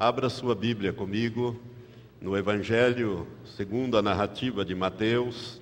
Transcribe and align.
Abra 0.00 0.30
sua 0.30 0.54
Bíblia 0.54 0.94
comigo 0.94 1.60
no 2.22 2.34
Evangelho 2.34 3.26
segundo 3.44 3.98
a 3.98 4.02
narrativa 4.02 4.64
de 4.64 4.74
Mateus, 4.74 5.60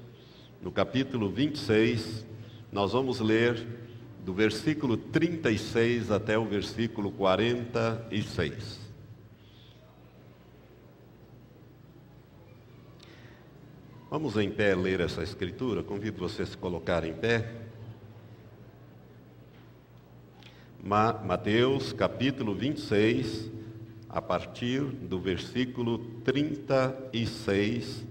no 0.62 0.70
capítulo 0.70 1.28
26. 1.28 2.24
Nós 2.70 2.92
vamos 2.92 3.18
ler 3.18 3.66
do 4.24 4.32
versículo 4.32 4.96
36 4.96 6.12
até 6.12 6.38
o 6.38 6.44
versículo 6.44 7.10
46. 7.10 8.78
Vamos 14.08 14.36
em 14.36 14.52
pé 14.52 14.72
ler 14.72 15.00
essa 15.00 15.24
escritura. 15.24 15.82
Convido 15.82 16.20
você 16.20 16.42
a 16.42 16.46
se 16.46 16.56
colocar 16.56 17.02
em 17.02 17.12
pé. 17.12 17.56
Mateus 20.80 21.92
capítulo 21.92 22.54
26, 22.54 23.57
a 24.08 24.22
partir 24.22 24.80
do 24.82 25.20
versículo 25.20 25.98
36, 26.24 28.06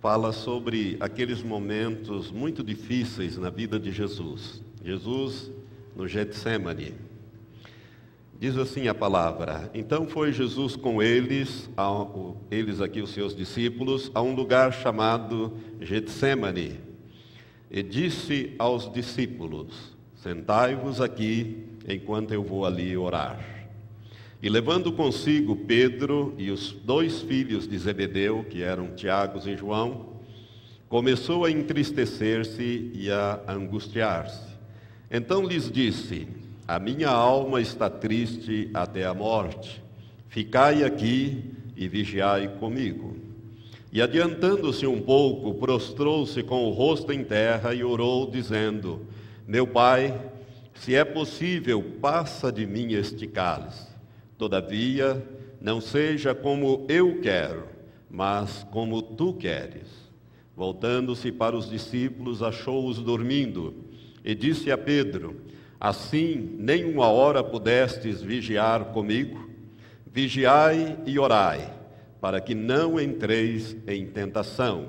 fala 0.00 0.32
sobre 0.32 0.96
aqueles 0.98 1.42
momentos 1.42 2.30
muito 2.30 2.64
difíceis 2.64 3.36
na 3.36 3.50
vida 3.50 3.78
de 3.78 3.92
Jesus. 3.92 4.62
Jesus 4.84 5.50
no 5.94 6.08
Getsemane. 6.08 6.94
Diz 8.38 8.56
assim 8.56 8.88
a 8.88 8.94
palavra: 8.94 9.70
Então 9.74 10.08
foi 10.08 10.32
Jesus 10.32 10.74
com 10.74 11.02
eles, 11.02 11.68
eles 12.50 12.80
aqui 12.80 13.02
os 13.02 13.10
seus 13.10 13.36
discípulos, 13.36 14.10
a 14.14 14.22
um 14.22 14.34
lugar 14.34 14.72
chamado 14.72 15.52
Getsemane, 15.80 16.80
e 17.70 17.82
disse 17.82 18.54
aos 18.58 18.90
discípulos: 18.90 19.94
Sentai-vos 20.16 21.00
aqui 21.00 21.66
enquanto 21.86 22.32
eu 22.32 22.42
vou 22.42 22.64
ali 22.64 22.96
orar. 22.96 23.59
E 24.42 24.48
levando 24.48 24.92
consigo 24.92 25.54
Pedro 25.54 26.34
e 26.38 26.50
os 26.50 26.72
dois 26.72 27.20
filhos 27.20 27.68
de 27.68 27.76
Zebedeu, 27.76 28.44
que 28.48 28.62
eram 28.62 28.94
Tiago 28.94 29.38
e 29.46 29.56
João, 29.56 30.14
começou 30.88 31.44
a 31.44 31.50
entristecer-se 31.50 32.90
e 32.94 33.10
a 33.10 33.40
angustiar-se. 33.46 34.48
Então 35.10 35.46
lhes 35.46 35.70
disse: 35.70 36.26
A 36.66 36.78
minha 36.78 37.10
alma 37.10 37.60
está 37.60 37.90
triste 37.90 38.70
até 38.72 39.04
a 39.04 39.12
morte. 39.12 39.82
Ficai 40.28 40.84
aqui 40.84 41.44
e 41.76 41.86
vigiai 41.86 42.48
comigo. 42.58 43.16
E 43.92 44.00
adiantando-se 44.00 44.86
um 44.86 45.00
pouco, 45.00 45.54
prostrou-se 45.54 46.42
com 46.44 46.64
o 46.64 46.70
rosto 46.70 47.12
em 47.12 47.24
terra 47.24 47.74
e 47.74 47.82
orou, 47.82 48.30
dizendo: 48.30 49.06
meu 49.50 49.66
pai, 49.66 50.16
se 50.74 50.94
é 50.94 51.04
possível, 51.04 51.82
passa 52.00 52.52
de 52.52 52.64
mim 52.64 52.92
este 52.92 53.26
cálice. 53.26 53.89
Todavia, 54.40 55.22
não 55.60 55.82
seja 55.82 56.34
como 56.34 56.86
eu 56.88 57.20
quero, 57.20 57.64
mas 58.08 58.66
como 58.70 59.02
tu 59.02 59.34
queres. 59.34 59.86
Voltando-se 60.56 61.30
para 61.30 61.54
os 61.54 61.68
discípulos, 61.68 62.42
achou-os 62.42 63.00
dormindo 63.00 63.74
e 64.24 64.34
disse 64.34 64.72
a 64.72 64.78
Pedro: 64.78 65.42
Assim, 65.78 66.56
nem 66.58 66.86
uma 66.86 67.08
hora 67.08 67.44
pudestes 67.44 68.22
vigiar 68.22 68.86
comigo? 68.92 69.50
Vigiai 70.06 70.98
e 71.04 71.18
orai, 71.18 71.74
para 72.18 72.40
que 72.40 72.54
não 72.54 72.98
entreis 72.98 73.76
em 73.86 74.06
tentação. 74.06 74.88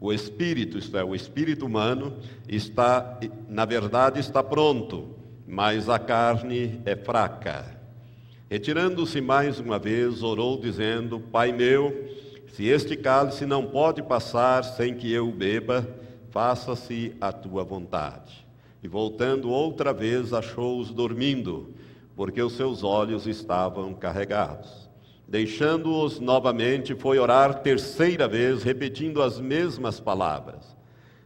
O 0.00 0.12
espírito, 0.12 0.78
isto 0.78 0.96
é, 0.96 1.02
o 1.02 1.16
espírito 1.16 1.66
humano, 1.66 2.18
está, 2.48 3.18
na 3.48 3.64
verdade, 3.64 4.20
está 4.20 4.44
pronto, 4.44 5.16
mas 5.44 5.88
a 5.88 5.98
carne 5.98 6.80
é 6.84 6.94
fraca. 6.94 7.79
Retirando-se 8.50 9.20
mais 9.20 9.60
uma 9.60 9.78
vez, 9.78 10.24
orou, 10.24 10.58
dizendo: 10.58 11.20
Pai 11.20 11.52
meu, 11.52 12.10
se 12.48 12.66
este 12.66 12.96
cálice 12.96 13.46
não 13.46 13.64
pode 13.64 14.02
passar 14.02 14.64
sem 14.64 14.92
que 14.92 15.12
eu 15.12 15.30
beba, 15.30 15.86
faça-se 16.30 17.14
a 17.20 17.30
tua 17.30 17.62
vontade. 17.62 18.44
E 18.82 18.88
voltando 18.88 19.48
outra 19.50 19.92
vez, 19.92 20.32
achou-os 20.32 20.90
dormindo, 20.90 21.72
porque 22.16 22.42
os 22.42 22.54
seus 22.54 22.82
olhos 22.82 23.24
estavam 23.28 23.94
carregados. 23.94 24.90
Deixando-os 25.28 26.18
novamente, 26.18 26.92
foi 26.96 27.20
orar 27.20 27.62
terceira 27.62 28.26
vez, 28.26 28.64
repetindo 28.64 29.22
as 29.22 29.38
mesmas 29.38 30.00
palavras. 30.00 30.76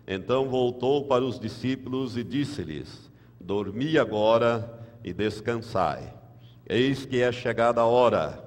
Então 0.07 0.51
voltou 0.51 1.07
para 1.07 1.25
os 1.25 1.41
discípulos 1.41 2.19
e 2.19 2.23
disse-lhes: 2.23 3.11
Dormi 3.41 3.97
agora 3.97 4.79
e 5.03 5.11
descansai. 5.11 6.23
Eis 6.67 7.05
que 7.05 7.21
é 7.21 7.31
chegada 7.31 7.83
a 7.83 7.85
hora, 7.85 8.43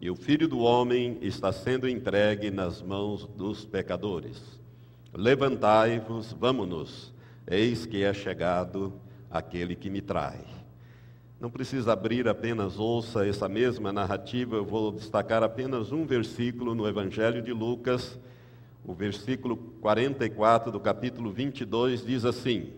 e 0.00 0.10
o 0.10 0.16
filho 0.16 0.48
do 0.48 0.60
homem 0.60 1.18
está 1.20 1.52
sendo 1.52 1.86
entregue 1.86 2.50
nas 2.50 2.80
mãos 2.80 3.26
dos 3.26 3.66
pecadores. 3.66 4.40
Levantai-vos, 5.12 6.32
vamos-nos, 6.32 7.12
eis 7.46 7.84
que 7.84 8.02
é 8.02 8.14
chegado 8.14 8.94
aquele 9.30 9.76
que 9.76 9.90
me 9.90 10.00
trai. 10.00 10.40
Não 11.38 11.50
precisa 11.50 11.92
abrir 11.92 12.26
apenas, 12.26 12.78
ouça 12.78 13.26
essa 13.26 13.50
mesma 13.50 13.92
narrativa, 13.92 14.56
eu 14.56 14.64
vou 14.64 14.90
destacar 14.90 15.42
apenas 15.42 15.92
um 15.92 16.06
versículo 16.06 16.74
no 16.74 16.88
Evangelho 16.88 17.42
de 17.42 17.52
Lucas, 17.52 18.18
o 18.82 18.94
versículo 18.94 19.58
44 19.82 20.72
do 20.72 20.80
capítulo 20.80 21.30
22 21.30 22.02
diz 22.02 22.24
assim: 22.24 22.72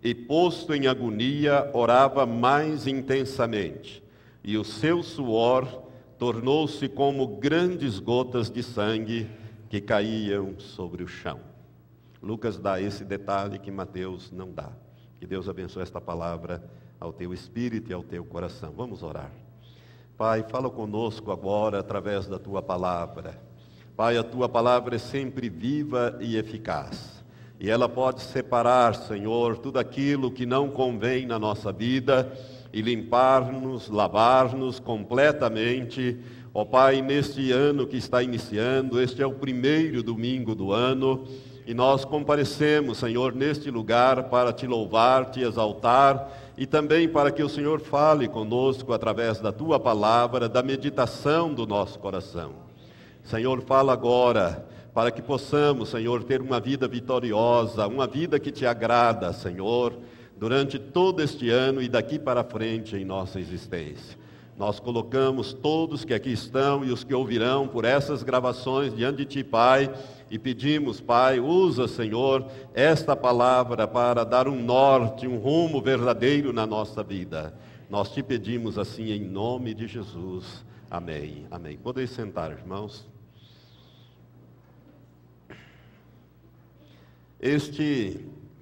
E 0.00 0.14
posto 0.14 0.72
em 0.72 0.86
agonia, 0.86 1.68
orava 1.74 2.24
mais 2.24 2.86
intensamente, 2.86 4.00
e 4.42 4.56
o 4.56 4.64
seu 4.64 5.02
suor 5.02 5.82
tornou-se 6.18 6.88
como 6.88 7.26
grandes 7.38 7.98
gotas 7.98 8.50
de 8.50 8.62
sangue 8.62 9.26
que 9.68 9.80
caíam 9.80 10.58
sobre 10.58 11.02
o 11.02 11.08
chão. 11.08 11.40
Lucas 12.22 12.58
dá 12.58 12.80
esse 12.80 13.04
detalhe 13.04 13.58
que 13.58 13.70
Mateus 13.70 14.30
não 14.30 14.52
dá. 14.52 14.70
Que 15.18 15.26
Deus 15.26 15.48
abençoe 15.48 15.82
esta 15.82 16.00
palavra 16.00 16.62
ao 16.98 17.12
teu 17.12 17.32
espírito 17.32 17.90
e 17.90 17.94
ao 17.94 18.02
teu 18.02 18.24
coração. 18.24 18.72
Vamos 18.76 19.02
orar. 19.02 19.30
Pai, 20.16 20.44
fala 20.48 20.68
conosco 20.68 21.32
agora 21.32 21.78
através 21.78 22.26
da 22.26 22.38
tua 22.38 22.60
palavra. 22.60 23.40
Pai, 23.96 24.18
a 24.18 24.22
tua 24.22 24.48
palavra 24.48 24.96
é 24.96 24.98
sempre 24.98 25.48
viva 25.48 26.18
e 26.20 26.36
eficaz. 26.36 27.24
E 27.58 27.70
ela 27.70 27.88
pode 27.88 28.22
separar, 28.22 28.94
Senhor, 28.94 29.58
tudo 29.58 29.78
aquilo 29.78 30.30
que 30.30 30.44
não 30.44 30.70
convém 30.70 31.26
na 31.26 31.38
nossa 31.38 31.72
vida 31.72 32.30
e 32.72 32.80
limpar-nos, 32.80 33.88
lavar-nos 33.88 34.78
completamente. 34.78 36.16
Ó 36.52 36.64
Pai, 36.64 37.02
neste 37.02 37.52
ano 37.52 37.86
que 37.86 37.96
está 37.96 38.22
iniciando, 38.22 39.00
este 39.00 39.22
é 39.22 39.26
o 39.26 39.32
primeiro 39.32 40.02
domingo 40.02 40.54
do 40.54 40.72
ano, 40.72 41.24
e 41.66 41.74
nós 41.74 42.04
comparecemos, 42.04 42.98
Senhor, 42.98 43.34
neste 43.34 43.70
lugar 43.70 44.24
para 44.24 44.52
te 44.52 44.66
louvar, 44.66 45.30
te 45.30 45.40
exaltar 45.40 46.28
e 46.58 46.66
também 46.66 47.08
para 47.08 47.30
que 47.30 47.42
o 47.42 47.48
Senhor 47.48 47.80
fale 47.80 48.26
conosco 48.26 48.92
através 48.92 49.38
da 49.40 49.52
tua 49.52 49.78
palavra, 49.78 50.48
da 50.48 50.62
meditação 50.62 51.54
do 51.54 51.66
nosso 51.66 51.98
coração. 51.98 52.52
Senhor, 53.22 53.62
fala 53.62 53.92
agora 53.92 54.66
para 54.92 55.10
que 55.10 55.22
possamos, 55.22 55.90
Senhor, 55.90 56.24
ter 56.24 56.40
uma 56.40 56.58
vida 56.58 56.88
vitoriosa, 56.88 57.86
uma 57.86 58.06
vida 58.06 58.40
que 58.40 58.50
te 58.50 58.66
agrada, 58.66 59.32
Senhor, 59.32 59.94
durante 60.40 60.78
todo 60.78 61.22
este 61.22 61.50
ano 61.50 61.82
e 61.82 61.88
daqui 61.88 62.18
para 62.18 62.42
frente 62.42 62.96
em 62.96 63.04
nossa 63.04 63.38
existência. 63.38 64.18
Nós 64.56 64.80
colocamos 64.80 65.52
todos 65.52 66.02
que 66.02 66.14
aqui 66.14 66.32
estão 66.32 66.82
e 66.82 66.90
os 66.90 67.04
que 67.04 67.14
ouvirão 67.14 67.68
por 67.68 67.84
essas 67.84 68.22
gravações 68.22 68.96
diante 68.96 69.18
de 69.18 69.24
Ti, 69.26 69.44
Pai, 69.44 69.92
e 70.30 70.38
pedimos, 70.38 70.98
Pai, 70.98 71.38
usa, 71.38 71.86
Senhor, 71.86 72.46
esta 72.72 73.14
palavra 73.14 73.86
para 73.86 74.24
dar 74.24 74.48
um 74.48 74.62
norte, 74.62 75.26
um 75.26 75.36
rumo 75.36 75.80
verdadeiro 75.82 76.54
na 76.54 76.66
nossa 76.66 77.02
vida. 77.02 77.54
Nós 77.90 78.10
te 78.10 78.22
pedimos 78.22 78.78
assim 78.78 79.10
em 79.10 79.20
nome 79.20 79.74
de 79.74 79.86
Jesus. 79.86 80.64
Amém. 80.90 81.46
Amém. 81.50 81.76
Podeis 81.76 82.10
sentar, 82.10 82.50
irmãos. 82.50 83.06
Este 87.38 88.20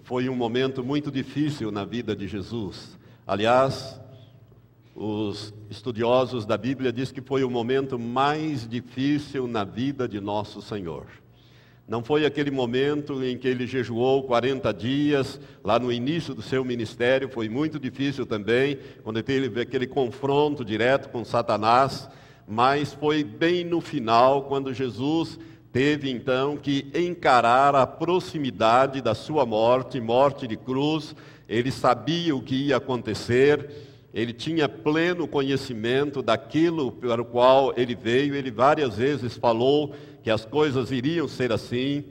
foi 0.08 0.26
um 0.26 0.34
momento 0.34 0.82
muito 0.82 1.10
difícil 1.10 1.70
na 1.70 1.84
vida 1.84 2.16
de 2.16 2.26
Jesus. 2.26 2.98
Aliás, 3.26 4.00
os 4.96 5.52
estudiosos 5.68 6.46
da 6.46 6.56
Bíblia 6.56 6.90
dizem 6.90 7.14
que 7.14 7.20
foi 7.20 7.44
o 7.44 7.50
momento 7.50 7.98
mais 7.98 8.66
difícil 8.66 9.46
na 9.46 9.64
vida 9.64 10.08
de 10.08 10.18
nosso 10.18 10.62
Senhor. 10.62 11.04
Não 11.86 12.02
foi 12.02 12.24
aquele 12.24 12.50
momento 12.50 13.22
em 13.22 13.36
que 13.36 13.46
ele 13.46 13.66
jejuou 13.66 14.22
40 14.22 14.72
dias, 14.72 15.38
lá 15.62 15.78
no 15.78 15.92
início 15.92 16.34
do 16.34 16.40
seu 16.40 16.64
ministério, 16.64 17.28
foi 17.28 17.50
muito 17.50 17.78
difícil 17.78 18.24
também, 18.24 18.78
quando 19.04 19.18
ele 19.18 19.24
teve 19.24 19.60
aquele 19.60 19.86
confronto 19.86 20.64
direto 20.64 21.10
com 21.10 21.22
Satanás, 21.22 22.08
mas 22.46 22.94
foi 22.94 23.22
bem 23.22 23.62
no 23.62 23.82
final, 23.82 24.44
quando 24.44 24.72
Jesus 24.72 25.38
teve 25.72 26.10
então 26.10 26.56
que 26.56 26.86
encarar 26.94 27.74
a 27.74 27.86
proximidade 27.86 29.00
da 29.00 29.14
sua 29.14 29.44
morte, 29.44 30.00
morte 30.00 30.46
de 30.46 30.56
cruz, 30.56 31.14
ele 31.48 31.70
sabia 31.70 32.34
o 32.34 32.42
que 32.42 32.68
ia 32.68 32.76
acontecer, 32.76 33.70
ele 34.12 34.32
tinha 34.32 34.68
pleno 34.68 35.28
conhecimento 35.28 36.22
daquilo 36.22 36.92
para 36.92 37.20
o 37.20 37.24
qual 37.24 37.72
ele 37.76 37.94
veio, 37.94 38.34
ele 38.34 38.50
várias 38.50 38.96
vezes 38.96 39.36
falou 39.36 39.94
que 40.22 40.30
as 40.30 40.44
coisas 40.44 40.90
iriam 40.90 41.28
ser 41.28 41.52
assim. 41.52 42.04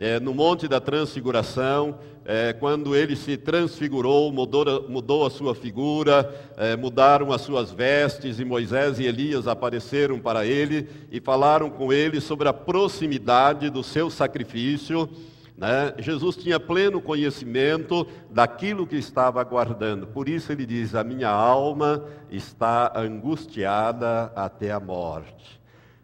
É, 0.00 0.20
no 0.20 0.32
Monte 0.32 0.68
da 0.68 0.80
Transfiguração, 0.80 1.98
é, 2.30 2.52
quando 2.52 2.94
ele 2.94 3.16
se 3.16 3.38
transfigurou, 3.38 4.30
mudou, 4.30 4.86
mudou 4.86 5.24
a 5.24 5.30
sua 5.30 5.54
figura, 5.54 6.30
é, 6.58 6.76
mudaram 6.76 7.32
as 7.32 7.40
suas 7.40 7.70
vestes, 7.70 8.38
e 8.38 8.44
Moisés 8.44 8.98
e 8.98 9.06
Elias 9.06 9.48
apareceram 9.48 10.18
para 10.18 10.44
ele 10.44 10.86
e 11.10 11.20
falaram 11.20 11.70
com 11.70 11.90
ele 11.90 12.20
sobre 12.20 12.46
a 12.46 12.52
proximidade 12.52 13.70
do 13.70 13.82
seu 13.82 14.10
sacrifício. 14.10 15.08
Né? 15.56 15.94
Jesus 16.00 16.36
tinha 16.36 16.60
pleno 16.60 17.00
conhecimento 17.00 18.06
daquilo 18.30 18.86
que 18.86 18.96
estava 18.96 19.40
aguardando, 19.40 20.06
por 20.08 20.28
isso 20.28 20.52
ele 20.52 20.66
diz: 20.66 20.94
A 20.94 21.02
minha 21.02 21.30
alma 21.30 22.04
está 22.30 22.92
angustiada 22.94 24.30
até 24.36 24.70
a 24.70 24.78
morte. 24.78 25.58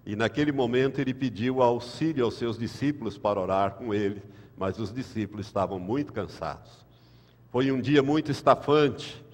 E 0.06 0.16
naquele 0.16 0.52
momento 0.52 1.02
ele 1.02 1.12
pediu 1.12 1.62
auxílio 1.62 2.24
aos 2.24 2.34
seus 2.34 2.56
discípulos 2.56 3.18
para 3.18 3.38
orar 3.38 3.72
com 3.72 3.92
ele, 3.92 4.22
mas 4.56 4.78
os 4.78 4.92
discípulos 4.92 5.46
estavam 5.46 5.78
muito 5.78 6.12
cansados. 6.12 6.84
Foi 7.50 7.70
um 7.70 7.80
dia 7.80 8.02
muito 8.02 8.30
estafante, 8.30 9.24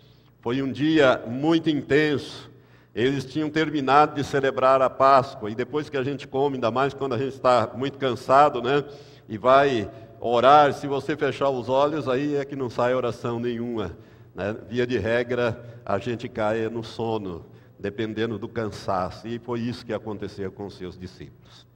foi 0.41 0.63
um 0.63 0.71
dia 0.71 1.23
muito 1.27 1.71
intenso. 1.71 2.51
Eles 2.95 3.25
tinham 3.25 3.49
terminado 3.49 4.15
de 4.15 4.25
celebrar 4.25 4.83
a 4.83 4.91
Páscoa 4.91 5.51
e 5.51 5.55
depois 5.55 5.89
que 5.89 5.97
a 5.97 6.03
gente 6.03 6.27
come, 6.27 6.57
ainda 6.57 6.71
mais 6.71 6.93
quando 6.93 7.15
a 7.15 7.19
gente 7.19 7.35
está 7.35 7.71
muito 7.75 7.99
cansado, 7.99 8.61
né? 8.61 8.85
E 9.29 9.39
vai 9.39 9.91
orar, 10.21 10.73
se 10.73 10.87
você 10.87 11.17
fechar 11.17 11.49
os 11.51 11.69
olhos, 11.69 12.09
aí 12.09 12.35
é 12.35 12.45
que 12.45 12.57
não 12.57 12.69
sai 12.69 12.95
oração 12.95 13.39
nenhuma. 13.39 13.97
Né? 14.35 14.57
Via 14.69 14.87
de 14.87 14.99
regra, 14.99 15.81
a 15.85 15.99
gente 15.99 16.29
cai 16.29 16.69
no 16.69 16.83
sono 16.83 17.47
dependendo 17.79 18.39
do 18.39 18.49
cansaço. 18.49 19.27
E 19.27 19.39
foi 19.39 19.61
isso 19.61 19.87
que 19.87 19.93
aconteceu 19.93 20.53
com 20.53 20.69
seus 20.69 20.99
discípulos. 20.99 21.67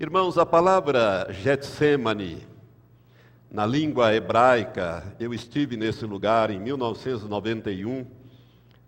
Irmãos, 0.00 0.38
a 0.38 0.46
palavra 0.46 1.28
Getsemane, 1.30 2.46
na 3.54 3.64
língua 3.64 4.12
hebraica, 4.12 5.14
eu 5.20 5.32
estive 5.32 5.76
nesse 5.76 6.04
lugar 6.04 6.50
em 6.50 6.58
1991, 6.58 8.04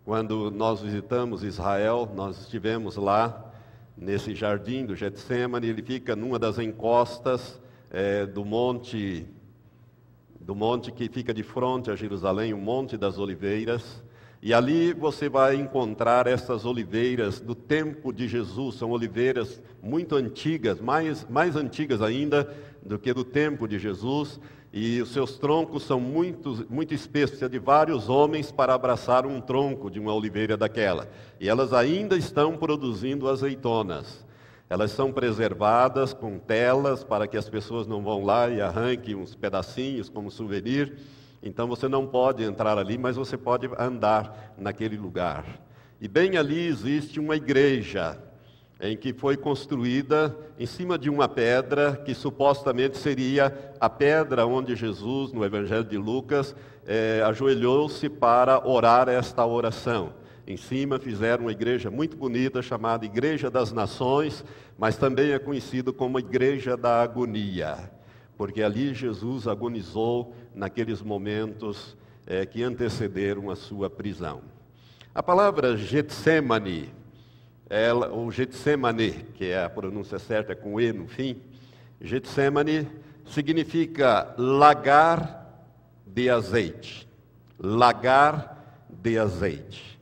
quando 0.04 0.50
nós 0.50 0.80
visitamos 0.80 1.44
Israel, 1.44 2.10
nós 2.16 2.40
estivemos 2.40 2.96
lá, 2.96 3.48
nesse 3.96 4.34
jardim 4.34 4.84
do 4.84 4.96
Getsemane, 4.96 5.68
ele 5.68 5.82
fica 5.84 6.16
numa 6.16 6.36
das 6.36 6.58
encostas 6.58 7.60
é, 7.92 8.26
do 8.26 8.44
monte, 8.44 9.24
do 10.40 10.56
monte 10.56 10.90
que 10.90 11.08
fica 11.08 11.32
de 11.32 11.44
frente 11.44 11.88
a 11.88 11.94
Jerusalém, 11.94 12.52
o 12.52 12.58
Monte 12.58 12.96
das 12.96 13.18
Oliveiras, 13.18 14.02
e 14.42 14.52
ali 14.52 14.92
você 14.92 15.28
vai 15.28 15.54
encontrar 15.54 16.26
essas 16.26 16.64
oliveiras 16.64 17.38
do 17.38 17.54
tempo 17.54 18.12
de 18.12 18.26
Jesus, 18.26 18.74
são 18.74 18.90
oliveiras 18.90 19.62
muito 19.80 20.16
antigas, 20.16 20.80
mais, 20.80 21.24
mais 21.30 21.54
antigas 21.54 22.02
ainda 22.02 22.52
do 22.86 22.98
que 22.98 23.12
do 23.12 23.24
tempo 23.24 23.66
de 23.68 23.78
Jesus, 23.78 24.40
e 24.72 25.00
os 25.00 25.12
seus 25.12 25.38
troncos 25.38 25.82
são 25.84 25.98
muito, 25.98 26.66
muito 26.68 26.92
espessos, 26.92 27.30
precisa 27.30 27.48
de 27.48 27.58
vários 27.58 28.08
homens 28.08 28.52
para 28.52 28.74
abraçar 28.74 29.26
um 29.26 29.40
tronco 29.40 29.90
de 29.90 29.98
uma 29.98 30.14
oliveira 30.14 30.56
daquela. 30.56 31.08
E 31.40 31.48
elas 31.48 31.72
ainda 31.72 32.16
estão 32.16 32.56
produzindo 32.56 33.28
azeitonas. 33.28 34.24
Elas 34.68 34.90
são 34.90 35.12
preservadas 35.12 36.12
com 36.12 36.38
telas 36.38 37.04
para 37.04 37.26
que 37.26 37.36
as 37.36 37.48
pessoas 37.48 37.86
não 37.86 38.02
vão 38.02 38.24
lá 38.24 38.48
e 38.48 38.60
arranquem 38.60 39.14
uns 39.14 39.34
pedacinhos 39.34 40.08
como 40.08 40.30
souvenir. 40.30 40.98
Então 41.42 41.68
você 41.68 41.88
não 41.88 42.06
pode 42.06 42.42
entrar 42.42 42.76
ali, 42.76 42.98
mas 42.98 43.16
você 43.16 43.36
pode 43.36 43.70
andar 43.78 44.54
naquele 44.58 44.96
lugar. 44.96 45.60
E 46.00 46.08
bem 46.08 46.36
ali 46.36 46.66
existe 46.66 47.20
uma 47.20 47.36
igreja 47.36 48.20
em 48.80 48.96
que 48.96 49.12
foi 49.12 49.36
construída 49.36 50.36
em 50.58 50.66
cima 50.66 50.98
de 50.98 51.08
uma 51.08 51.28
pedra 51.28 52.00
que 52.04 52.14
supostamente 52.14 52.98
seria 52.98 53.74
a 53.80 53.88
pedra 53.88 54.46
onde 54.46 54.76
Jesus, 54.76 55.32
no 55.32 55.44
Evangelho 55.44 55.84
de 55.84 55.96
Lucas, 55.96 56.54
eh, 56.86 57.22
ajoelhou-se 57.24 58.08
para 58.08 58.66
orar 58.66 59.08
esta 59.08 59.44
oração. 59.46 60.12
Em 60.46 60.56
cima 60.56 60.98
fizeram 60.98 61.44
uma 61.44 61.52
igreja 61.52 61.90
muito 61.90 62.16
bonita 62.16 62.62
chamada 62.62 63.04
Igreja 63.04 63.50
das 63.50 63.72
Nações, 63.72 64.44
mas 64.78 64.96
também 64.96 65.32
é 65.32 65.38
conhecido 65.38 65.92
como 65.92 66.18
Igreja 66.18 66.76
da 66.76 67.02
Agonia 67.02 67.96
porque 68.36 68.62
ali 68.62 68.94
Jesus 68.94 69.48
agonizou 69.48 70.34
naqueles 70.54 71.02
momentos 71.02 71.96
é, 72.26 72.44
que 72.44 72.62
antecederam 72.62 73.50
a 73.50 73.56
sua 73.56 73.88
prisão. 73.88 74.42
A 75.14 75.22
palavra 75.22 75.76
Getsemane, 75.76 76.90
ela, 77.68 78.08
ou 78.08 78.30
Getsemane, 78.30 79.12
que 79.34 79.50
é 79.50 79.64
a 79.64 79.70
pronúncia 79.70 80.18
certa, 80.18 80.54
com 80.54 80.80
E 80.80 80.92
no 80.92 81.08
fim, 81.08 81.40
Getsemane 82.00 82.88
significa 83.26 84.34
lagar 84.38 85.64
de 86.06 86.30
azeite. 86.30 87.08
Lagar 87.58 88.56
de 88.88 89.18
azeite. 89.18 89.96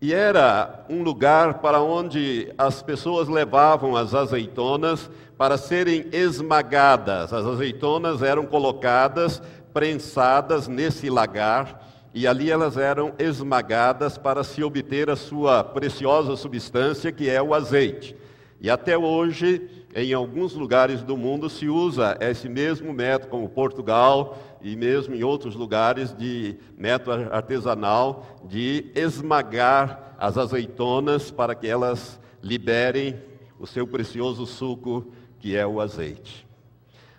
E 0.00 0.12
era 0.14 0.84
um 0.88 1.02
lugar 1.02 1.54
para 1.54 1.80
onde 1.80 2.52
as 2.56 2.82
pessoas 2.82 3.26
levavam 3.26 3.96
as 3.96 4.14
azeitonas 4.14 5.10
para 5.36 5.56
serem 5.56 6.06
esmagadas. 6.12 7.32
As 7.32 7.44
azeitonas 7.44 8.22
eram 8.22 8.46
colocadas, 8.46 9.42
prensadas 9.72 10.68
nesse 10.68 11.10
lagar, 11.10 11.87
e 12.18 12.26
ali 12.26 12.50
elas 12.50 12.76
eram 12.76 13.12
esmagadas 13.16 14.18
para 14.18 14.42
se 14.42 14.60
obter 14.64 15.08
a 15.08 15.14
sua 15.14 15.62
preciosa 15.62 16.34
substância, 16.34 17.12
que 17.12 17.30
é 17.30 17.40
o 17.40 17.54
azeite. 17.54 18.16
E 18.60 18.68
até 18.68 18.98
hoje, 18.98 19.70
em 19.94 20.12
alguns 20.12 20.52
lugares 20.52 21.00
do 21.04 21.16
mundo, 21.16 21.48
se 21.48 21.68
usa 21.68 22.18
esse 22.20 22.48
mesmo 22.48 22.92
método, 22.92 23.30
como 23.30 23.48
Portugal, 23.48 24.36
e 24.60 24.74
mesmo 24.74 25.14
em 25.14 25.22
outros 25.22 25.54
lugares 25.54 26.12
de 26.12 26.56
método 26.76 27.32
artesanal 27.32 28.26
de 28.44 28.90
esmagar 28.96 30.16
as 30.18 30.36
azeitonas 30.36 31.30
para 31.30 31.54
que 31.54 31.68
elas 31.68 32.18
liberem 32.42 33.14
o 33.60 33.66
seu 33.66 33.86
precioso 33.86 34.44
suco 34.44 35.06
que 35.38 35.56
é 35.56 35.64
o 35.64 35.80
azeite. 35.80 36.44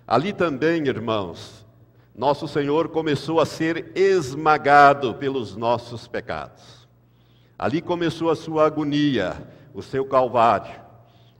Ali 0.05 0.33
também, 0.33 0.85
irmãos, 0.85 1.65
nosso 2.19 2.47
Senhor 2.47 2.89
começou 2.89 3.39
a 3.39 3.45
ser 3.45 3.91
esmagado 3.95 5.15
pelos 5.15 5.55
nossos 5.55 6.07
pecados. 6.07 6.87
Ali 7.57 7.81
começou 7.81 8.29
a 8.29 8.35
sua 8.35 8.65
agonia, 8.65 9.35
o 9.73 9.81
seu 9.81 10.05
calvário. 10.05 10.79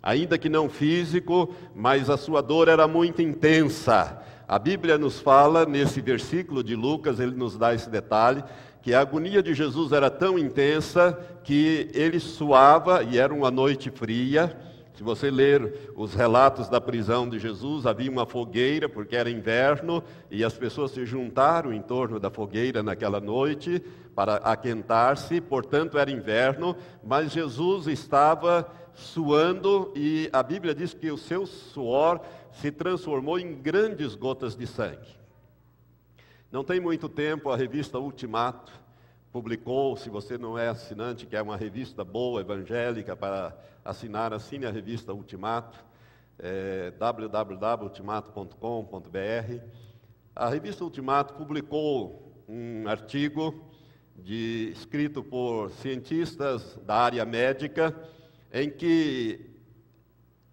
Ainda 0.01 0.37
que 0.37 0.49
não 0.49 0.69
físico, 0.69 1.53
mas 1.75 2.09
a 2.09 2.15
sua 2.15 2.41
dor 2.41 2.69
era 2.69 2.87
muito 2.87 3.21
intensa 3.21 4.23
a 4.49 4.57
Bíblia 4.57 4.97
nos 4.97 5.19
fala, 5.19 5.63
nesse 5.63 6.01
versículo 6.01 6.63
de 6.63 6.75
Lucas, 6.75 7.19
ele 7.19 7.35
nos 7.35 7.55
dá 7.55 7.71
esse 7.71 7.87
detalhe, 7.87 8.43
que 8.81 8.95
a 8.95 9.01
agonia 9.01 9.43
de 9.43 9.53
Jesus 9.53 9.91
era 9.91 10.09
tão 10.09 10.39
intensa 10.39 11.15
que 11.43 11.87
ele 11.93 12.19
suava 12.19 13.03
e 13.03 13.19
era 13.19 13.31
uma 13.31 13.51
noite 13.51 13.91
fria. 13.91 14.57
Se 14.99 15.03
você 15.03 15.31
ler 15.31 15.93
os 15.95 16.13
relatos 16.13 16.67
da 16.67 16.81
prisão 16.81 17.29
de 17.29 17.39
Jesus, 17.39 17.85
havia 17.85 18.11
uma 18.11 18.25
fogueira, 18.25 18.89
porque 18.89 19.15
era 19.15 19.29
inverno, 19.29 20.03
e 20.29 20.43
as 20.43 20.55
pessoas 20.55 20.91
se 20.91 21.05
juntaram 21.05 21.71
em 21.71 21.81
torno 21.81 22.19
da 22.19 22.29
fogueira 22.29 22.83
naquela 22.83 23.21
noite 23.21 23.81
para 24.13 24.35
aquentar-se, 24.35 25.39
portanto 25.39 25.97
era 25.97 26.11
inverno, 26.11 26.75
mas 27.01 27.31
Jesus 27.31 27.87
estava 27.87 28.69
suando 28.93 29.93
e 29.95 30.29
a 30.33 30.43
Bíblia 30.43 30.75
diz 30.75 30.93
que 30.93 31.09
o 31.09 31.17
seu 31.17 31.45
suor 31.45 32.19
se 32.51 32.69
transformou 32.69 33.39
em 33.39 33.55
grandes 33.55 34.15
gotas 34.15 34.53
de 34.53 34.67
sangue. 34.67 35.17
Não 36.51 36.61
tem 36.61 36.81
muito 36.81 37.07
tempo, 37.07 37.49
a 37.49 37.55
revista 37.55 37.97
Ultimato 37.97 38.73
publicou, 39.31 39.95
se 39.95 40.09
você 40.09 40.37
não 40.37 40.57
é 40.57 40.67
assinante, 40.67 41.25
que 41.25 41.37
é 41.37 41.41
uma 41.41 41.55
revista 41.55 42.03
boa, 42.03 42.41
evangélica, 42.41 43.15
para 43.15 43.55
assinar, 43.83 44.33
assine 44.33 44.65
a 44.65 44.71
revista 44.71 45.13
Ultimato, 45.13 45.77
é, 46.37 46.91
www.ultimato.com.br. 46.91 49.63
A 50.35 50.49
revista 50.49 50.83
Ultimato 50.83 51.33
publicou 51.33 52.43
um 52.47 52.87
artigo 52.87 53.65
de, 54.15 54.71
escrito 54.73 55.23
por 55.23 55.71
cientistas 55.71 56.77
da 56.85 56.95
área 56.95 57.25
médica, 57.25 57.95
em 58.51 58.69
que 58.69 59.49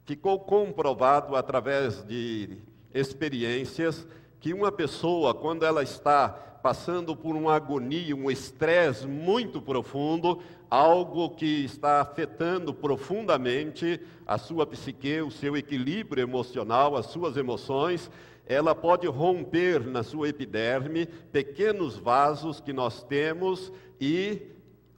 ficou 0.04 0.38
comprovado 0.40 1.35
através 1.35 2.04
de 2.04 2.59
experiências 2.95 4.06
que 4.40 4.52
uma 4.52 4.71
pessoa, 4.71 5.35
quando 5.35 5.64
ela 5.64 5.83
está 5.83 6.28
passando 6.28 7.16
por 7.16 7.35
uma 7.37 7.54
agonia, 7.54 8.14
um 8.14 8.30
estresse 8.30 9.06
muito 9.06 9.62
profundo, 9.62 10.42
algo 10.70 11.30
que 11.30 11.64
está 11.64 12.00
afetando 12.00 12.75
profundamente 12.75 14.00
a 14.26 14.38
sua 14.38 14.66
psique, 14.66 15.20
o 15.20 15.30
seu 15.30 15.56
equilíbrio 15.56 16.23
emocional, 16.23 16.96
as 16.96 17.06
suas 17.06 17.37
emoções, 17.37 18.11
ela 18.46 18.75
pode 18.75 19.06
romper 19.06 19.87
na 19.87 20.02
sua 20.02 20.28
epiderme 20.28 21.06
pequenos 21.32 21.96
vasos 21.96 22.61
que 22.61 22.73
nós 22.73 23.02
temos 23.02 23.73
e 24.00 24.42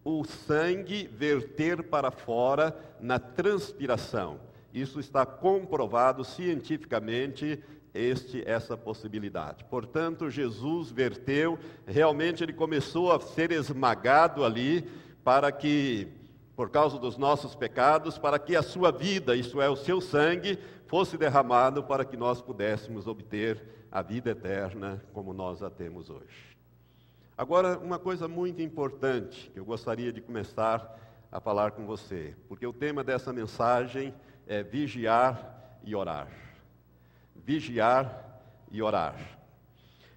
o 0.05 0.25
sangue 0.25 1.09
verter 1.13 1.83
para 1.83 2.11
fora 2.11 2.77
na 3.01 3.19
transpiração. 3.19 4.41
Isso 4.73 5.01
está 5.01 5.25
comprovado 5.25 6.25
cientificamente 6.25 7.59
este 7.95 8.43
essa 8.47 8.77
possibilidade. 8.77 9.65
Portanto, 9.65 10.31
Jesus 10.31 10.91
verteu, 10.91 11.59
realmente 11.87 12.43
ele 12.43 12.53
começou 12.53 13.11
a 13.13 13.19
ser 13.19 13.51
esmagado 13.51 14.45
ali 14.45 14.87
para 15.25 15.51
que 15.53 16.09
por 16.59 16.71
causa 16.71 16.99
dos 16.99 17.17
nossos 17.17 17.55
pecados, 17.55 18.19
para 18.19 18.37
que 18.37 18.57
a 18.57 18.63
sua 18.63 18.91
vida, 18.91 19.37
isto 19.37 19.63
é, 19.63 19.69
o 19.71 19.77
seu 19.77 20.01
sangue, 20.01 20.59
fosse 20.87 21.17
derramado 21.17 21.85
para 21.85 22.05
que 22.05 22.17
nós 22.17 22.43
pudéssemos 22.43 23.07
obter 23.07 23.63
a 23.93 24.03
vida 24.03 24.31
eterna 24.31 25.01
como 25.13 25.33
nós 25.33 25.63
a 25.63 25.71
temos 25.71 26.11
hoje. 26.11 26.57
Agora, 27.37 27.79
uma 27.79 27.97
coisa 27.97 28.27
muito 28.27 28.61
importante 28.61 29.49
que 29.55 29.61
eu 29.61 29.65
gostaria 29.65 30.13
de 30.13 30.21
começar 30.21 30.99
a 31.31 31.39
falar 31.39 31.71
com 31.71 31.87
você, 31.87 32.35
porque 32.49 32.67
o 32.67 32.73
tema 32.73 33.05
dessa 33.05 33.33
mensagem 33.33 34.13
é 34.45 34.61
vigiar 34.61 35.79
e 35.85 35.95
orar. 35.95 36.27
Vigiar 37.37 38.43
e 38.69 38.83
orar. 38.83 39.38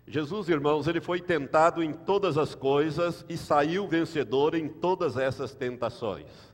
Jesus, 0.07 0.49
irmãos, 0.49 0.87
ele 0.87 0.99
foi 0.99 1.21
tentado 1.21 1.83
em 1.83 1.93
todas 1.93 2.37
as 2.37 2.53
coisas 2.53 3.25
e 3.29 3.37
saiu 3.37 3.87
vencedor 3.87 4.55
em 4.55 4.67
todas 4.67 5.15
essas 5.15 5.53
tentações. 5.53 6.51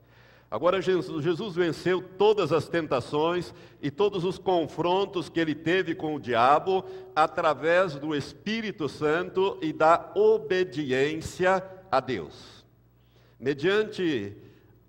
Agora, 0.49 0.81
Jesus, 0.81 1.23
Jesus, 1.23 1.55
venceu 1.55 2.01
todas 2.01 2.53
as 2.53 2.69
tentações 2.69 3.53
e 3.81 3.91
todos 3.91 4.23
os 4.23 4.37
confrontos 4.37 5.27
que 5.27 5.39
ele 5.39 5.53
teve 5.53 5.93
com 5.93 6.15
o 6.15 6.19
diabo 6.19 6.85
através 7.13 7.95
do 7.95 8.15
Espírito 8.15 8.87
Santo 8.87 9.57
e 9.61 9.73
da 9.73 10.11
obediência 10.15 11.61
a 11.91 11.99
Deus. 11.99 12.65
Mediante 13.37 14.37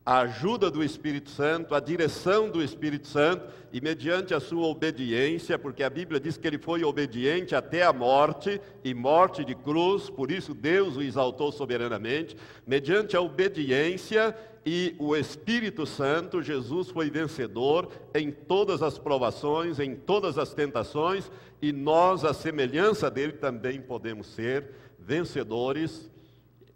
a 0.09 0.21
ajuda 0.21 0.71
do 0.71 0.83
Espírito 0.83 1.29
Santo, 1.29 1.75
a 1.75 1.81
direção 1.81 2.49
do 2.49 2.63
Espírito 2.63 3.07
Santo 3.07 3.47
e 3.71 3.79
mediante 3.79 4.33
a 4.33 4.41
sua 4.41 4.67
obediência, 4.67 5.59
porque 5.59 5.83
a 5.83 5.91
Bíblia 5.91 6.19
diz 6.19 6.39
que 6.39 6.47
ele 6.47 6.57
foi 6.57 6.83
obediente 6.83 7.55
até 7.55 7.83
a 7.83 7.93
morte 7.93 8.59
e 8.83 8.95
morte 8.95 9.45
de 9.45 9.55
cruz, 9.55 10.09
por 10.09 10.31
isso 10.31 10.55
Deus 10.55 10.97
o 10.97 11.03
exaltou 11.03 11.53
soberanamente. 11.53 12.35
Mediante 12.67 13.19
a 13.19 13.21
obediência 13.21 14.35
e 14.65 14.97
o 14.99 15.15
Espírito 15.15 15.85
Santo, 15.85 16.43
Jesus 16.43 16.89
foi 16.89 17.11
vencedor 17.11 17.91
em 18.15 18.31
todas 18.31 18.83
as 18.83 18.99
provações, 18.99 19.79
em 19.79 19.95
todas 19.95 20.39
as 20.39 20.55
tentações, 20.55 21.31
e 21.61 21.71
nós, 21.71 22.25
a 22.25 22.33
semelhança 22.33 23.11
dele, 23.11 23.35
também 23.35 23.79
podemos 23.79 24.29
ser 24.29 24.71
vencedores 24.99 26.11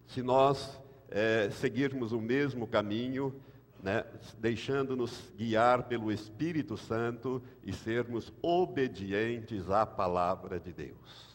se 0.06 0.22
nós 0.22 0.81
é, 1.14 1.50
seguirmos 1.50 2.12
o 2.12 2.20
mesmo 2.20 2.66
caminho, 2.66 3.34
né, 3.82 4.04
deixando-nos 4.38 5.32
guiar 5.36 5.84
pelo 5.84 6.10
Espírito 6.10 6.76
Santo 6.76 7.42
e 7.64 7.72
sermos 7.72 8.32
obedientes 8.40 9.68
à 9.70 9.84
palavra 9.84 10.58
de 10.58 10.72
Deus. 10.72 11.32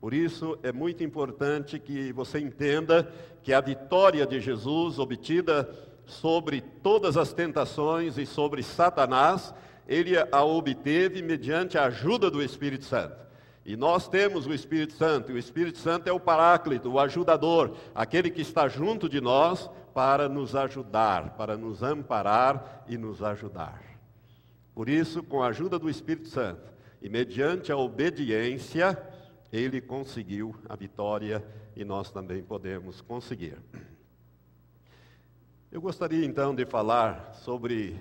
Por 0.00 0.12
isso 0.14 0.58
é 0.62 0.70
muito 0.70 1.02
importante 1.02 1.78
que 1.78 2.12
você 2.12 2.38
entenda 2.38 3.10
que 3.42 3.52
a 3.52 3.60
vitória 3.60 4.26
de 4.26 4.40
Jesus 4.40 4.98
obtida 4.98 5.68
sobre 6.06 6.60
todas 6.60 7.16
as 7.16 7.32
tentações 7.32 8.16
e 8.16 8.24
sobre 8.24 8.62
Satanás, 8.62 9.54
ele 9.86 10.12
a 10.16 10.44
obteve 10.44 11.22
mediante 11.22 11.76
a 11.76 11.86
ajuda 11.86 12.30
do 12.30 12.42
Espírito 12.42 12.84
Santo. 12.84 13.27
E 13.68 13.76
nós 13.76 14.08
temos 14.08 14.46
o 14.46 14.54
Espírito 14.54 14.94
Santo, 14.94 15.30
e 15.30 15.34
o 15.34 15.38
Espírito 15.38 15.76
Santo 15.76 16.08
é 16.08 16.12
o 16.12 16.18
Paráclito, 16.18 16.90
o 16.90 16.98
ajudador, 16.98 17.76
aquele 17.94 18.30
que 18.30 18.40
está 18.40 18.66
junto 18.66 19.10
de 19.10 19.20
nós 19.20 19.68
para 19.92 20.26
nos 20.26 20.56
ajudar, 20.56 21.36
para 21.36 21.54
nos 21.54 21.82
amparar 21.82 22.86
e 22.88 22.96
nos 22.96 23.22
ajudar. 23.22 23.78
Por 24.74 24.88
isso, 24.88 25.22
com 25.22 25.42
a 25.42 25.48
ajuda 25.48 25.78
do 25.78 25.90
Espírito 25.90 26.28
Santo 26.28 26.62
e 27.02 27.10
mediante 27.10 27.70
a 27.70 27.76
obediência, 27.76 28.98
ele 29.52 29.82
conseguiu 29.82 30.56
a 30.66 30.74
vitória 30.74 31.44
e 31.76 31.84
nós 31.84 32.10
também 32.10 32.42
podemos 32.42 33.02
conseguir. 33.02 33.58
Eu 35.70 35.82
gostaria 35.82 36.24
então 36.24 36.54
de 36.54 36.64
falar 36.64 37.34
sobre 37.34 38.00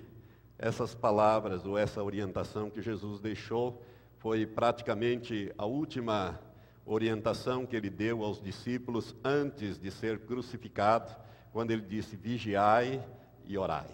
essas 0.57 0.95
palavras 0.95 1.65
ou 1.65 1.77
essa 1.77 2.01
orientação 2.01 2.69
que 2.69 2.81
Jesus 2.81 3.19
deixou 3.19 3.83
foi 4.27 4.45
praticamente 4.45 5.53
a 5.57 5.65
última 5.65 6.37
orientação 6.85 7.65
que 7.65 7.77
ele 7.77 7.89
deu 7.89 8.25
aos 8.25 8.41
discípulos 8.41 9.15
antes 9.23 9.79
de 9.79 9.89
ser 9.89 10.19
crucificado, 10.19 11.15
quando 11.53 11.71
ele 11.71 11.83
disse: 11.83 12.17
vigiai 12.17 13.01
e 13.45 13.57
orai. 13.57 13.87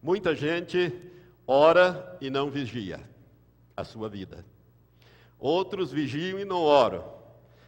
Muita 0.00 0.32
gente 0.32 0.92
ora 1.44 2.16
e 2.20 2.30
não 2.30 2.52
vigia 2.52 3.00
a 3.76 3.82
sua 3.82 4.08
vida. 4.08 4.46
Outros 5.40 5.90
vigiam 5.90 6.38
e 6.38 6.44
não 6.44 6.62
oram. 6.62 7.04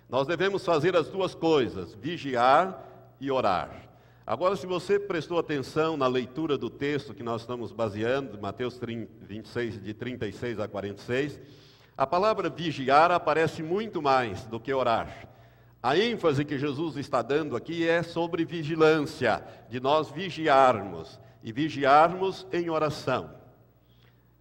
Nós 0.09 0.29
devemos 0.29 0.65
fazer 0.65 0.95
as 0.95 1.09
duas 1.09 1.35
coisas, 1.35 1.93
vigiar 1.93 2.87
e 3.19 3.33
orar. 3.33 3.88
Agora, 4.31 4.55
se 4.57 4.67
você 4.67 4.99
prestou 4.99 5.39
atenção 5.39 5.97
na 5.97 6.07
leitura 6.07 6.59
do 6.59 6.69
texto 6.69 7.15
que 7.15 7.23
nós 7.23 7.41
estamos 7.41 7.73
baseando, 7.73 8.39
Mateus 8.39 8.79
30, 8.79 9.25
26, 9.25 9.83
de 9.83 9.95
36 9.95 10.61
a 10.61 10.69
46, 10.69 11.41
a 11.97 12.07
palavra 12.07 12.51
vigiar 12.51 13.11
aparece 13.11 13.63
muito 13.63 14.03
mais 14.03 14.45
do 14.45 14.61
que 14.61 14.71
orar. 14.71 15.27
A 15.83 15.97
ênfase 15.97 16.45
que 16.45 16.59
Jesus 16.59 16.99
está 16.99 17.23
dando 17.23 17.57
aqui 17.57 17.89
é 17.89 18.03
sobre 18.03 18.45
vigilância, 18.45 19.43
de 19.71 19.81
nós 19.81 20.11
vigiarmos, 20.11 21.19
e 21.43 21.51
vigiarmos 21.51 22.47
em 22.53 22.69
oração. 22.69 23.31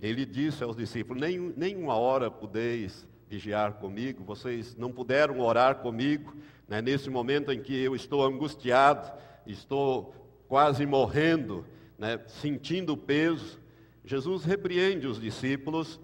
Ele 0.02 0.26
disse 0.26 0.66
aos 0.66 0.76
discípulos: 0.76 1.22
Nem, 1.22 1.54
nem 1.56 1.78
uma 1.78 1.96
hora 1.96 2.30
podeis 2.30 3.08
vigiar 3.30 3.76
comigo, 3.76 4.22
vocês 4.26 4.76
não 4.76 4.92
puderam 4.92 5.40
orar 5.40 5.76
comigo, 5.76 6.36
né, 6.68 6.82
nesse 6.82 7.10
momento 7.10 7.54
em 7.54 7.62
que 7.62 7.74
eu 7.74 7.96
estou 7.96 8.26
angustiado, 8.26 9.12
estou 9.52 10.14
quase 10.48 10.86
morrendo, 10.86 11.66
né, 11.98 12.20
sentindo 12.28 12.94
o 12.94 12.98
peso. 12.98 13.60
Jesus 14.06 14.44
repreende 14.44 15.08
os 15.08 15.20
discípulos 15.20 16.00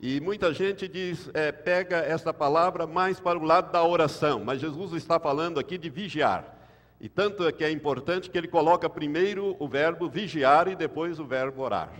e 0.00 0.20
muita 0.20 0.54
gente 0.54 0.86
diz, 0.86 1.28
é, 1.34 1.50
pega 1.50 1.96
essa 1.96 2.32
palavra 2.32 2.86
mais 2.86 3.18
para 3.18 3.38
o 3.38 3.42
lado 3.42 3.72
da 3.72 3.84
oração, 3.84 4.44
mas 4.44 4.60
Jesus 4.60 4.92
está 4.92 5.18
falando 5.18 5.58
aqui 5.58 5.76
de 5.76 5.90
vigiar. 5.90 6.56
E 7.00 7.08
tanto 7.08 7.46
é 7.46 7.52
que 7.52 7.64
é 7.64 7.70
importante 7.70 8.30
que 8.30 8.38
ele 8.38 8.48
coloca 8.48 8.88
primeiro 8.88 9.56
o 9.58 9.68
verbo 9.68 10.08
vigiar 10.08 10.68
e 10.68 10.76
depois 10.76 11.18
o 11.18 11.24
verbo 11.24 11.62
orar. 11.62 11.92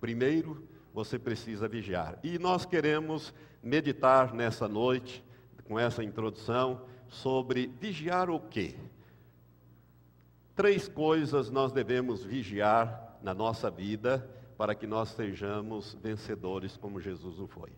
Primeiro 0.00 0.66
você 0.92 1.18
precisa 1.18 1.66
vigiar. 1.68 2.18
E 2.22 2.38
nós 2.38 2.64
queremos 2.64 3.34
meditar 3.62 4.32
nessa 4.32 4.68
noite, 4.68 5.24
com 5.64 5.78
essa 5.78 6.04
introdução, 6.04 6.82
sobre 7.08 7.70
vigiar 7.80 8.30
o 8.30 8.38
quê? 8.38 8.74
Três 10.54 10.86
coisas 10.86 11.50
nós 11.50 11.72
devemos 11.72 12.22
vigiar 12.22 13.18
na 13.20 13.34
nossa 13.34 13.68
vida 13.68 14.24
para 14.56 14.72
que 14.72 14.86
nós 14.86 15.08
sejamos 15.08 15.96
vencedores 16.00 16.76
como 16.76 17.00
Jesus 17.00 17.40
o 17.40 17.48
foi. 17.48 17.70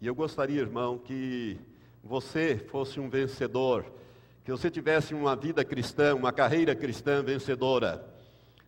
E 0.00 0.06
eu 0.06 0.14
gostaria, 0.14 0.60
irmão, 0.60 0.96
que 0.96 1.58
você 2.02 2.56
fosse 2.56 3.00
um 3.00 3.10
vencedor, 3.10 3.84
que 4.44 4.52
você 4.52 4.70
tivesse 4.70 5.14
uma 5.14 5.34
vida 5.34 5.64
cristã, 5.64 6.14
uma 6.14 6.32
carreira 6.32 6.76
cristã 6.76 7.24
vencedora. 7.24 8.06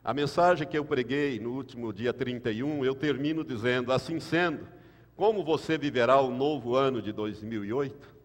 A 0.02 0.12
mensagem 0.12 0.66
que 0.66 0.76
eu 0.76 0.84
preguei 0.84 1.38
no 1.38 1.52
último 1.52 1.92
dia 1.92 2.12
31, 2.12 2.84
eu 2.84 2.94
termino 2.94 3.44
dizendo: 3.44 3.92
assim 3.92 4.18
sendo, 4.18 4.66
como 5.14 5.44
você 5.44 5.78
viverá 5.78 6.20
o 6.20 6.34
novo 6.34 6.74
ano 6.74 7.00
de 7.00 7.12
2008? 7.12 8.16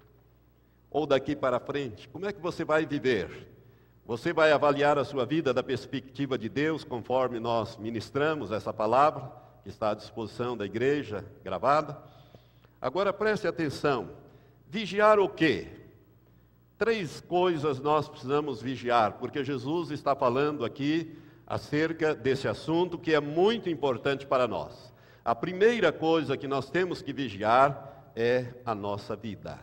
Ou 0.90 1.06
daqui 1.06 1.36
para 1.36 1.60
frente? 1.60 2.10
Como 2.10 2.26
é 2.26 2.34
que 2.34 2.42
você 2.42 2.66
vai 2.66 2.84
viver? 2.84 3.57
Você 4.08 4.32
vai 4.32 4.54
avaliar 4.54 4.98
a 4.98 5.04
sua 5.04 5.26
vida 5.26 5.54
da 5.54 5.62
perspectiva 5.62 6.38
de 6.38 6.48
Deus, 6.48 6.86
conforme 6.86 7.42
nós 7.42 7.76
ministramos 7.76 8.54
essa 8.54 8.72
palavra, 8.74 9.30
que 9.64 9.70
está 9.70 9.90
à 9.90 9.94
disposição 9.94 10.56
da 10.56 10.66
igreja, 10.66 11.26
gravada. 11.44 12.02
Agora 12.82 13.12
preste 13.12 13.46
atenção: 13.50 14.12
vigiar 14.66 15.20
o 15.20 15.28
quê? 15.28 15.68
Três 16.78 17.20
coisas 17.20 17.82
nós 17.82 18.08
precisamos 18.08 18.62
vigiar, 18.62 19.18
porque 19.20 19.44
Jesus 19.44 19.92
está 19.92 20.16
falando 20.16 20.64
aqui 20.64 21.14
acerca 21.46 22.16
desse 22.16 22.48
assunto 22.48 22.98
que 22.98 23.14
é 23.14 23.20
muito 23.20 23.70
importante 23.70 24.26
para 24.26 24.48
nós. 24.48 24.94
A 25.26 25.36
primeira 25.36 25.92
coisa 25.92 26.38
que 26.38 26.48
nós 26.48 26.70
temos 26.70 27.02
que 27.02 27.12
vigiar 27.12 28.10
é 28.16 28.54
a 28.66 28.74
nossa 28.74 29.18
vida. 29.18 29.60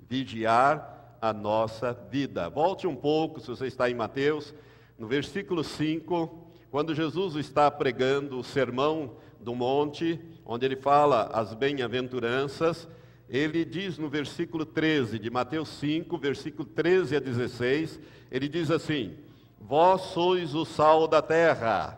Vigiar 0.00 1.01
a 1.22 1.32
nossa 1.32 1.92
vida. 2.10 2.50
Volte 2.50 2.84
um 2.84 2.96
pouco, 2.96 3.38
se 3.40 3.46
você 3.46 3.68
está 3.68 3.88
em 3.88 3.94
Mateus, 3.94 4.52
no 4.98 5.06
versículo 5.06 5.62
5, 5.62 6.48
quando 6.68 6.96
Jesus 6.96 7.36
está 7.36 7.70
pregando 7.70 8.40
o 8.40 8.42
sermão 8.42 9.12
do 9.38 9.54
monte, 9.54 10.18
onde 10.44 10.66
ele 10.66 10.74
fala 10.74 11.30
as 11.32 11.54
bem-aventuranças, 11.54 12.88
ele 13.28 13.64
diz 13.64 13.98
no 13.98 14.08
versículo 14.08 14.66
13 14.66 15.16
de 15.20 15.30
Mateus 15.30 15.68
5, 15.68 16.18
versículo 16.18 16.64
13 16.68 17.14
a 17.14 17.20
16, 17.20 18.00
ele 18.28 18.48
diz 18.48 18.68
assim: 18.68 19.16
Vós 19.60 20.00
sois 20.00 20.56
o 20.56 20.64
sal 20.64 21.06
da 21.06 21.22
terra, 21.22 21.96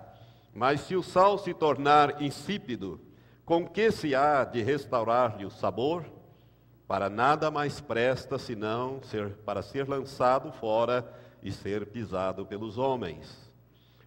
mas 0.54 0.82
se 0.82 0.94
o 0.94 1.02
sal 1.02 1.38
se 1.38 1.54
tornar 1.54 2.20
insípido, 2.20 3.00
com 3.42 3.66
que 3.66 3.90
se 3.90 4.14
há 4.14 4.44
de 4.44 4.60
restaurar-lhe 4.60 5.46
o 5.46 5.50
sabor? 5.50 6.13
Para 6.86 7.08
nada 7.08 7.50
mais 7.50 7.80
presta 7.80 8.38
senão 8.38 9.00
ser, 9.02 9.30
para 9.44 9.62
ser 9.62 9.88
lançado 9.88 10.52
fora 10.52 11.10
e 11.42 11.50
ser 11.50 11.86
pisado 11.86 12.44
pelos 12.44 12.76
homens. 12.76 13.50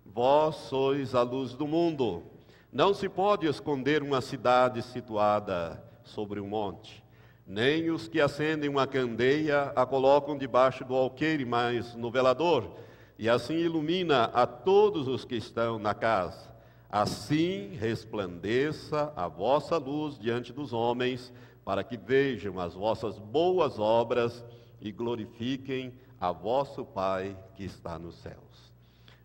Vós 0.06 0.56
sois 0.56 1.16
a 1.16 1.22
luz 1.22 1.54
do 1.54 1.68
mundo. 1.68 2.24
Não 2.72 2.94
se 2.94 3.10
pode 3.10 3.48
esconder 3.48 4.04
uma 4.04 4.22
cidade 4.22 4.82
situada 4.82 5.84
sobre 6.04 6.40
um 6.40 6.48
monte. 6.48 7.04
Nem 7.46 7.90
os 7.90 8.08
que 8.08 8.20
acendem 8.20 8.70
uma 8.70 8.86
candeia 8.86 9.72
a 9.76 9.86
colocam 9.86 10.38
debaixo 10.38 10.84
do 10.84 10.94
alqueire, 10.94 11.46
mas 11.46 11.96
no 11.96 12.12
velador, 12.12 12.76
e 13.18 13.30
assim 13.30 13.56
ilumina 13.56 14.26
a 14.26 14.46
todos 14.46 15.08
os 15.08 15.24
que 15.24 15.36
estão 15.36 15.80
na 15.80 15.94
casa. 15.94 16.56
Assim 16.90 17.76
resplandeça 17.76 19.12
a 19.16 19.28
vossa 19.28 19.78
luz 19.78 20.18
diante 20.18 20.54
dos 20.54 20.74
homens, 20.74 21.34
para 21.68 21.84
que 21.84 21.98
vejam 21.98 22.62
as 22.62 22.74
vossas 22.74 23.20
boas 23.20 23.78
obras 23.78 24.42
e 24.80 24.90
glorifiquem 24.90 25.94
a 26.18 26.32
vosso 26.32 26.86
Pai 26.86 27.38
que 27.56 27.66
está 27.66 28.00
nos 28.00 28.16
céus. 28.16 28.72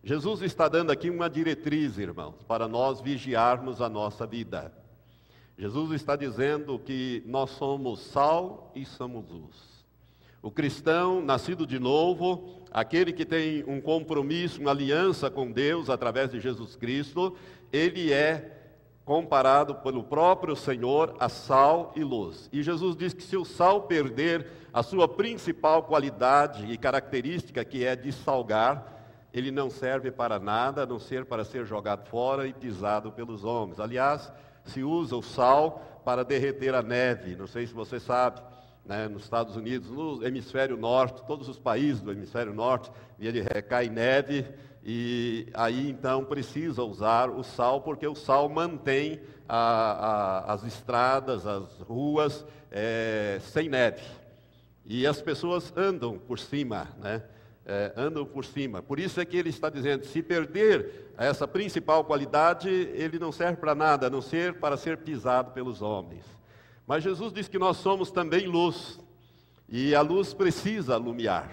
Jesus 0.03 0.41
está 0.41 0.67
dando 0.67 0.91
aqui 0.91 1.09
uma 1.09 1.29
diretriz, 1.29 1.97
irmãos, 1.97 2.43
para 2.45 2.67
nós 2.67 2.99
vigiarmos 2.99 3.79
a 3.79 3.87
nossa 3.87 4.27
vida. 4.27 4.73
Jesus 5.57 5.93
está 5.93 6.17
dizendo 6.17 6.77
que 6.77 7.23
nós 7.25 7.49
somos 7.51 8.01
sal 8.01 8.73
e 8.75 8.83
somos 8.83 9.29
luz. 9.29 9.85
O 10.41 10.51
cristão 10.51 11.21
nascido 11.23 11.65
de 11.65 11.79
novo, 11.79 12.61
aquele 12.71 13.13
que 13.13 13.23
tem 13.23 13.63
um 13.65 13.79
compromisso, 13.79 14.59
uma 14.59 14.71
aliança 14.71 15.31
com 15.31 15.49
Deus 15.49 15.89
através 15.89 16.29
de 16.31 16.41
Jesus 16.41 16.75
Cristo, 16.75 17.37
ele 17.71 18.11
é 18.11 18.62
comparado 19.05 19.75
pelo 19.75 20.03
próprio 20.03 20.55
Senhor 20.55 21.15
a 21.19 21.27
sal 21.27 21.91
e 21.95 22.03
luz. 22.03 22.49
E 22.53 22.63
Jesus 22.63 22.95
diz 22.95 23.13
que 23.13 23.23
se 23.23 23.35
o 23.35 23.43
sal 23.43 23.83
perder 23.83 24.47
a 24.73 24.81
sua 24.81 25.07
principal 25.07 25.83
qualidade 25.83 26.71
e 26.71 26.77
característica, 26.77 27.65
que 27.65 27.85
é 27.85 27.95
de 27.95 28.11
salgar, 28.11 28.91
ele 29.33 29.51
não 29.51 29.69
serve 29.69 30.11
para 30.11 30.39
nada 30.39 30.83
a 30.83 30.85
não 30.85 30.99
ser 30.99 31.25
para 31.25 31.43
ser 31.43 31.65
jogado 31.65 32.07
fora 32.07 32.47
e 32.47 32.53
pisado 32.53 33.11
pelos 33.11 33.43
homens. 33.43 33.79
Aliás, 33.79 34.31
se 34.63 34.83
usa 34.83 35.15
o 35.15 35.23
sal 35.23 36.01
para 36.05 36.23
derreter 36.23 36.73
a 36.73 36.81
neve, 36.81 37.35
não 37.35 37.47
sei 37.47 37.67
se 37.67 37.73
você 37.73 37.99
sabe. 37.99 38.41
Né, 38.85 39.07
nos 39.07 39.23
Estados 39.23 39.55
Unidos, 39.55 39.89
no 39.89 40.25
hemisfério 40.25 40.75
norte, 40.75 41.23
todos 41.25 41.47
os 41.47 41.57
países 41.57 42.01
do 42.01 42.11
hemisfério 42.11 42.53
norte, 42.53 42.91
via 43.17 43.31
de 43.31 43.39
recai 43.39 43.87
neve, 43.87 44.45
e 44.83 45.47
aí 45.53 45.89
então 45.89 46.25
precisa 46.25 46.83
usar 46.83 47.29
o 47.29 47.43
sal, 47.43 47.79
porque 47.79 48.05
o 48.05 48.15
sal 48.15 48.49
mantém 48.49 49.21
a, 49.47 49.57
a, 49.57 50.53
as 50.53 50.63
estradas, 50.65 51.47
as 51.47 51.79
ruas 51.79 52.45
é, 52.69 53.39
sem 53.41 53.69
neve. 53.69 54.01
E 54.85 55.07
as 55.07 55.21
pessoas 55.21 55.71
andam 55.77 56.19
por 56.19 56.37
cima, 56.37 56.89
né? 56.99 57.23
é, 57.65 57.93
andam 57.95 58.25
por 58.25 58.43
cima. 58.45 58.81
Por 58.81 58.99
isso 58.99 59.19
é 59.19 59.25
que 59.25 59.37
ele 59.37 59.49
está 59.49 59.69
dizendo: 59.69 60.05
se 60.05 60.21
perder 60.21 61.13
essa 61.17 61.47
principal 61.47 62.03
qualidade, 62.03 62.69
ele 62.69 63.19
não 63.19 63.31
serve 63.31 63.57
para 63.57 63.75
nada, 63.75 64.07
a 64.07 64.09
não 64.09 64.21
ser 64.21 64.55
para 64.55 64.77
ser 64.77 64.97
pisado 64.97 65.51
pelos 65.51 65.81
homens. 65.81 66.23
Mas 66.85 67.03
Jesus 67.03 67.31
diz 67.31 67.47
que 67.47 67.57
nós 67.57 67.77
somos 67.77 68.11
também 68.11 68.45
luz, 68.45 68.99
e 69.69 69.95
a 69.95 70.01
luz 70.01 70.33
precisa 70.33 70.95
alumiar. 70.95 71.49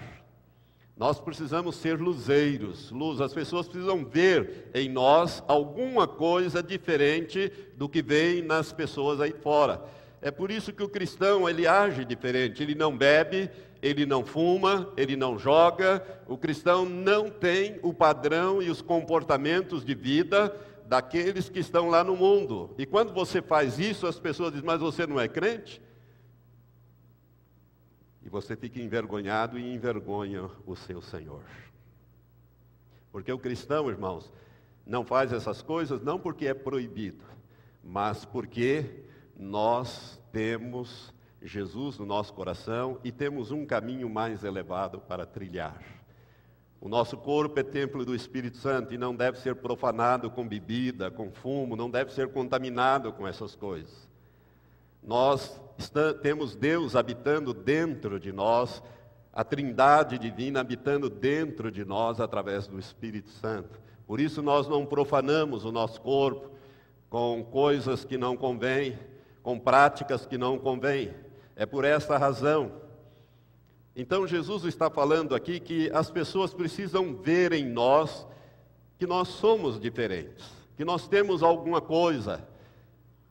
Nós 0.97 1.19
precisamos 1.19 1.77
ser 1.77 1.99
luzeiros, 1.99 2.91
luz. 2.91 3.19
As 3.21 3.33
pessoas 3.33 3.67
precisam 3.67 4.05
ver 4.05 4.69
em 4.73 4.87
nós 4.87 5.41
alguma 5.47 6.07
coisa 6.07 6.61
diferente 6.61 7.51
do 7.75 7.89
que 7.89 8.03
vem 8.03 8.43
nas 8.43 8.71
pessoas 8.71 9.19
aí 9.19 9.31
fora. 9.31 9.83
É 10.21 10.29
por 10.29 10.51
isso 10.51 10.71
que 10.71 10.83
o 10.83 10.89
cristão 10.89 11.49
ele 11.49 11.65
age 11.65 12.05
diferente. 12.05 12.61
Ele 12.61 12.75
não 12.75 12.95
bebe, 12.95 13.49
ele 13.81 14.05
não 14.05 14.23
fuma, 14.23 14.93
ele 14.95 15.15
não 15.15 15.39
joga. 15.39 16.05
O 16.27 16.37
cristão 16.37 16.85
não 16.85 17.31
tem 17.31 17.79
o 17.81 17.91
padrão 17.91 18.61
e 18.61 18.69
os 18.69 18.83
comportamentos 18.83 19.83
de 19.83 19.95
vida 19.95 20.55
daqueles 20.91 21.47
que 21.47 21.59
estão 21.59 21.87
lá 21.87 22.03
no 22.03 22.17
mundo. 22.17 22.75
E 22.77 22.85
quando 22.85 23.13
você 23.13 23.41
faz 23.41 23.79
isso, 23.79 24.05
as 24.05 24.19
pessoas 24.19 24.51
dizem: 24.51 24.67
Mas 24.67 24.81
você 24.81 25.07
não 25.07 25.17
é 25.17 25.25
crente? 25.25 25.81
E 28.21 28.27
você 28.27 28.57
fica 28.57 28.77
envergonhado 28.77 29.57
e 29.57 29.73
envergonha 29.73 30.49
o 30.65 30.75
seu 30.75 31.01
Senhor. 31.01 31.43
Porque 33.09 33.31
o 33.31 33.39
cristão, 33.39 33.89
irmãos, 33.89 34.29
não 34.85 35.05
faz 35.05 35.31
essas 35.31 35.61
coisas 35.61 36.01
não 36.01 36.19
porque 36.19 36.45
é 36.45 36.53
proibido, 36.53 37.23
mas 37.81 38.25
porque 38.25 39.05
nós 39.37 40.21
temos 40.29 41.13
Jesus 41.41 41.97
no 41.99 42.05
nosso 42.05 42.33
coração 42.33 42.99
e 43.01 43.13
temos 43.13 43.49
um 43.49 43.65
caminho 43.65 44.09
mais 44.09 44.43
elevado 44.43 44.99
para 44.99 45.25
trilhar. 45.25 45.81
O 46.81 46.89
nosso 46.89 47.15
corpo 47.15 47.59
é 47.59 47.63
templo 47.63 48.03
do 48.03 48.15
Espírito 48.15 48.57
Santo 48.57 48.91
e 48.91 48.97
não 48.97 49.15
deve 49.15 49.37
ser 49.37 49.53
profanado 49.53 50.31
com 50.31 50.47
bebida, 50.47 51.11
com 51.11 51.31
fumo, 51.31 51.75
não 51.75 51.91
deve 51.91 52.11
ser 52.11 52.29
contaminado 52.29 53.13
com 53.13 53.27
essas 53.27 53.55
coisas. 53.55 54.09
Nós 55.03 55.61
temos 56.23 56.55
Deus 56.55 56.95
habitando 56.95 57.53
dentro 57.53 58.19
de 58.19 58.31
nós, 58.31 58.81
a 59.31 59.43
Trindade 59.43 60.17
divina 60.17 60.61
habitando 60.61 61.07
dentro 61.07 61.71
de 61.71 61.85
nós 61.85 62.19
através 62.19 62.65
do 62.65 62.79
Espírito 62.79 63.29
Santo. 63.29 63.79
Por 64.07 64.19
isso 64.19 64.41
nós 64.41 64.67
não 64.67 64.83
profanamos 64.83 65.63
o 65.65 65.71
nosso 65.71 66.01
corpo 66.01 66.49
com 67.11 67.43
coisas 67.43 68.03
que 68.03 68.17
não 68.17 68.35
convêm, 68.35 68.97
com 69.43 69.59
práticas 69.59 70.25
que 70.25 70.37
não 70.37 70.57
convêm. 70.57 71.13
É 71.55 71.65
por 71.65 71.85
essa 71.85 72.17
razão. 72.17 72.80
Então 73.95 74.25
Jesus 74.25 74.63
está 74.63 74.89
falando 74.89 75.35
aqui 75.35 75.59
que 75.59 75.91
as 75.91 76.09
pessoas 76.09 76.53
precisam 76.53 77.13
ver 77.13 77.51
em 77.51 77.65
nós 77.65 78.25
que 78.97 79.05
nós 79.05 79.27
somos 79.27 79.79
diferentes, 79.79 80.45
que 80.77 80.85
nós 80.85 81.07
temos 81.07 81.43
alguma 81.43 81.81
coisa. 81.81 82.47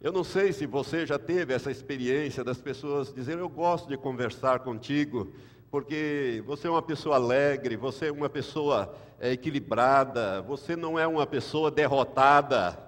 Eu 0.00 0.12
não 0.12 0.22
sei 0.22 0.52
se 0.52 0.66
você 0.66 1.06
já 1.06 1.18
teve 1.18 1.54
essa 1.54 1.70
experiência 1.70 2.44
das 2.44 2.58
pessoas 2.58 3.12
dizerem: 3.12 3.40
Eu 3.40 3.48
gosto 3.48 3.88
de 3.88 3.96
conversar 3.96 4.60
contigo, 4.60 5.32
porque 5.70 6.42
você 6.46 6.66
é 6.66 6.70
uma 6.70 6.82
pessoa 6.82 7.16
alegre, 7.16 7.74
você 7.74 8.08
é 8.08 8.12
uma 8.12 8.28
pessoa 8.28 8.94
é, 9.18 9.32
equilibrada, 9.32 10.42
você 10.42 10.76
não 10.76 10.98
é 10.98 11.06
uma 11.06 11.26
pessoa 11.26 11.70
derrotada. 11.70 12.78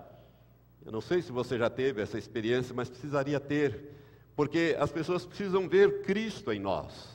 Eu 0.85 0.93
não 0.93 1.01
sei 1.01 1.23
se 1.23 1.33
você 1.33 1.57
já 1.57 1.71
teve 1.71 2.03
essa 2.03 2.19
experiência, 2.19 2.75
mas 2.75 2.91
precisaria 2.91 3.41
ter, 3.41 3.95
porque 4.37 4.77
as 4.79 4.93
pessoas 4.93 5.25
precisam 5.25 5.69
ver 5.69 6.03
Cristo 6.03 6.53
em 6.53 6.61
nós 6.61 7.13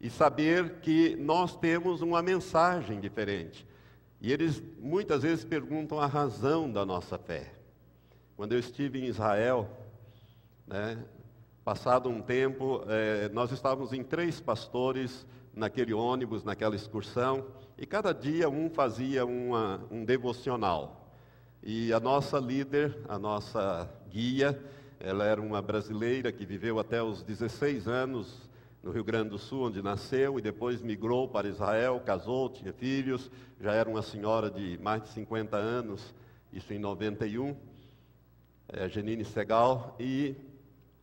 e 0.00 0.08
saber 0.08 0.80
que 0.80 1.16
nós 1.16 1.56
temos 1.56 2.00
uma 2.02 2.22
mensagem 2.22 3.00
diferente. 3.00 3.66
E 4.20 4.32
eles 4.32 4.62
muitas 4.78 5.22
vezes 5.22 5.44
perguntam 5.44 6.00
a 6.00 6.06
razão 6.06 6.70
da 6.70 6.84
nossa 6.84 7.18
fé. 7.18 7.52
Quando 8.36 8.52
eu 8.52 8.58
estive 8.58 9.00
em 9.00 9.06
Israel, 9.06 9.68
né, 10.66 10.98
passado 11.64 12.08
um 12.08 12.20
tempo, 12.20 12.82
eh, 12.88 13.28
nós 13.32 13.50
estávamos 13.50 13.92
em 13.92 14.02
três 14.02 14.40
pastores 14.40 15.26
naquele 15.54 15.92
ônibus, 15.92 16.44
naquela 16.44 16.76
excursão, 16.76 17.46
e 17.76 17.84
cada 17.84 18.12
dia 18.12 18.48
um 18.48 18.70
fazia 18.70 19.26
uma, 19.26 19.80
um 19.90 20.04
devocional. 20.04 21.10
E 21.62 21.92
a 21.92 21.98
nossa 21.98 22.38
líder, 22.38 22.96
a 23.08 23.18
nossa 23.18 23.90
guia, 24.08 24.58
ela 25.00 25.24
era 25.24 25.40
uma 25.40 25.60
brasileira 25.60 26.32
que 26.32 26.46
viveu 26.46 26.78
até 26.78 27.02
os 27.02 27.22
16 27.22 27.86
anos 27.86 28.47
no 28.82 28.90
Rio 28.90 29.04
Grande 29.04 29.30
do 29.30 29.38
Sul, 29.38 29.66
onde 29.66 29.82
nasceu, 29.82 30.38
e 30.38 30.42
depois 30.42 30.82
migrou 30.82 31.28
para 31.28 31.48
Israel, 31.48 32.00
casou, 32.04 32.48
tinha 32.48 32.72
filhos, 32.72 33.30
já 33.60 33.72
era 33.72 33.88
uma 33.88 34.02
senhora 34.02 34.50
de 34.50 34.78
mais 34.78 35.02
de 35.02 35.08
50 35.08 35.56
anos, 35.56 36.14
isso 36.52 36.72
em 36.72 36.78
91, 36.78 37.56
é, 38.68 38.88
Genine 38.88 39.24
Segal, 39.24 39.96
e 39.98 40.34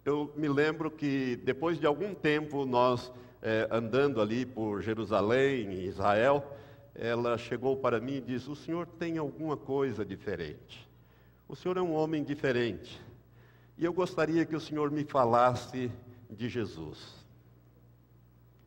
eu 0.05 0.31
me 0.35 0.47
lembro 0.47 0.91
que 0.91 1.35
depois 1.37 1.79
de 1.79 1.85
algum 1.85 2.13
tempo 2.13 2.65
nós 2.65 3.11
é, 3.41 3.67
andando 3.71 4.21
ali 4.21 4.45
por 4.45 4.81
Jerusalém, 4.81 5.73
Israel, 5.83 6.55
ela 6.93 7.37
chegou 7.37 7.75
para 7.75 7.99
mim 7.99 8.15
e 8.15 8.21
disse: 8.21 8.49
O 8.49 8.55
senhor 8.55 8.87
tem 8.87 9.17
alguma 9.17 9.57
coisa 9.57 10.05
diferente. 10.05 10.87
O 11.47 11.55
senhor 11.55 11.77
é 11.77 11.81
um 11.81 11.93
homem 11.93 12.23
diferente. 12.23 12.99
E 13.77 13.83
eu 13.83 13.91
gostaria 13.91 14.45
que 14.45 14.55
o 14.55 14.59
senhor 14.59 14.89
me 14.89 15.03
falasse 15.03 15.91
de 16.29 16.47
Jesus. 16.47 17.24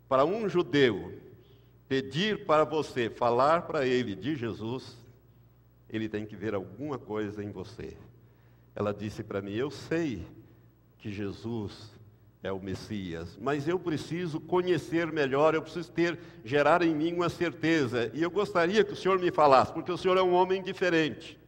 Para 0.08 0.24
um 0.24 0.48
judeu 0.48 1.12
pedir 1.88 2.46
para 2.46 2.64
você 2.64 3.08
falar 3.10 3.62
para 3.62 3.86
ele 3.86 4.14
de 4.14 4.36
Jesus, 4.36 4.96
ele 5.88 6.08
tem 6.08 6.26
que 6.26 6.36
ver 6.36 6.54
alguma 6.54 6.98
coisa 6.98 7.42
em 7.42 7.50
você. 7.50 7.96
Ela 8.74 8.92
disse 8.94 9.22
para 9.22 9.42
mim: 9.42 9.54
Eu 9.54 9.70
sei 9.70 10.26
que 10.98 11.10
Jesus 11.10 11.92
é 12.42 12.52
o 12.52 12.60
Messias, 12.60 13.36
mas 13.40 13.66
eu 13.66 13.78
preciso 13.78 14.38
conhecer 14.38 15.10
melhor, 15.10 15.54
eu 15.54 15.62
preciso 15.62 15.90
ter, 15.90 16.18
gerar 16.44 16.82
em 16.82 16.94
mim 16.94 17.12
uma 17.12 17.28
certeza. 17.28 18.10
E 18.14 18.22
eu 18.22 18.30
gostaria 18.30 18.84
que 18.84 18.92
o 18.92 18.96
senhor 18.96 19.18
me 19.18 19.30
falasse, 19.30 19.72
porque 19.72 19.90
o 19.90 19.96
senhor 19.96 20.16
é 20.16 20.22
um 20.22 20.32
homem 20.32 20.62
diferente. 20.62 21.38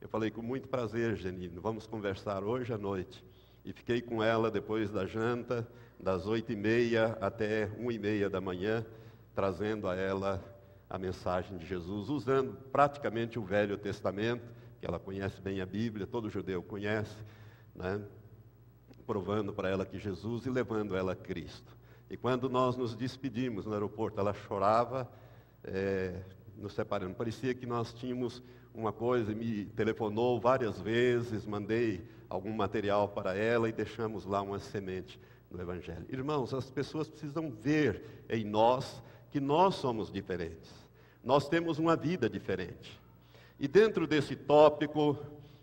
Eu 0.00 0.08
falei 0.08 0.30
com 0.30 0.40
muito 0.40 0.68
prazer, 0.68 1.16
Genino, 1.16 1.60
vamos 1.60 1.86
conversar 1.86 2.44
hoje 2.44 2.72
à 2.72 2.78
noite. 2.78 3.24
E 3.64 3.72
fiquei 3.72 4.00
com 4.00 4.22
ela 4.22 4.50
depois 4.50 4.90
da 4.90 5.04
janta, 5.04 5.68
das 6.00 6.26
oito 6.26 6.52
e 6.52 6.56
meia 6.56 7.18
até 7.20 7.68
uma 7.76 7.92
e 7.92 7.98
meia 7.98 8.30
da 8.30 8.40
manhã, 8.40 8.84
trazendo 9.34 9.88
a 9.88 9.96
ela 9.96 10.42
a 10.88 10.98
mensagem 10.98 11.58
de 11.58 11.66
Jesus, 11.66 12.08
usando 12.08 12.54
praticamente 12.72 13.38
o 13.38 13.42
Velho 13.42 13.76
Testamento, 13.76 14.42
que 14.80 14.86
ela 14.86 14.98
conhece 14.98 15.40
bem 15.40 15.60
a 15.60 15.66
Bíblia, 15.66 16.06
todo 16.06 16.30
judeu 16.30 16.62
conhece, 16.62 17.16
né? 17.74 18.00
provando 19.06 19.52
para 19.52 19.68
ela 19.68 19.84
que 19.84 19.98
Jesus 19.98 20.46
e 20.46 20.50
levando 20.50 20.96
ela 20.96 21.12
a 21.12 21.16
Cristo. 21.16 21.76
E 22.10 22.16
quando 22.16 22.48
nós 22.48 22.76
nos 22.76 22.94
despedimos 22.94 23.66
no 23.66 23.72
aeroporto, 23.72 24.20
ela 24.20 24.32
chorava, 24.32 25.10
é, 25.64 26.22
nos 26.56 26.72
separando. 26.74 27.14
Parecia 27.14 27.54
que 27.54 27.66
nós 27.66 27.92
tínhamos 27.92 28.42
uma 28.74 28.92
coisa, 28.92 29.34
me 29.34 29.66
telefonou 29.66 30.40
várias 30.40 30.80
vezes, 30.80 31.44
mandei 31.44 32.06
algum 32.28 32.52
material 32.52 33.08
para 33.08 33.34
ela 33.34 33.68
e 33.68 33.72
deixamos 33.72 34.24
lá 34.24 34.40
uma 34.40 34.58
semente 34.58 35.18
no 35.50 35.60
Evangelho. 35.60 36.06
Irmãos, 36.08 36.52
as 36.52 36.70
pessoas 36.70 37.08
precisam 37.08 37.50
ver 37.50 38.24
em 38.28 38.44
nós 38.44 39.02
que 39.30 39.40
nós 39.40 39.74
somos 39.76 40.10
diferentes. 40.10 40.70
Nós 41.22 41.48
temos 41.48 41.78
uma 41.78 41.96
vida 41.96 42.28
diferente. 42.28 43.00
E 43.58 43.66
dentro 43.66 44.06
desse 44.06 44.36
tópico, 44.36 45.18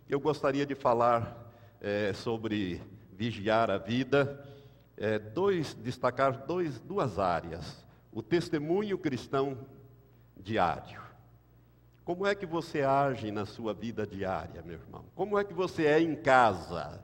eu 0.09 0.19
gostaria 0.19 0.65
de 0.65 0.75
falar 0.75 1.51
é, 1.79 2.13
sobre 2.13 2.81
vigiar 3.13 3.71
a 3.71 3.77
vida, 3.77 4.43
é, 4.97 5.17
dois, 5.17 5.73
destacar 5.73 6.45
dois, 6.45 6.79
duas 6.79 7.17
áreas. 7.17 7.85
O 8.11 8.21
testemunho 8.21 8.97
cristão 8.97 9.57
diário. 10.37 11.01
Como 12.03 12.25
é 12.25 12.35
que 12.35 12.45
você 12.45 12.83
age 12.83 13.31
na 13.31 13.45
sua 13.45 13.73
vida 13.73 14.05
diária, 14.05 14.61
meu 14.61 14.75
irmão? 14.75 15.05
Como 15.15 15.39
é 15.39 15.43
que 15.43 15.53
você 15.53 15.85
é 15.85 15.99
em 15.99 16.15
casa? 16.15 17.03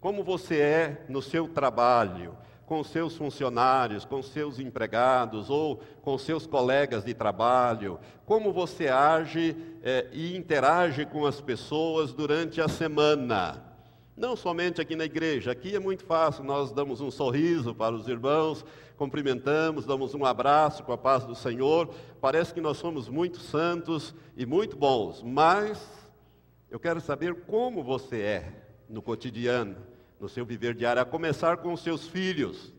Como 0.00 0.24
você 0.24 0.58
é 0.58 1.04
no 1.10 1.20
seu 1.20 1.46
trabalho, 1.46 2.34
com 2.64 2.82
seus 2.82 3.16
funcionários, 3.16 4.04
com 4.04 4.22
seus 4.22 4.58
empregados 4.58 5.50
ou 5.50 5.82
com 6.00 6.16
seus 6.16 6.46
colegas 6.46 7.04
de 7.04 7.12
trabalho? 7.12 8.00
Como 8.24 8.50
você 8.50 8.88
age 8.88 9.54
é, 9.82 10.08
e 10.10 10.34
interage 10.34 11.04
com 11.04 11.26
as 11.26 11.38
pessoas 11.38 12.14
durante 12.14 12.62
a 12.62 12.68
semana? 12.68 13.62
Não 14.16 14.34
somente 14.34 14.80
aqui 14.80 14.96
na 14.96 15.04
igreja, 15.04 15.52
aqui 15.52 15.76
é 15.76 15.78
muito 15.78 16.04
fácil, 16.04 16.44
nós 16.44 16.72
damos 16.72 17.02
um 17.02 17.10
sorriso 17.10 17.74
para 17.74 17.94
os 17.94 18.08
irmãos, 18.08 18.64
cumprimentamos, 18.96 19.84
damos 19.84 20.14
um 20.14 20.24
abraço 20.24 20.82
com 20.82 20.92
a 20.92 20.98
paz 20.98 21.24
do 21.24 21.34
Senhor. 21.34 21.90
Parece 22.22 22.54
que 22.54 22.60
nós 22.60 22.78
somos 22.78 23.06
muito 23.06 23.38
santos 23.38 24.14
e 24.34 24.46
muito 24.46 24.76
bons, 24.76 25.22
mas 25.22 25.86
eu 26.70 26.80
quero 26.80 27.00
saber 27.02 27.34
como 27.46 27.82
você 27.82 28.20
é 28.20 28.52
no 28.88 29.00
cotidiano, 29.00 29.89
no 30.20 30.28
seu 30.28 30.44
viver 30.44 30.74
diário, 30.74 31.00
a 31.00 31.06
começar 31.06 31.56
com 31.56 31.72
os 31.72 31.82
seus 31.82 32.06
filhos. 32.06 32.72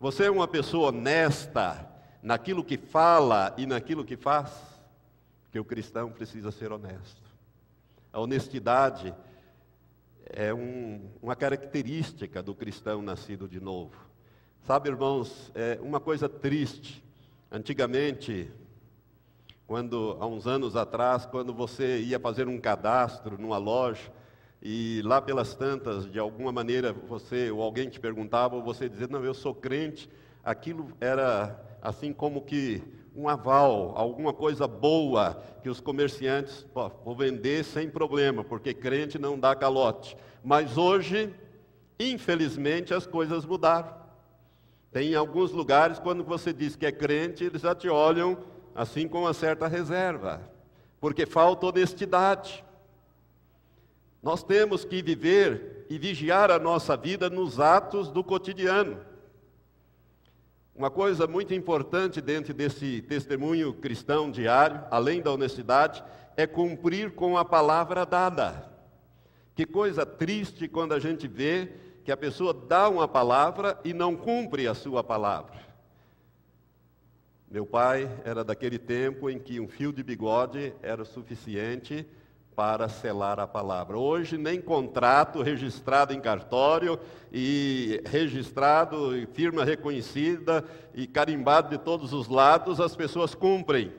Você 0.00 0.24
é 0.24 0.30
uma 0.30 0.48
pessoa 0.48 0.88
honesta 0.88 1.88
naquilo 2.20 2.64
que 2.64 2.76
fala 2.76 3.54
e 3.56 3.64
naquilo 3.64 4.04
que 4.04 4.16
faz? 4.16 4.50
Porque 5.44 5.60
o 5.60 5.64
cristão 5.64 6.10
precisa 6.10 6.50
ser 6.50 6.72
honesto. 6.72 7.22
A 8.12 8.18
honestidade 8.18 9.14
é 10.26 10.52
um, 10.52 11.08
uma 11.22 11.36
característica 11.36 12.42
do 12.42 12.54
cristão 12.54 13.00
nascido 13.00 13.48
de 13.48 13.60
novo. 13.60 13.94
Sabe, 14.66 14.88
irmãos, 14.88 15.52
é 15.54 15.78
uma 15.80 16.00
coisa 16.00 16.28
triste. 16.28 17.02
Antigamente, 17.50 18.50
quando 19.68 20.16
há 20.20 20.26
uns 20.26 20.46
anos 20.46 20.74
atrás, 20.74 21.26
quando 21.26 21.54
você 21.54 22.00
ia 22.00 22.18
fazer 22.18 22.48
um 22.48 22.60
cadastro 22.60 23.40
numa 23.40 23.58
loja 23.58 24.10
e 24.62 25.02
lá 25.04 25.20
pelas 25.20 25.54
tantas, 25.54 26.08
de 26.08 26.20
alguma 26.20 26.52
maneira, 26.52 26.92
você 26.92 27.50
ou 27.50 27.60
alguém 27.60 27.88
te 27.88 27.98
perguntava, 27.98 28.54
ou 28.54 28.62
você 28.62 28.88
dizia, 28.88 29.08
não, 29.08 29.24
eu 29.24 29.34
sou 29.34 29.52
crente, 29.52 30.08
aquilo 30.44 30.92
era 31.00 31.60
assim 31.82 32.12
como 32.12 32.42
que 32.42 32.80
um 33.14 33.28
aval, 33.28 33.92
alguma 33.96 34.32
coisa 34.32 34.66
boa 34.68 35.42
que 35.62 35.68
os 35.68 35.80
comerciantes 35.80 36.64
pô, 36.72 36.88
vou 37.04 37.16
vender 37.16 37.64
sem 37.64 37.90
problema, 37.90 38.44
porque 38.44 38.72
crente 38.72 39.18
não 39.18 39.38
dá 39.38 39.54
calote. 39.54 40.16
Mas 40.44 40.78
hoje, 40.78 41.34
infelizmente, 41.98 42.94
as 42.94 43.06
coisas 43.06 43.44
mudaram. 43.44 44.00
Tem 44.92 45.14
alguns 45.14 45.50
lugares, 45.50 45.98
quando 45.98 46.22
você 46.22 46.52
diz 46.52 46.76
que 46.76 46.86
é 46.86 46.92
crente, 46.92 47.44
eles 47.44 47.62
já 47.62 47.74
te 47.74 47.88
olham 47.88 48.38
assim 48.74 49.08
com 49.08 49.22
uma 49.22 49.34
certa 49.34 49.66
reserva, 49.66 50.40
porque 51.00 51.26
falta 51.26 51.66
honestidade. 51.66 52.64
Nós 54.22 54.44
temos 54.44 54.84
que 54.84 55.02
viver 55.02 55.84
e 55.90 55.98
vigiar 55.98 56.50
a 56.50 56.58
nossa 56.58 56.96
vida 56.96 57.28
nos 57.28 57.58
atos 57.58 58.08
do 58.08 58.22
cotidiano. 58.22 59.00
Uma 60.74 60.90
coisa 60.90 61.26
muito 61.26 61.52
importante 61.52 62.20
dentro 62.20 62.54
desse 62.54 63.02
testemunho 63.02 63.74
cristão 63.74 64.30
diário, 64.30 64.80
além 64.90 65.20
da 65.20 65.32
honestidade, 65.32 66.02
é 66.36 66.46
cumprir 66.46 67.10
com 67.12 67.36
a 67.36 67.44
palavra 67.44 68.06
dada. 68.06 68.70
Que 69.54 69.66
coisa 69.66 70.06
triste 70.06 70.68
quando 70.68 70.94
a 70.94 71.00
gente 71.00 71.26
vê 71.26 71.72
que 72.04 72.12
a 72.12 72.16
pessoa 72.16 72.54
dá 72.54 72.88
uma 72.88 73.06
palavra 73.06 73.78
e 73.84 73.92
não 73.92 74.16
cumpre 74.16 74.66
a 74.66 74.74
sua 74.74 75.04
palavra. 75.04 75.60
Meu 77.50 77.66
pai 77.66 78.08
era 78.24 78.42
daquele 78.42 78.78
tempo 78.78 79.28
em 79.28 79.38
que 79.38 79.60
um 79.60 79.68
fio 79.68 79.92
de 79.92 80.02
bigode 80.02 80.72
era 80.80 81.04
suficiente 81.04 82.06
para 82.54 82.88
selar 82.88 83.40
a 83.40 83.46
palavra. 83.46 83.98
Hoje, 83.98 84.36
nem 84.36 84.60
contrato 84.60 85.42
registrado 85.42 86.12
em 86.12 86.20
cartório 86.20 86.98
e 87.32 88.02
registrado 88.06 89.26
firma 89.32 89.64
reconhecida 89.64 90.64
e 90.94 91.06
carimbado 91.06 91.70
de 91.70 91.78
todos 91.82 92.12
os 92.12 92.28
lados, 92.28 92.80
as 92.80 92.94
pessoas 92.94 93.34
cumprem, 93.34 93.92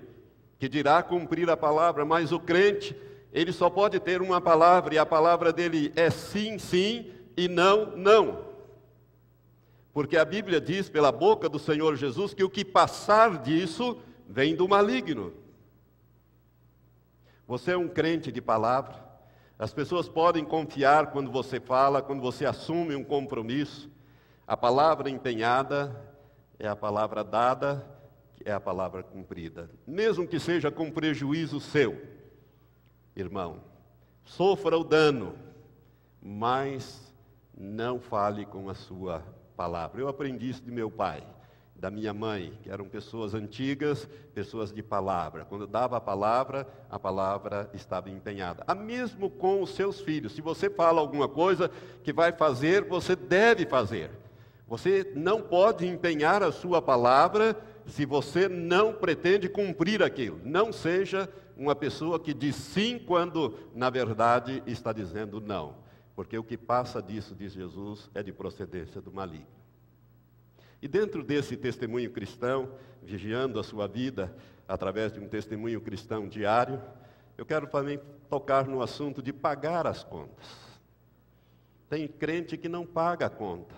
que 0.59 0.69
dirá 0.69 1.01
cumprir 1.01 1.49
a 1.49 1.57
palavra, 1.57 2.05
mas 2.05 2.31
o 2.31 2.39
crente, 2.39 2.95
ele 3.31 3.51
só 3.51 3.69
pode 3.69 3.99
ter 3.99 4.21
uma 4.21 4.39
palavra 4.39 4.93
e 4.93 4.97
a 4.97 5.05
palavra 5.05 5.51
dele 5.51 5.91
é 5.95 6.09
sim, 6.09 6.59
sim 6.59 7.11
e 7.35 7.47
não, 7.47 7.95
não. 7.97 8.53
Porque 9.91 10.17
a 10.17 10.25
Bíblia 10.25 10.61
diz 10.61 10.89
pela 10.89 11.11
boca 11.11 11.49
do 11.49 11.59
Senhor 11.59 11.95
Jesus 11.95 12.33
que 12.33 12.43
o 12.43 12.49
que 12.49 12.63
passar 12.63 13.41
disso 13.41 13.97
vem 14.27 14.55
do 14.55 14.67
maligno. 14.67 15.42
Você 17.53 17.73
é 17.73 17.77
um 17.77 17.87
crente 17.87 18.31
de 18.31 18.41
palavra. 18.41 18.95
As 19.59 19.71
pessoas 19.71 20.09
podem 20.09 20.43
confiar 20.43 21.11
quando 21.11 21.31
você 21.31 21.59
fala, 21.59 22.01
quando 22.01 22.19
você 22.19 22.47
assume 22.47 22.95
um 22.95 23.03
compromisso. 23.03 23.91
A 24.47 24.57
palavra 24.57 25.07
empenhada 25.07 25.95
é 26.57 26.67
a 26.67 26.75
palavra 26.75 27.23
dada, 27.23 27.85
é 28.43 28.51
a 28.51 28.59
palavra 28.59 29.03
cumprida. 29.03 29.69
Mesmo 29.85 30.27
que 30.27 30.39
seja 30.39 30.71
com 30.71 30.89
prejuízo 30.89 31.59
seu, 31.59 32.01
irmão, 33.15 33.63
sofra 34.25 34.75
o 34.75 34.83
dano, 34.83 35.37
mas 36.19 37.13
não 37.55 37.99
fale 37.99 38.47
com 38.47 38.67
a 38.67 38.73
sua 38.73 39.23
palavra. 39.55 40.01
Eu 40.01 40.07
aprendi 40.07 40.49
isso 40.49 40.63
de 40.63 40.71
meu 40.71 40.89
pai 40.89 41.23
da 41.83 41.91
minha 41.91 42.13
mãe, 42.13 42.53
que 42.61 42.71
eram 42.71 42.87
pessoas 42.87 43.33
antigas, 43.33 44.07
pessoas 44.33 44.71
de 44.71 44.81
palavra. 44.81 45.43
Quando 45.43 45.67
dava 45.67 45.97
a 45.97 45.99
palavra, 45.99 46.65
a 46.89 46.97
palavra 46.97 47.69
estava 47.73 48.09
empenhada. 48.09 48.63
A 48.65 48.73
mesmo 48.73 49.29
com 49.29 49.61
os 49.61 49.71
seus 49.71 49.99
filhos. 49.99 50.31
Se 50.31 50.41
você 50.41 50.69
fala 50.69 51.01
alguma 51.01 51.27
coisa 51.27 51.69
que 52.01 52.13
vai 52.13 52.31
fazer, 52.31 52.85
você 52.85 53.17
deve 53.17 53.65
fazer. 53.65 54.11
Você 54.65 55.11
não 55.13 55.41
pode 55.41 55.85
empenhar 55.85 56.41
a 56.41 56.53
sua 56.53 56.81
palavra 56.81 57.53
se 57.85 58.05
você 58.05 58.47
não 58.47 58.93
pretende 58.93 59.49
cumprir 59.49 60.01
aquilo. 60.01 60.39
Não 60.41 60.71
seja 60.71 61.27
uma 61.57 61.75
pessoa 61.75 62.17
que 62.17 62.33
diz 62.33 62.55
sim 62.55 62.97
quando, 62.97 63.59
na 63.75 63.89
verdade, 63.89 64.63
está 64.65 64.93
dizendo 64.93 65.41
não. 65.41 65.75
Porque 66.15 66.37
o 66.37 66.45
que 66.45 66.57
passa 66.57 67.01
disso, 67.01 67.35
diz 67.35 67.51
Jesus, 67.51 68.09
é 68.15 68.23
de 68.23 68.31
procedência 68.31 69.01
do 69.01 69.11
maligno. 69.11 69.62
E 70.83 70.87
dentro 70.89 71.23
desse 71.23 71.55
testemunho 71.55 72.11
cristão, 72.11 72.73
vigiando 73.01 73.57
a 73.57 73.63
sua 73.63 73.87
vida 73.87 74.35
através 74.67 75.13
de 75.13 75.19
um 75.21 75.29
testemunho 75.29 75.79
cristão 75.79 76.27
diário, 76.27 76.81
eu 77.37 77.45
quero 77.45 77.67
também 77.67 78.01
tocar 78.29 78.67
no 78.67 78.81
assunto 78.81 79.21
de 79.21 79.31
pagar 79.31 79.87
as 79.87 80.03
contas. 80.03 80.45
Tem 81.89 82.05
crente 82.05 82.57
que 82.57 82.67
não 82.67 82.85
paga 82.85 83.27
a 83.27 83.29
conta. 83.29 83.73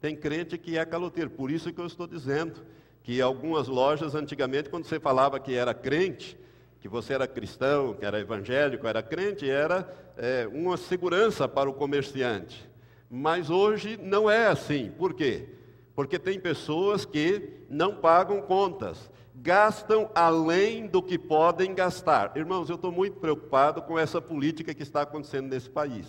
Tem 0.00 0.16
crente 0.16 0.58
que 0.58 0.76
é 0.76 0.84
caloteiro. 0.84 1.30
Por 1.30 1.52
isso 1.52 1.72
que 1.72 1.80
eu 1.80 1.86
estou 1.86 2.04
dizendo 2.04 2.66
que 3.04 3.20
algumas 3.20 3.68
lojas 3.68 4.16
antigamente, 4.16 4.68
quando 4.68 4.86
você 4.86 4.98
falava 4.98 5.38
que 5.38 5.54
era 5.54 5.72
crente, 5.72 6.36
que 6.80 6.88
você 6.88 7.12
era 7.12 7.28
cristão, 7.28 7.94
que 7.94 8.04
era 8.04 8.18
evangélico, 8.18 8.88
era 8.88 9.04
crente, 9.04 9.48
era 9.48 9.88
é, 10.16 10.48
uma 10.52 10.76
segurança 10.76 11.46
para 11.46 11.70
o 11.70 11.74
comerciante. 11.74 12.68
Mas 13.08 13.50
hoje 13.50 13.96
não 13.96 14.28
é 14.28 14.48
assim. 14.48 14.90
Por 14.98 15.14
quê? 15.14 15.62
Porque 15.94 16.18
tem 16.18 16.40
pessoas 16.40 17.04
que 17.04 17.50
não 17.68 17.94
pagam 17.96 18.42
contas, 18.42 19.10
gastam 19.34 20.10
além 20.14 20.86
do 20.86 21.02
que 21.02 21.18
podem 21.18 21.74
gastar. 21.74 22.36
Irmãos, 22.36 22.68
eu 22.68 22.76
estou 22.76 22.90
muito 22.90 23.18
preocupado 23.18 23.82
com 23.82 23.98
essa 23.98 24.20
política 24.20 24.74
que 24.74 24.82
está 24.82 25.02
acontecendo 25.02 25.48
nesse 25.48 25.70
país. 25.70 26.06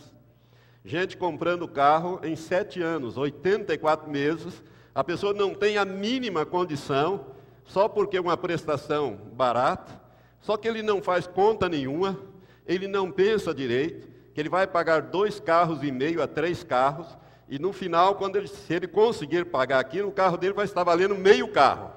Gente 0.83 1.17
comprando 1.17 1.67
carro 1.67 2.19
em 2.23 2.35
sete 2.35 2.81
anos, 2.81 3.17
84 3.17 4.09
meses, 4.09 4.63
a 4.93 5.03
pessoa 5.03 5.33
não 5.33 5.53
tem 5.53 5.77
a 5.77 5.85
mínima 5.85 6.45
condição, 6.45 7.25
só 7.63 7.89
porque 7.89 8.17
é 8.17 8.21
uma 8.21 8.37
prestação 8.37 9.19
barata, 9.33 9.99
só 10.39 10.55
que 10.55 10.67
ele 10.67 10.83
não 10.83 11.01
faz 11.01 11.25
conta 11.25 11.67
nenhuma, 11.67 12.19
ele 12.67 12.87
não 12.87 13.11
pensa 13.11 13.53
direito, 13.53 14.07
que 14.33 14.39
ele 14.39 14.49
vai 14.49 14.67
pagar 14.67 15.01
dois 15.01 15.39
carros 15.39 15.81
e 15.81 15.91
meio 15.91 16.21
a 16.21 16.27
três 16.27 16.63
carros, 16.63 17.17
e 17.47 17.59
no 17.59 17.71
final, 17.71 18.15
quando 18.15 18.37
ele, 18.37 18.47
se 18.47 18.73
ele 18.73 18.87
conseguir 18.87 19.45
pagar 19.45 19.79
aquilo, 19.79 20.09
o 20.09 20.13
carro 20.13 20.37
dele 20.37 20.53
vai 20.53 20.65
estar 20.65 20.83
valendo 20.83 21.15
meio 21.15 21.47
carro. 21.47 21.91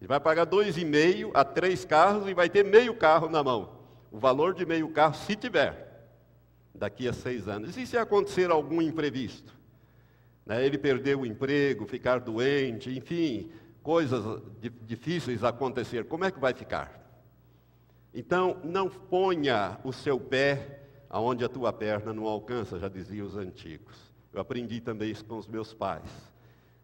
Ele 0.00 0.08
vai 0.08 0.18
pagar 0.18 0.46
dois 0.46 0.78
e 0.78 0.84
meio 0.84 1.30
a 1.34 1.44
três 1.44 1.84
carros 1.84 2.26
e 2.26 2.32
vai 2.32 2.48
ter 2.48 2.64
meio 2.64 2.94
carro 2.94 3.28
na 3.28 3.44
mão. 3.44 3.78
O 4.10 4.18
valor 4.18 4.54
de 4.54 4.64
meio 4.64 4.88
carro, 4.88 5.14
se 5.14 5.36
tiver, 5.36 6.08
daqui 6.74 7.06
a 7.06 7.12
seis 7.12 7.46
anos. 7.46 7.76
E 7.76 7.86
se 7.86 7.98
acontecer 7.98 8.50
algum 8.50 8.80
imprevisto? 8.80 9.54
Né? 10.46 10.64
Ele 10.64 10.78
perder 10.78 11.16
o 11.16 11.26
emprego, 11.26 11.86
ficar 11.86 12.20
doente, 12.20 12.90
enfim, 12.96 13.52
coisas 13.82 14.42
difíceis 14.86 15.44
acontecer, 15.44 16.06
como 16.06 16.24
é 16.24 16.30
que 16.30 16.40
vai 16.40 16.54
ficar? 16.54 16.98
Então, 18.14 18.58
não 18.64 18.88
ponha 18.88 19.78
o 19.84 19.92
seu 19.92 20.18
pé 20.18 20.79
aonde 21.10 21.44
a 21.44 21.48
tua 21.48 21.72
perna 21.72 22.14
não 22.14 22.26
alcança, 22.26 22.78
já 22.78 22.88
diziam 22.88 23.26
os 23.26 23.36
antigos. 23.36 23.96
Eu 24.32 24.40
aprendi 24.40 24.80
também 24.80 25.10
isso 25.10 25.24
com 25.24 25.36
os 25.36 25.48
meus 25.48 25.74
pais. 25.74 26.08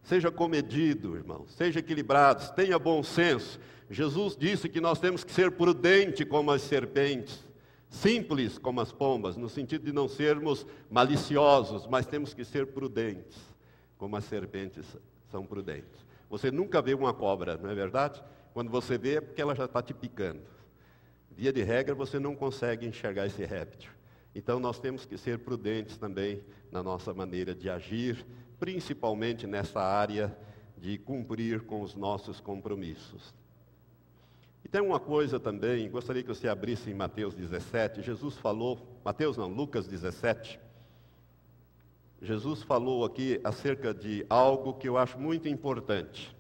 Seja 0.02 0.30
comedido, 0.30 1.16
irmão, 1.16 1.46
seja 1.46 1.78
equilibrado, 1.78 2.52
tenha 2.54 2.78
bom 2.78 3.02
senso. 3.04 3.58
Jesus 3.88 4.36
disse 4.36 4.68
que 4.68 4.80
nós 4.80 4.98
temos 4.98 5.22
que 5.22 5.32
ser 5.32 5.52
prudentes 5.52 6.28
como 6.28 6.50
as 6.50 6.62
serpentes, 6.62 7.46
simples 7.88 8.58
como 8.58 8.80
as 8.80 8.90
pombas, 8.90 9.36
no 9.36 9.48
sentido 9.48 9.84
de 9.84 9.92
não 9.92 10.08
sermos 10.08 10.66
maliciosos, 10.90 11.86
mas 11.86 12.04
temos 12.04 12.34
que 12.34 12.44
ser 12.44 12.66
prudentes, 12.66 13.38
como 13.96 14.16
as 14.16 14.24
serpentes 14.24 14.84
são 15.30 15.46
prudentes. 15.46 16.04
Você 16.28 16.50
nunca 16.50 16.82
vê 16.82 16.94
uma 16.94 17.14
cobra, 17.14 17.56
não 17.56 17.70
é 17.70 17.74
verdade? 17.74 18.22
Quando 18.52 18.70
você 18.70 18.98
vê 18.98 19.16
é 19.16 19.20
porque 19.20 19.40
ela 19.40 19.54
já 19.54 19.66
está 19.66 19.80
te 19.80 19.94
picando. 19.94 20.42
Via 21.30 21.52
de 21.52 21.62
regra, 21.62 21.94
você 21.94 22.18
não 22.18 22.34
consegue 22.34 22.86
enxergar 22.86 23.26
esse 23.26 23.44
réptil. 23.44 23.95
Então, 24.38 24.60
nós 24.60 24.78
temos 24.78 25.06
que 25.06 25.16
ser 25.16 25.38
prudentes 25.38 25.96
também 25.96 26.44
na 26.70 26.82
nossa 26.82 27.14
maneira 27.14 27.54
de 27.54 27.70
agir, 27.70 28.22
principalmente 28.60 29.46
nessa 29.46 29.80
área 29.80 30.36
de 30.76 30.98
cumprir 30.98 31.62
com 31.62 31.80
os 31.80 31.94
nossos 31.94 32.38
compromissos. 32.38 33.34
E 34.62 34.68
tem 34.68 34.82
uma 34.82 35.00
coisa 35.00 35.40
também, 35.40 35.88
gostaria 35.88 36.22
que 36.22 36.28
você 36.28 36.48
abrisse 36.48 36.90
em 36.90 36.94
Mateus 36.94 37.34
17. 37.34 38.02
Jesus 38.02 38.36
falou, 38.36 39.00
Mateus 39.02 39.38
não, 39.38 39.48
Lucas 39.48 39.88
17. 39.88 40.60
Jesus 42.20 42.62
falou 42.62 43.06
aqui 43.06 43.40
acerca 43.42 43.94
de 43.94 44.26
algo 44.28 44.74
que 44.74 44.86
eu 44.86 44.98
acho 44.98 45.18
muito 45.18 45.48
importante. 45.48 46.36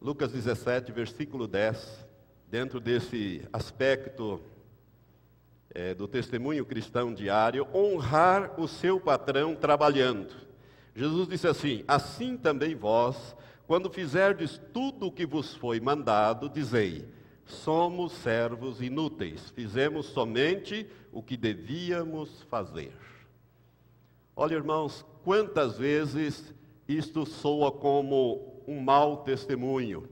Lucas 0.00 0.32
17, 0.32 0.90
versículo 0.90 1.46
10 1.46 2.04
dentro 2.50 2.80
desse 2.80 3.46
aspecto 3.52 4.40
é, 5.76 5.92
do 5.92 6.08
testemunho 6.08 6.64
cristão 6.64 7.12
diário, 7.12 7.68
honrar 7.74 8.58
o 8.58 8.66
seu 8.66 8.98
patrão 8.98 9.54
trabalhando. 9.54 10.32
Jesus 10.94 11.28
disse 11.28 11.46
assim: 11.46 11.84
Assim 11.86 12.34
também 12.34 12.74
vós, 12.74 13.36
quando 13.66 13.90
fizerdes 13.90 14.58
tudo 14.72 15.08
o 15.08 15.12
que 15.12 15.26
vos 15.26 15.54
foi 15.54 15.78
mandado, 15.78 16.48
dizei: 16.48 17.06
Somos 17.44 18.12
servos 18.12 18.80
inúteis, 18.80 19.50
fizemos 19.50 20.06
somente 20.06 20.86
o 21.12 21.22
que 21.22 21.36
devíamos 21.36 22.40
fazer. 22.44 22.96
Olha, 24.34 24.54
irmãos, 24.54 25.04
quantas 25.22 25.76
vezes 25.76 26.54
isto 26.88 27.26
soa 27.26 27.70
como 27.70 28.62
um 28.66 28.80
mau 28.80 29.18
testemunho. 29.18 30.08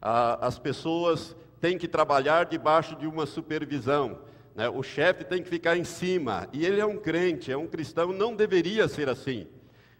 Ah, 0.00 0.38
as 0.46 0.58
pessoas 0.58 1.36
tem 1.60 1.76
que 1.76 1.88
trabalhar 1.88 2.46
debaixo 2.46 2.96
de 2.96 3.06
uma 3.06 3.26
supervisão. 3.26 4.18
Né? 4.54 4.68
O 4.68 4.82
chefe 4.82 5.24
tem 5.24 5.42
que 5.42 5.48
ficar 5.48 5.76
em 5.76 5.84
cima. 5.84 6.48
E 6.52 6.64
ele 6.64 6.80
é 6.80 6.86
um 6.86 6.96
crente, 6.96 7.50
é 7.50 7.56
um 7.56 7.66
cristão, 7.66 8.12
não 8.12 8.34
deveria 8.34 8.88
ser 8.88 9.08
assim. 9.08 9.46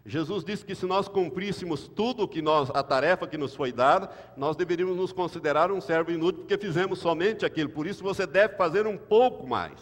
Jesus 0.06 0.44
disse 0.44 0.64
que 0.64 0.74
se 0.74 0.84
nós 0.84 1.08
cumpríssemos 1.08 1.88
tudo 1.88 2.28
que 2.28 2.42
nós, 2.42 2.70
a 2.74 2.82
tarefa 2.82 3.26
que 3.26 3.38
nos 3.38 3.54
foi 3.54 3.72
dada, 3.72 4.10
nós 4.36 4.54
deveríamos 4.54 4.96
nos 4.96 5.12
considerar 5.12 5.72
um 5.72 5.80
servo 5.80 6.10
inútil 6.10 6.40
porque 6.40 6.58
fizemos 6.58 6.98
somente 6.98 7.46
aquilo. 7.46 7.70
Por 7.70 7.86
isso 7.86 8.02
você 8.02 8.26
deve 8.26 8.54
fazer 8.56 8.86
um 8.86 8.98
pouco 8.98 9.46
mais. 9.46 9.78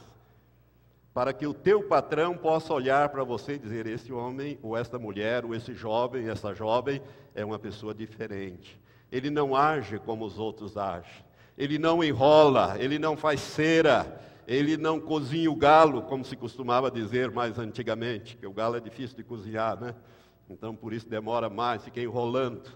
Para 1.12 1.32
que 1.32 1.46
o 1.46 1.52
teu 1.52 1.82
patrão 1.82 2.36
possa 2.36 2.72
olhar 2.72 3.08
para 3.08 3.24
você 3.24 3.54
e 3.54 3.58
dizer: 3.58 3.86
esse 3.86 4.12
homem, 4.12 4.58
ou 4.62 4.76
esta 4.76 4.98
mulher, 4.98 5.44
ou 5.44 5.54
esse 5.54 5.74
jovem, 5.74 6.28
essa 6.28 6.54
jovem, 6.54 7.02
é 7.34 7.44
uma 7.44 7.58
pessoa 7.58 7.92
diferente. 7.92 8.80
Ele 9.10 9.28
não 9.28 9.54
age 9.54 9.98
como 9.98 10.24
os 10.24 10.38
outros 10.38 10.76
agem 10.76 11.32
ele 11.56 11.78
não 11.78 12.02
enrola, 12.02 12.76
ele 12.78 12.98
não 12.98 13.16
faz 13.16 13.40
cera, 13.40 14.20
ele 14.46 14.76
não 14.76 15.00
cozinha 15.00 15.50
o 15.50 15.56
galo, 15.56 16.02
como 16.02 16.24
se 16.24 16.36
costumava 16.36 16.90
dizer 16.90 17.30
mais 17.30 17.58
antigamente, 17.58 18.36
que 18.36 18.46
o 18.46 18.52
galo 18.52 18.76
é 18.76 18.80
difícil 18.80 19.16
de 19.16 19.24
cozinhar, 19.24 19.80
né? 19.80 19.94
Então 20.48 20.74
por 20.74 20.92
isso 20.92 21.08
demora 21.08 21.48
mais, 21.48 21.84
fica 21.84 22.00
enrolando. 22.00 22.70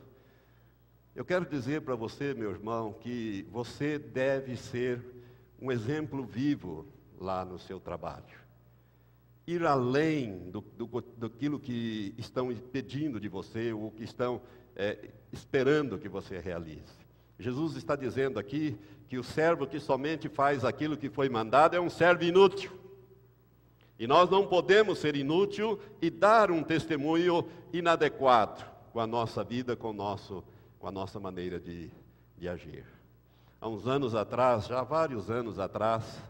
Eu 1.14 1.24
quero 1.24 1.46
dizer 1.46 1.80
para 1.80 1.94
você, 1.94 2.34
meu 2.34 2.50
irmão, 2.50 2.92
que 2.92 3.46
você 3.50 3.98
deve 3.98 4.56
ser 4.56 5.02
um 5.60 5.72
exemplo 5.72 6.24
vivo 6.24 6.86
lá 7.18 7.44
no 7.44 7.58
seu 7.58 7.80
trabalho. 7.80 8.46
Ir 9.46 9.64
além 9.64 10.50
do, 10.50 10.60
do, 10.60 11.04
daquilo 11.16 11.58
que 11.58 12.14
estão 12.18 12.54
pedindo 12.54 13.18
de 13.18 13.28
você, 13.28 13.72
ou 13.72 13.90
que 13.90 14.04
estão 14.04 14.42
é, 14.74 15.08
esperando 15.32 15.98
que 15.98 16.08
você 16.08 16.38
realize. 16.38 16.95
Jesus 17.38 17.76
está 17.76 17.94
dizendo 17.94 18.38
aqui 18.38 18.78
que 19.08 19.18
o 19.18 19.24
servo 19.24 19.66
que 19.66 19.78
somente 19.78 20.28
faz 20.28 20.64
aquilo 20.64 20.96
que 20.96 21.10
foi 21.10 21.28
mandado 21.28 21.76
é 21.76 21.80
um 21.80 21.90
servo 21.90 22.24
inútil. 22.24 22.70
E 23.98 24.06
nós 24.06 24.28
não 24.28 24.46
podemos 24.46 24.98
ser 24.98 25.16
inútil 25.16 25.78
e 26.02 26.10
dar 26.10 26.50
um 26.50 26.62
testemunho 26.62 27.46
inadequado 27.72 28.64
com 28.92 29.00
a 29.00 29.06
nossa 29.06 29.42
vida, 29.42 29.74
com, 29.76 29.92
nosso, 29.92 30.44
com 30.78 30.86
a 30.86 30.92
nossa 30.92 31.18
maneira 31.18 31.58
de, 31.58 31.90
de 32.36 32.48
agir. 32.48 32.84
Há 33.60 33.68
uns 33.68 33.86
anos 33.86 34.14
atrás, 34.14 34.66
já 34.66 34.82
vários 34.82 35.30
anos 35.30 35.58
atrás, 35.58 36.22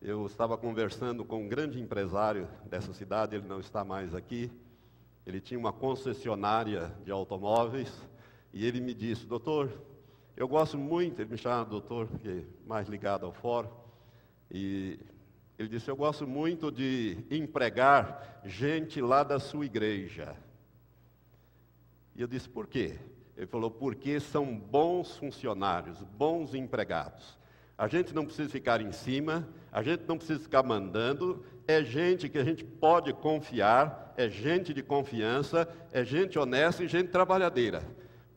eu 0.00 0.24
estava 0.24 0.56
conversando 0.56 1.24
com 1.24 1.44
um 1.44 1.48
grande 1.48 1.78
empresário 1.78 2.48
dessa 2.64 2.94
cidade, 2.94 3.36
ele 3.36 3.46
não 3.46 3.60
está 3.60 3.84
mais 3.84 4.14
aqui. 4.14 4.50
Ele 5.26 5.40
tinha 5.40 5.60
uma 5.60 5.72
concessionária 5.72 6.94
de 7.04 7.10
automóveis 7.10 7.92
e 8.54 8.64
ele 8.66 8.80
me 8.80 8.94
disse: 8.94 9.26
Doutor, 9.26 9.70
eu 10.36 10.48
gosto 10.48 10.78
muito, 10.78 11.20
ele 11.20 11.30
me 11.30 11.36
chama 11.36 11.64
doutor, 11.64 12.08
que 12.18 12.28
é 12.28 12.44
mais 12.66 12.88
ligado 12.88 13.26
ao 13.26 13.32
fórum, 13.32 13.70
e 14.50 14.98
ele 15.58 15.68
disse: 15.68 15.90
Eu 15.90 15.96
gosto 15.96 16.26
muito 16.26 16.72
de 16.72 17.18
empregar 17.30 18.40
gente 18.44 19.00
lá 19.00 19.22
da 19.22 19.38
sua 19.38 19.66
igreja. 19.66 20.34
E 22.16 22.22
eu 22.22 22.26
disse: 22.26 22.48
Por 22.48 22.66
quê? 22.66 22.98
Ele 23.36 23.46
falou: 23.46 23.70
Porque 23.70 24.18
são 24.18 24.56
bons 24.56 25.16
funcionários, 25.18 26.02
bons 26.02 26.54
empregados. 26.54 27.38
A 27.76 27.88
gente 27.88 28.14
não 28.14 28.24
precisa 28.24 28.48
ficar 28.48 28.80
em 28.80 28.92
cima, 28.92 29.48
a 29.72 29.82
gente 29.82 30.04
não 30.06 30.16
precisa 30.16 30.38
ficar 30.38 30.62
mandando, 30.62 31.44
é 31.66 31.82
gente 31.82 32.28
que 32.28 32.36
a 32.36 32.44
gente 32.44 32.64
pode 32.64 33.12
confiar, 33.12 34.12
é 34.16 34.28
gente 34.28 34.74
de 34.74 34.82
confiança, 34.82 35.68
é 35.92 36.04
gente 36.04 36.38
honesta 36.38 36.84
e 36.84 36.88
gente 36.88 37.08
trabalhadeira. 37.08 37.82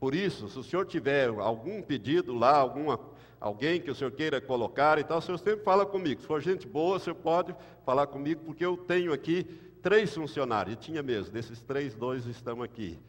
Por 0.03 0.13
isso, 0.13 0.49
se 0.49 0.59
o 0.59 0.63
senhor 0.63 0.85
tiver 0.85 1.29
algum 1.29 1.81
pedido 1.81 2.33
lá, 2.33 2.57
alguma, 2.57 2.99
alguém 3.39 3.79
que 3.79 3.89
o 3.89 3.95
senhor 3.95 4.11
queira 4.11 4.41
colocar 4.41 4.99
e 4.99 5.03
tal, 5.05 5.19
o 5.19 5.21
senhor 5.21 5.37
sempre 5.37 5.63
fala 5.63 5.85
comigo. 5.85 6.19
Se 6.19 6.27
for 6.27 6.41
gente 6.41 6.67
boa, 6.67 6.97
o 6.97 6.99
senhor 6.99 7.15
pode 7.15 7.55
falar 7.85 8.07
comigo, 8.07 8.41
porque 8.43 8.65
eu 8.65 8.75
tenho 8.75 9.13
aqui 9.13 9.45
três 9.81 10.13
funcionários, 10.13 10.73
e 10.73 10.77
tinha 10.77 11.01
mesmo, 11.01 11.31
desses 11.31 11.63
três, 11.63 11.95
dois 11.95 12.25
estão 12.25 12.61
aqui, 12.61 12.99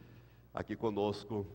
aqui 0.53 0.73
conosco, 0.73 1.45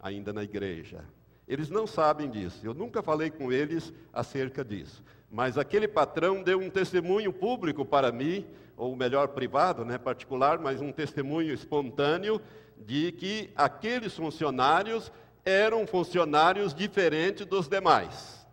ainda 0.00 0.32
na 0.32 0.42
igreja. 0.42 1.04
Eles 1.46 1.68
não 1.68 1.86
sabem 1.86 2.30
disso, 2.30 2.64
eu 2.64 2.72
nunca 2.72 3.02
falei 3.02 3.30
com 3.30 3.52
eles 3.52 3.92
acerca 4.14 4.64
disso. 4.64 5.04
Mas 5.30 5.58
aquele 5.58 5.86
patrão 5.86 6.42
deu 6.42 6.58
um 6.58 6.70
testemunho 6.70 7.34
público 7.34 7.84
para 7.84 8.10
mim, 8.10 8.46
ou 8.78 8.96
melhor, 8.96 9.28
privado, 9.28 9.84
né, 9.84 9.98
particular, 9.98 10.58
mas 10.58 10.80
um 10.80 10.90
testemunho 10.90 11.52
espontâneo, 11.52 12.40
de 12.78 13.12
que 13.12 13.50
aqueles 13.56 14.14
funcionários 14.14 15.10
eram 15.44 15.86
funcionários 15.86 16.74
diferentes 16.74 17.46
dos 17.46 17.68
demais. 17.68 18.46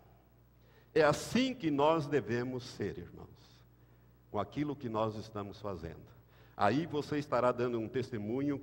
É 0.93 1.03
assim 1.03 1.53
que 1.53 1.71
nós 1.71 2.07
devemos 2.07 2.63
ser, 2.63 2.97
irmãos. 2.97 3.29
com 4.29 4.39
aquilo 4.39 4.75
que 4.75 4.89
nós 4.89 5.15
estamos 5.15 5.62
fazendo. 5.62 6.01
Aí 6.57 6.88
você 6.88 7.19
estará 7.19 7.51
dando 7.51 7.79
um 7.79 7.88
testemunho 7.88 8.59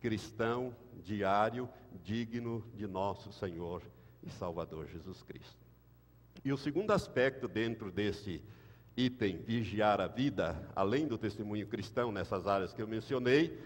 cristão 0.00 0.74
diário, 1.02 1.66
digno 2.04 2.62
de 2.74 2.86
nosso 2.86 3.32
Senhor 3.32 3.82
e 4.22 4.30
Salvador 4.30 4.86
Jesus 4.86 5.22
Cristo. 5.22 5.66
E 6.44 6.52
o 6.52 6.58
segundo 6.58 6.90
aspecto 6.90 7.48
dentro 7.48 7.90
desse 7.90 8.42
item, 8.96 9.38
vigiar 9.38 10.00
a 10.00 10.06
vida, 10.06 10.68
além 10.74 11.06
do 11.06 11.16
testemunho 11.16 11.66
cristão 11.66 12.12
nessas 12.12 12.46
áreas 12.46 12.74
que 12.74 12.82
eu 12.82 12.86
mencionei, 12.86 13.58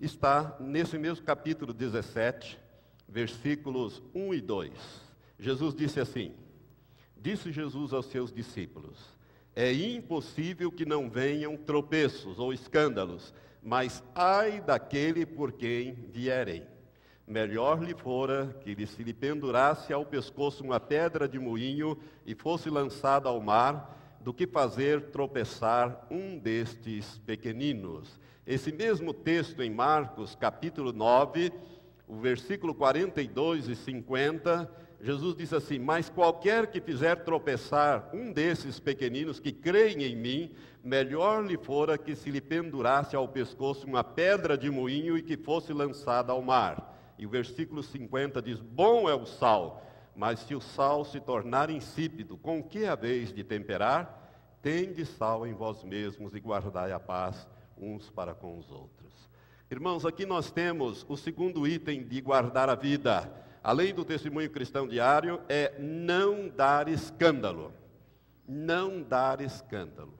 está 0.00 0.56
nesse 0.60 0.98
mesmo 0.98 1.24
capítulo 1.24 1.72
17, 1.72 2.58
versículos 3.08 4.02
1 4.14 4.34
e 4.34 4.40
2. 4.40 4.72
Jesus 5.38 5.74
disse 5.74 6.00
assim: 6.00 6.34
Disse 7.16 7.50
Jesus 7.50 7.92
aos 7.92 8.06
seus 8.06 8.32
discípulos: 8.32 8.98
É 9.54 9.72
impossível 9.72 10.70
que 10.70 10.84
não 10.84 11.08
venham 11.08 11.56
tropeços 11.56 12.38
ou 12.38 12.52
escândalos, 12.52 13.32
mas 13.62 14.02
ai 14.14 14.60
daquele 14.60 15.24
por 15.24 15.52
quem 15.52 15.94
vierem. 15.94 16.64
Melhor 17.26 17.82
lhe 17.82 17.94
fora 17.94 18.56
que 18.60 18.74
lhe 18.74 18.86
se 18.86 19.02
lhe 19.02 19.12
pendurasse 19.12 19.92
ao 19.92 20.06
pescoço 20.06 20.62
uma 20.62 20.78
pedra 20.78 21.28
de 21.28 21.38
moinho 21.38 21.98
e 22.24 22.34
fosse 22.34 22.70
lançado 22.70 23.28
ao 23.28 23.40
mar, 23.40 23.94
do 24.20 24.32
que 24.32 24.46
fazer 24.46 25.10
tropeçar 25.10 26.06
um 26.10 26.38
destes 26.38 27.18
pequeninos. 27.26 28.20
Esse 28.46 28.70
mesmo 28.70 29.12
texto 29.12 29.60
em 29.60 29.70
Marcos, 29.70 30.36
capítulo 30.36 30.92
9, 30.92 31.52
o 32.06 32.14
versículo 32.14 32.72
42 32.76 33.66
e 33.66 33.74
50, 33.74 34.70
Jesus 35.00 35.34
diz 35.34 35.52
assim: 35.52 35.80
Mas 35.80 36.08
qualquer 36.08 36.68
que 36.68 36.80
fizer 36.80 37.24
tropeçar 37.24 38.08
um 38.14 38.32
desses 38.32 38.78
pequeninos 38.78 39.40
que 39.40 39.50
creem 39.50 40.04
em 40.04 40.14
mim, 40.14 40.52
melhor 40.84 41.44
lhe 41.44 41.58
fora 41.58 41.98
que 41.98 42.14
se 42.14 42.30
lhe 42.30 42.40
pendurasse 42.40 43.16
ao 43.16 43.26
pescoço 43.26 43.84
uma 43.84 44.04
pedra 44.04 44.56
de 44.56 44.70
moinho 44.70 45.18
e 45.18 45.22
que 45.22 45.36
fosse 45.36 45.72
lançada 45.72 46.30
ao 46.30 46.40
mar. 46.40 46.96
E 47.18 47.26
o 47.26 47.28
versículo 47.28 47.82
50 47.82 48.40
diz: 48.40 48.60
Bom 48.60 49.10
é 49.10 49.14
o 49.14 49.26
sal, 49.26 49.84
mas 50.14 50.38
se 50.38 50.54
o 50.54 50.60
sal 50.60 51.04
se 51.04 51.18
tornar 51.18 51.68
insípido, 51.68 52.38
com 52.38 52.62
que 52.62 52.86
haveis 52.86 53.32
de 53.32 53.42
temperar? 53.42 54.22
Tende 54.62 55.04
sal 55.04 55.44
em 55.44 55.52
vós 55.52 55.82
mesmos 55.82 56.32
e 56.32 56.38
guardai 56.38 56.92
a 56.92 57.00
paz 57.00 57.48
uns 57.78 58.10
para 58.10 58.34
com 58.34 58.58
os 58.58 58.70
outros. 58.70 59.28
Irmãos, 59.70 60.06
aqui 60.06 60.24
nós 60.24 60.50
temos 60.50 61.04
o 61.08 61.16
segundo 61.16 61.66
item 61.66 62.04
de 62.04 62.20
guardar 62.20 62.68
a 62.68 62.74
vida, 62.74 63.30
além 63.62 63.92
do 63.92 64.04
testemunho 64.04 64.48
cristão 64.48 64.86
diário, 64.86 65.40
é 65.48 65.74
não 65.78 66.48
dar 66.48 66.88
escândalo. 66.88 67.72
Não 68.46 69.02
dar 69.02 69.40
escândalo. 69.40 70.14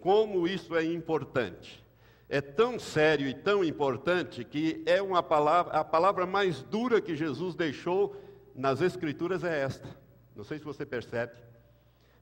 Como 0.00 0.48
isso 0.48 0.74
é 0.74 0.82
importante. 0.82 1.84
É 2.26 2.40
tão 2.40 2.78
sério 2.78 3.28
e 3.28 3.34
tão 3.34 3.62
importante 3.62 4.42
que 4.44 4.82
é 4.86 5.00
uma 5.02 5.22
palavra, 5.22 5.74
a 5.74 5.84
palavra 5.84 6.24
mais 6.24 6.62
dura 6.62 7.02
que 7.02 7.14
Jesus 7.14 7.54
deixou 7.54 8.16
nas 8.54 8.80
Escrituras 8.80 9.44
é 9.44 9.60
esta. 9.60 9.86
Não 10.34 10.42
sei 10.42 10.58
se 10.58 10.64
você 10.64 10.86
percebe. 10.86 11.34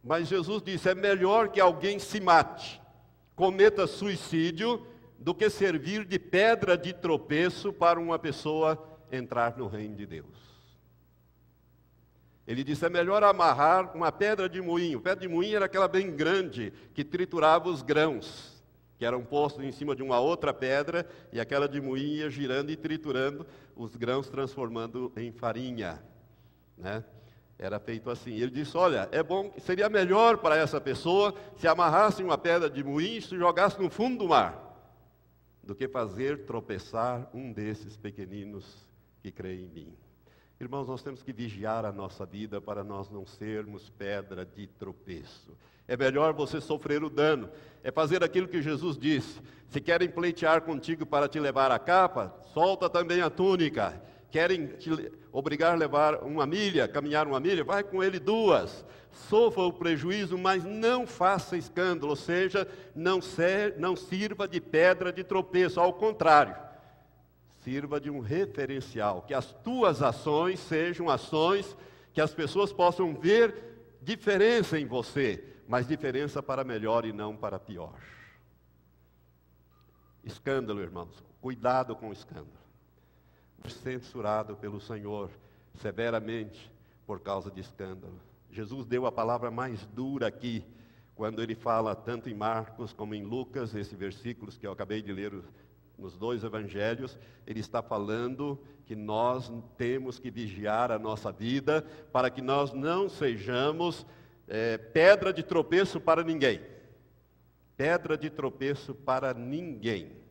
Mas 0.03 0.27
Jesus 0.27 0.61
disse: 0.61 0.89
é 0.89 0.95
melhor 0.95 1.51
que 1.51 1.61
alguém 1.61 2.01
se 2.01 2.21
mate 2.21 2.82
cometa 3.43 3.89
suicídio 3.89 4.87
do 5.19 5.35
que 5.35 5.51
servir 5.51 6.05
de 6.05 6.17
pedra 6.17 6.79
de 6.79 6.93
tropeço 6.93 7.73
para 7.73 7.99
uma 7.99 8.17
pessoa 8.17 8.81
entrar 9.11 9.59
no 9.59 9.67
reino 9.67 9.97
de 9.97 10.07
Deus. 10.07 10.29
Ele 12.47 12.63
disse: 12.63 12.87
é 12.87 12.89
melhor 12.89 13.25
amarrar 13.25 13.97
uma 13.97 14.13
pedra 14.13 14.49
de 14.49 14.61
moinho. 14.61 15.01
Pedra 15.01 15.23
de 15.23 15.27
moinho 15.27 15.57
era 15.57 15.65
aquela 15.65 15.89
bem 15.89 16.15
grande 16.15 16.73
que 16.95 17.03
triturava 17.03 17.69
os 17.69 17.83
grãos, 17.83 18.63
que 18.97 19.05
eram 19.05 19.25
postos 19.25 19.65
em 19.65 19.73
cima 19.73 19.97
de 19.97 20.05
uma 20.05 20.21
outra 20.21 20.55
pedra, 20.55 21.05
e 21.33 21.41
aquela 21.41 21.69
de 21.69 21.81
moinho 21.81 22.19
ia 22.19 22.31
girando 22.31 22.71
e 22.71 22.77
triturando 22.77 23.45
os 23.75 23.97
grãos, 23.97 24.29
transformando 24.29 25.13
em 25.17 25.33
farinha. 25.33 26.01
Né? 26.79 27.05
Era 27.59 27.79
feito 27.79 28.11
assim. 28.11 28.35
Ele 28.35 28.51
disse: 28.51 28.77
Olha, 28.77 29.09
é 29.13 29.23
bom, 29.23 29.53
seria 29.59 29.89
melhor 29.89 30.39
para 30.39 30.57
essa 30.57 30.81
pessoa 30.81 31.35
se 31.57 31.69
amarrasse 31.69 32.23
uma 32.23 32.37
pedra 32.37 32.69
de 32.69 32.83
moinho 32.83 33.19
e 33.19 33.23
se 33.23 33.37
jogasse 33.37 33.81
no 33.81 33.89
fundo 33.89 34.19
do 34.19 34.29
mar, 34.29 34.59
do 35.63 35.75
que 35.75 35.87
fazer 35.89 36.45
tropeçar 36.45 37.31
um 37.33 37.53
desses 37.53 37.97
pequeninos 37.97 38.89
que 39.23 39.31
creem 39.31 39.65
em 39.65 39.69
mim. 39.69 39.97
Irmãos, 40.61 40.87
nós 40.87 41.03
temos 41.03 41.23
que 41.23 41.33
vigiar 41.33 41.85
a 41.85 41.93
nossa 41.93 42.25
vida 42.25 42.61
para 42.61 42.85
nós 42.85 43.11
não 43.11 43.27
sermos 43.27 43.91
pedra 43.91 44.45
de 44.45 44.67
tropeço. 44.67 45.57
É 45.89 45.97
melhor 45.97 46.33
você 46.33 46.61
sofrer 46.61 47.03
o 47.03 47.11
dano, 47.11 47.51
é 47.83 47.91
fazer 47.91 48.23
aquilo 48.23 48.47
que 48.47 48.63
Jesus 48.63 48.97
disse. 48.97 49.41
Se 49.69 49.81
querem 49.81 50.09
pleitear 50.09 50.63
contigo 50.63 51.05
para 51.05 51.29
te 51.29 51.41
levar 51.41 51.73
a 51.73 51.79
capa, 51.81 52.33
solta 52.53 52.89
também 52.89 53.21
a 53.21 53.29
túnica 53.29 54.01
querem 54.33 54.67
te 54.67 55.13
obrigar 55.31 55.75
a 55.75 55.77
levar 55.77 56.25
uma 56.25 56.47
milha, 56.47 56.89
caminhar 56.89 57.29
uma 57.29 57.39
milha, 57.39 57.63
vai 57.63 57.85
com 57.85 58.03
ele 58.03 58.19
duas. 58.19 58.83
Sofra 59.29 59.63
o 59.63 59.73
prejuízo, 59.73 60.39
mas 60.39 60.65
não 60.65 61.07
faça 61.07 61.55
escândalo, 61.55 62.11
ou 62.11 62.17
seja, 62.17 62.67
não, 62.95 63.21
ser, 63.21 63.79
não 63.79 63.95
sirva 63.95 64.49
de 64.49 64.59
pedra 64.59 65.13
de 65.13 65.23
tropeço, 65.23 65.79
ao 65.79 65.93
contrário, 65.93 66.57
sirva 67.63 68.01
de 68.01 68.11
um 68.11 68.21
referencial, 68.21 69.21
que 69.21 69.35
as 69.35 69.53
tuas 69.63 70.03
ações 70.03 70.59
sejam 70.61 71.11
ações 71.11 71.77
que 72.15 72.21
as 72.21 72.33
pessoas 72.33 72.73
possam 72.73 73.15
ver 73.15 73.55
diferença 74.01 74.79
em 74.79 74.87
você, 74.87 75.45
mas 75.69 75.87
diferença 75.87 76.43
para 76.43 76.65
melhor 76.65 77.05
e 77.05 77.13
não 77.13 77.37
para 77.37 77.59
pior. 77.59 77.95
Escândalo, 80.25 80.81
irmãos, 80.81 81.23
cuidado 81.41 81.95
com 81.95 82.09
o 82.09 82.13
escândalo 82.13 82.62
censurado 83.71 84.57
pelo 84.57 84.81
Senhor 84.81 85.31
severamente 85.81 86.71
por 87.07 87.21
causa 87.21 87.51
de 87.51 87.61
escândalo. 87.61 88.19
Jesus 88.51 88.87
deu 88.87 89.07
a 89.07 89.13
palavra 89.13 89.51
mais 89.51 89.87
dura 89.87 90.27
aqui, 90.27 90.65
quando 91.15 91.43
ele 91.43 91.55
fala 91.55 91.95
tanto 91.95 92.29
em 92.29 92.35
Marcos 92.35 92.93
como 92.93 93.15
em 93.15 93.23
Lucas, 93.23 93.75
esses 93.75 93.97
versículos 93.99 94.59
que 94.59 94.67
eu 94.67 94.73
acabei 94.73 95.03
de 95.03 95.13
ler 95.13 95.33
nos 95.99 96.17
dois 96.17 96.43
evangelhos, 96.43 97.19
ele 97.47 97.61
está 97.61 97.83
falando 97.83 98.59
que 98.85 98.97
nós 98.97 99.53
temos 99.77 100.19
que 100.19 100.31
vigiar 100.31 100.91
a 100.91 100.99
nossa 100.99 101.31
vida 101.31 101.83
para 102.13 102.31
que 102.31 102.43
nós 102.43 102.73
não 102.73 103.09
sejamos 103.09 104.07
é, 104.49 104.77
pedra 104.77 105.33
de 105.33 105.43
tropeço 105.43 106.01
para 106.01 106.25
ninguém. 106.25 106.61
Pedra 107.77 108.19
de 108.19 108.29
tropeço 108.29 108.95
para 108.95 109.33
ninguém. 109.33 110.22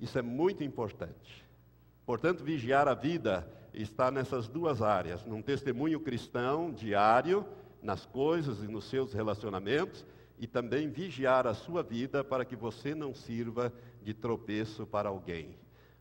Isso 0.00 0.18
é 0.18 0.22
muito 0.22 0.64
importante. 0.64 1.44
Portanto, 2.06 2.42
vigiar 2.42 2.88
a 2.88 2.94
vida 2.94 3.48
está 3.74 4.10
nessas 4.10 4.48
duas 4.48 4.82
áreas: 4.82 5.24
num 5.24 5.42
testemunho 5.42 6.00
cristão 6.00 6.72
diário, 6.72 7.46
nas 7.82 8.06
coisas 8.06 8.62
e 8.62 8.68
nos 8.68 8.88
seus 8.88 9.12
relacionamentos, 9.12 10.04
e 10.38 10.46
também 10.46 10.88
vigiar 10.88 11.46
a 11.46 11.54
sua 11.54 11.82
vida 11.82 12.24
para 12.24 12.44
que 12.44 12.56
você 12.56 12.94
não 12.94 13.14
sirva 13.14 13.72
de 14.02 14.14
tropeço 14.14 14.86
para 14.86 15.08
alguém. 15.08 15.54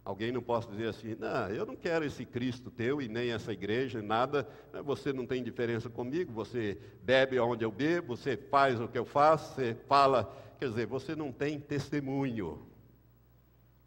Alguém 0.04 0.32
não 0.32 0.42
possa 0.42 0.72
dizer 0.72 0.88
assim, 0.88 1.16
não, 1.20 1.50
eu 1.50 1.66
não 1.66 1.76
quero 1.76 2.06
esse 2.06 2.26
Cristo 2.26 2.72
teu 2.72 3.02
e 3.02 3.08
nem 3.08 3.32
essa 3.32 3.52
igreja, 3.52 4.02
nada, 4.02 4.48
você 4.84 5.12
não 5.14 5.26
tem 5.26 5.44
diferença 5.44 5.90
comigo, 5.90 6.32
você 6.32 6.80
bebe 7.04 7.38
onde 7.38 7.64
eu 7.64 7.72
bebo, 7.72 8.16
você 8.16 8.36
faz 8.36 8.80
o 8.80 8.88
que 8.88 8.98
eu 8.98 9.06
faço, 9.06 9.54
você 9.54 9.76
fala, 9.88 10.34
quer 10.58 10.70
dizer, 10.70 10.88
você 10.88 11.16
não 11.16 11.32
tem 11.32 11.60
testemunho. 11.60 12.69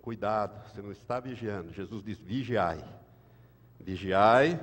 Cuidado, 0.02 0.68
você 0.68 0.82
não 0.82 0.90
está 0.90 1.20
vigiando. 1.20 1.72
Jesus 1.72 2.02
diz: 2.02 2.18
vigiai. 2.18 2.84
Vigiai, 3.78 4.60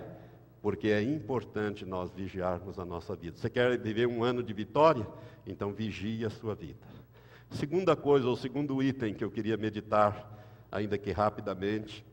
porque 0.62 0.90
é 0.90 1.02
importante 1.02 1.86
nós 1.86 2.12
vigiarmos 2.12 2.78
a 2.78 2.84
nossa 2.84 3.16
vida. 3.16 3.38
Você 3.38 3.50
quer 3.50 3.80
viver 3.80 4.06
um 4.06 4.22
ano 4.22 4.44
de 4.44 4.52
vitória? 4.52 5.08
Então 5.48 5.72
vigie 5.72 6.26
a 6.26 6.30
sua 6.30 6.56
vida. 6.56 6.86
Segunda 7.52 7.96
coisa, 7.96 8.28
ou 8.28 8.36
segundo 8.36 8.84
item 8.84 9.14
que 9.14 9.24
eu 9.24 9.32
queria 9.32 9.56
meditar, 9.56 10.30
ainda 10.70 10.98
que 10.98 11.12
rapidamente, 11.14 12.06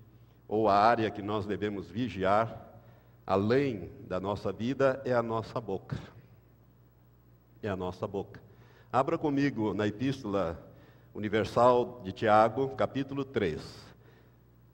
ou 0.47 0.69
a 0.69 0.77
área 0.77 1.11
que 1.11 1.21
nós 1.21 1.45
devemos 1.45 1.91
vigiar, 1.91 2.81
além 3.27 3.91
da 4.07 4.21
nossa 4.21 4.53
vida, 4.53 5.03
é 5.05 5.13
a 5.13 5.23
nossa 5.23 5.61
boca. 5.61 5.99
É 7.61 7.69
a 7.69 7.77
nossa 7.77 8.07
boca. 8.07 8.41
Abra 8.93 9.19
comigo 9.19 9.75
na 9.75 9.89
epístola 9.89 10.65
Universal 11.17 12.03
de 12.05 12.13
Tiago, 12.13 12.77
capítulo 12.77 13.25
3. 13.25 13.59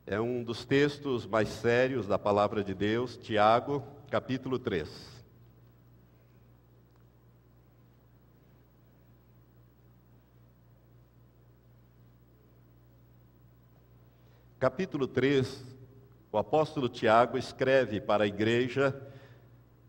É 0.04 0.20
um 0.20 0.42
dos 0.42 0.64
textos 0.64 1.24
mais 1.24 1.48
sérios 1.48 2.08
da 2.08 2.18
palavra 2.18 2.64
de 2.64 2.74
Deus, 2.74 3.16
Tiago, 3.16 3.80
capítulo 4.10 4.58
3. 4.58 4.88
Capítulo 14.58 15.06
3, 15.06 15.64
o 16.32 16.38
apóstolo 16.38 16.88
Tiago 16.88 17.38
escreve 17.38 18.00
para 18.00 18.24
a 18.24 18.26
igreja 18.26 19.00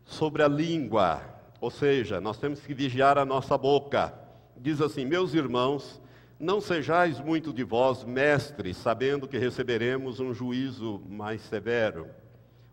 sobre 0.04 0.44
a 0.44 0.46
língua, 0.48 1.20
Ou 1.60 1.70
seja, 1.70 2.20
nós 2.20 2.38
temos 2.38 2.60
que 2.60 2.72
vigiar 2.72 3.18
a 3.18 3.24
nossa 3.24 3.58
boca. 3.58 4.14
Diz 4.56 4.80
assim: 4.80 5.04
Meus 5.04 5.34
irmãos, 5.34 6.00
não 6.44 6.60
sejais 6.60 7.18
muito 7.18 7.54
de 7.54 7.64
vós 7.64 8.04
mestres, 8.04 8.76
sabendo 8.76 9.26
que 9.26 9.38
receberemos 9.38 10.20
um 10.20 10.34
juízo 10.34 11.00
mais 11.08 11.40
severo. 11.40 12.06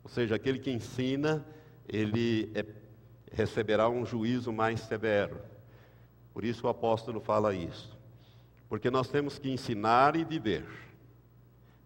Ou 0.03 0.09
seja, 0.09 0.35
aquele 0.35 0.59
que 0.59 0.69
ensina, 0.69 1.45
ele 1.87 2.51
é, 2.53 2.65
receberá 3.31 3.87
um 3.87 4.05
juízo 4.05 4.51
mais 4.51 4.81
severo. 4.81 5.39
Por 6.33 6.43
isso 6.43 6.67
o 6.67 6.69
apóstolo 6.69 7.21
fala 7.21 7.53
isso. 7.53 7.97
Porque 8.67 8.91
nós 8.91 9.07
temos 9.07 9.39
que 9.39 9.49
ensinar 9.49 10.17
e 10.17 10.25
viver. 10.25 10.65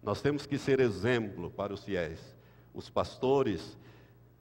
Nós 0.02 0.20
temos 0.20 0.44
que 0.44 0.58
ser 0.58 0.80
exemplo 0.80 1.52
para 1.52 1.72
os 1.72 1.84
fiéis. 1.84 2.34
Os 2.74 2.90
pastores, 2.90 3.78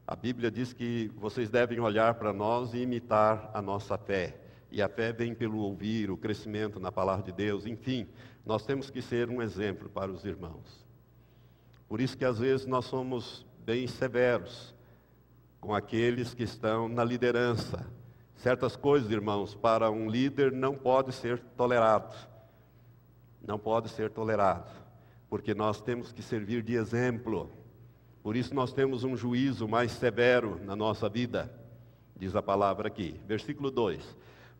a 0.07 0.15
Bíblia 0.15 0.49
diz 0.49 0.73
que 0.73 1.11
vocês 1.15 1.51
devem 1.51 1.79
olhar 1.79 2.15
para 2.15 2.33
nós 2.33 2.73
e 2.73 2.79
imitar 2.79 3.51
a 3.53 3.61
nossa 3.61 3.99
fé. 3.99 4.44
E 4.75 4.81
a 4.81 4.87
fé 4.87 5.11
vem 5.11 5.33
pelo 5.33 5.57
ouvir, 5.57 6.11
o 6.11 6.17
crescimento 6.17 6.79
na 6.79 6.91
palavra 6.91 7.23
de 7.23 7.31
Deus, 7.31 7.65
enfim, 7.65 8.07
nós 8.45 8.63
temos 8.63 8.91
que 8.91 9.01
ser 9.01 9.29
um 9.29 9.41
exemplo 9.41 9.89
para 9.89 10.11
os 10.11 10.23
irmãos. 10.23 10.85
Por 11.87 11.99
isso 11.99 12.17
que 12.17 12.25
às 12.25 12.37
vezes 12.37 12.67
nós 12.67 12.85
somos 12.85 13.45
bem 13.65 13.87
severos 13.87 14.75
com 15.59 15.73
aqueles 15.73 16.33
que 16.33 16.43
estão 16.43 16.87
na 16.87 17.03
liderança. 17.03 17.89
Certas 18.35 18.75
coisas, 18.75 19.09
irmãos, 19.09 19.55
para 19.55 19.89
um 19.89 20.09
líder 20.09 20.51
não 20.51 20.75
pode 20.75 21.11
ser 21.13 21.39
tolerado 21.57 22.13
não 23.47 23.59
pode 23.59 23.89
ser 23.89 24.09
tolerado, 24.09 24.71
porque 25.29 25.53
nós 25.53 25.81
temos 25.81 26.11
que 26.11 26.21
servir 26.21 26.63
de 26.63 26.75
exemplo. 26.75 27.51
Por 28.23 28.35
isso 28.35 28.53
nós 28.55 28.73
temos 28.73 29.03
um 29.03 29.15
juízo 29.15 29.67
mais 29.67 29.91
severo 29.91 30.59
na 30.63 30.75
nossa 30.75 31.07
vida, 31.07 31.53
diz 32.15 32.35
a 32.35 32.41
palavra 32.41 32.87
aqui. 32.87 33.19
Versículo 33.27 33.69
2: 33.69 34.03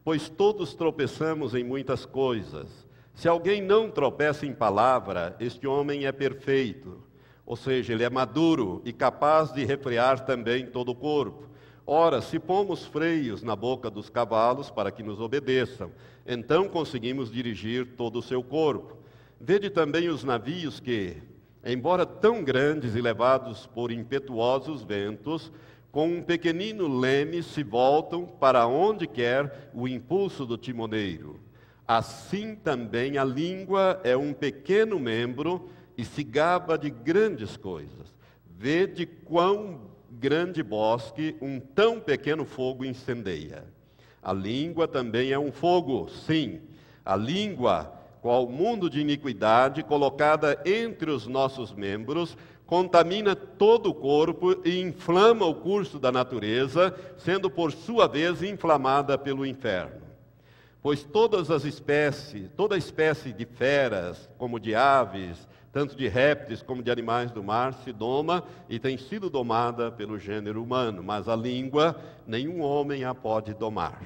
Pois 0.06 0.30
todos 0.30 0.76
tropeçamos 0.76 1.56
em 1.56 1.64
muitas 1.64 2.06
coisas. 2.06 2.68
Se 3.16 3.28
alguém 3.28 3.60
não 3.60 3.90
tropeça 3.90 4.46
em 4.46 4.54
palavra, 4.54 5.36
este 5.40 5.66
homem 5.66 6.06
é 6.06 6.12
perfeito, 6.12 7.02
ou 7.44 7.56
seja, 7.56 7.92
ele 7.92 8.04
é 8.04 8.10
maduro 8.10 8.84
e 8.86 8.94
capaz 8.94 9.52
de 9.52 9.66
refrear 9.66 10.24
também 10.24 10.68
todo 10.68 10.90
o 10.90 10.96
corpo. 10.96 11.50
Ora, 11.88 12.22
se 12.22 12.38
pomos 12.38 12.86
freios 12.86 13.42
na 13.42 13.56
boca 13.56 13.90
dos 13.90 14.08
cavalos 14.08 14.70
para 14.70 14.92
que 14.92 15.02
nos 15.02 15.20
obedeçam, 15.20 15.92
então 16.24 16.70
conseguimos 16.70 17.32
dirigir 17.32 17.96
todo 17.98 18.20
o 18.20 18.24
seu 18.24 18.44
corpo. 18.44 18.98
Vede 19.42 19.72
também 19.72 20.08
os 20.08 20.24
navios 20.24 20.80
que, 20.80 21.18
embora 21.66 22.06
tão 22.06 22.44
grandes 22.44 22.94
e 22.94 23.02
levados 23.02 23.66
por 23.66 23.92
impetuosos 23.92 24.84
ventos, 24.84 25.52
com 25.96 26.10
um 26.10 26.22
pequenino 26.22 26.90
leme 27.00 27.42
se 27.42 27.64
voltam 27.64 28.26
para 28.26 28.68
onde 28.68 29.08
quer 29.08 29.70
o 29.74 29.88
impulso 29.88 30.46
do 30.46 30.58
timoneiro. 30.58 31.40
Assim 31.88 32.54
também 32.54 33.18
a 33.18 33.24
língua 33.24 34.02
é 34.04 34.18
um 34.18 34.34
pequeno 34.34 35.00
membro 35.00 35.70
e 35.98 36.04
se 36.04 36.22
gaba 36.22 36.78
de 36.78 36.90
grandes 36.90 37.56
coisas. 37.56 38.14
Vede 38.60 39.06
quão 39.06 39.84
grande 40.12 40.62
bosque, 40.62 41.38
um 41.42 41.62
tão 41.62 41.98
pequeno 42.02 42.44
fogo 42.44 42.84
incendeia. 42.84 43.64
A 44.22 44.34
língua 44.34 44.90
também 44.90 45.32
é 45.32 45.40
um 45.40 45.50
fogo, 45.50 46.10
sim. 46.10 46.60
A 47.06 47.16
língua, 47.16 47.90
qual 48.22 48.50
mundo 48.50 48.90
de 48.90 49.00
iniquidade, 49.00 49.82
colocada 49.82 50.62
entre 50.66 51.10
os 51.10 51.26
nossos 51.26 51.72
membros, 51.72 52.38
contamina 52.66 53.36
todo 53.36 53.90
o 53.90 53.94
corpo 53.94 54.62
e 54.66 54.82
inflama 54.82 55.46
o 55.46 55.56
curso 55.56 56.00
da 56.00 56.12
natureza, 56.12 56.96
sendo 57.18 57.50
por 57.50 57.72
sua 57.72 58.08
vez 58.08 58.42
inflamada 58.42 59.18
pelo 59.18 59.46
inferno. 59.46 60.02
Pois 60.82 61.04
todas 61.04 61.50
as 61.50 61.64
espécies, 61.64 62.50
toda 62.56 62.78
espécie 62.78 63.34
de 63.34 63.46
feras, 63.46 64.30
como 64.38 64.60
de 64.60 64.76
aves, 64.76 65.48
tanto 65.72 65.96
de 65.96 66.08
répteis 66.08 66.62
como 66.62 66.82
de 66.82 66.90
animais 66.90 67.32
do 67.32 67.44
mar, 67.44 67.74
se 67.74 67.92
doma 67.92 68.44
e 68.70 68.80
tem 68.80 68.98
sido 68.98 69.30
domada 69.30 69.92
pelo 69.92 70.18
gênero 70.18 70.64
humano, 70.64 71.04
mas 71.04 71.28
a 71.28 71.36
língua 71.36 72.00
nenhum 72.26 72.62
homem 72.62 73.04
a 73.04 73.14
pode 73.14 73.54
domar. 73.54 74.02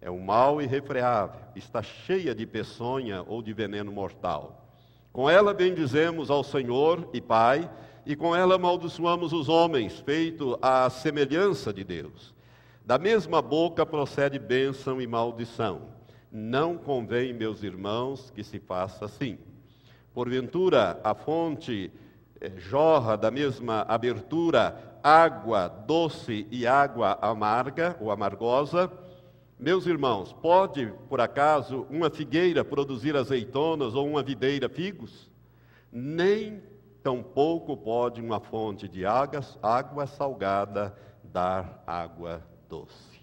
É 0.00 0.10
um 0.10 0.18
mal 0.18 0.60
irrefreável, 0.60 1.40
está 1.54 1.82
cheia 1.82 2.34
de 2.34 2.46
peçonha 2.46 3.22
ou 3.26 3.40
de 3.40 3.52
veneno 3.52 3.92
mortal. 3.92 4.65
Com 5.16 5.30
ela 5.30 5.54
bendizemos 5.54 6.28
ao 6.28 6.44
Senhor 6.44 7.08
e 7.10 7.22
Pai, 7.22 7.70
e 8.04 8.14
com 8.14 8.36
ela 8.36 8.56
amaldiçoamos 8.56 9.32
os 9.32 9.48
homens, 9.48 9.98
feito 10.00 10.58
à 10.60 10.90
semelhança 10.90 11.72
de 11.72 11.82
Deus. 11.82 12.34
Da 12.84 12.98
mesma 12.98 13.40
boca 13.40 13.86
procede 13.86 14.38
bênção 14.38 15.00
e 15.00 15.06
maldição. 15.06 15.88
Não 16.30 16.76
convém, 16.76 17.32
meus 17.32 17.62
irmãos, 17.62 18.30
que 18.30 18.44
se 18.44 18.58
faça 18.58 19.06
assim. 19.06 19.38
Porventura 20.12 21.00
a 21.02 21.14
fonte 21.14 21.90
eh, 22.38 22.52
jorra 22.58 23.16
da 23.16 23.30
mesma 23.30 23.86
abertura 23.88 24.98
água 25.02 25.66
doce 25.66 26.46
e 26.50 26.66
água 26.66 27.18
amarga 27.22 27.96
ou 28.02 28.10
amargosa. 28.10 28.92
Meus 29.58 29.86
irmãos, 29.86 30.34
pode 30.34 30.92
por 31.08 31.18
acaso 31.18 31.86
uma 31.88 32.10
figueira 32.10 32.62
produzir 32.62 33.16
azeitonas 33.16 33.94
ou 33.94 34.06
uma 34.06 34.22
videira 34.22 34.68
figos? 34.68 35.30
Nem 35.90 36.62
tampouco 37.02 37.74
pode 37.74 38.20
uma 38.20 38.38
fonte 38.38 38.86
de 38.86 39.06
água, 39.06 39.40
água 39.62 40.06
salgada 40.06 40.94
dar 41.24 41.82
água 41.86 42.42
doce. 42.68 43.18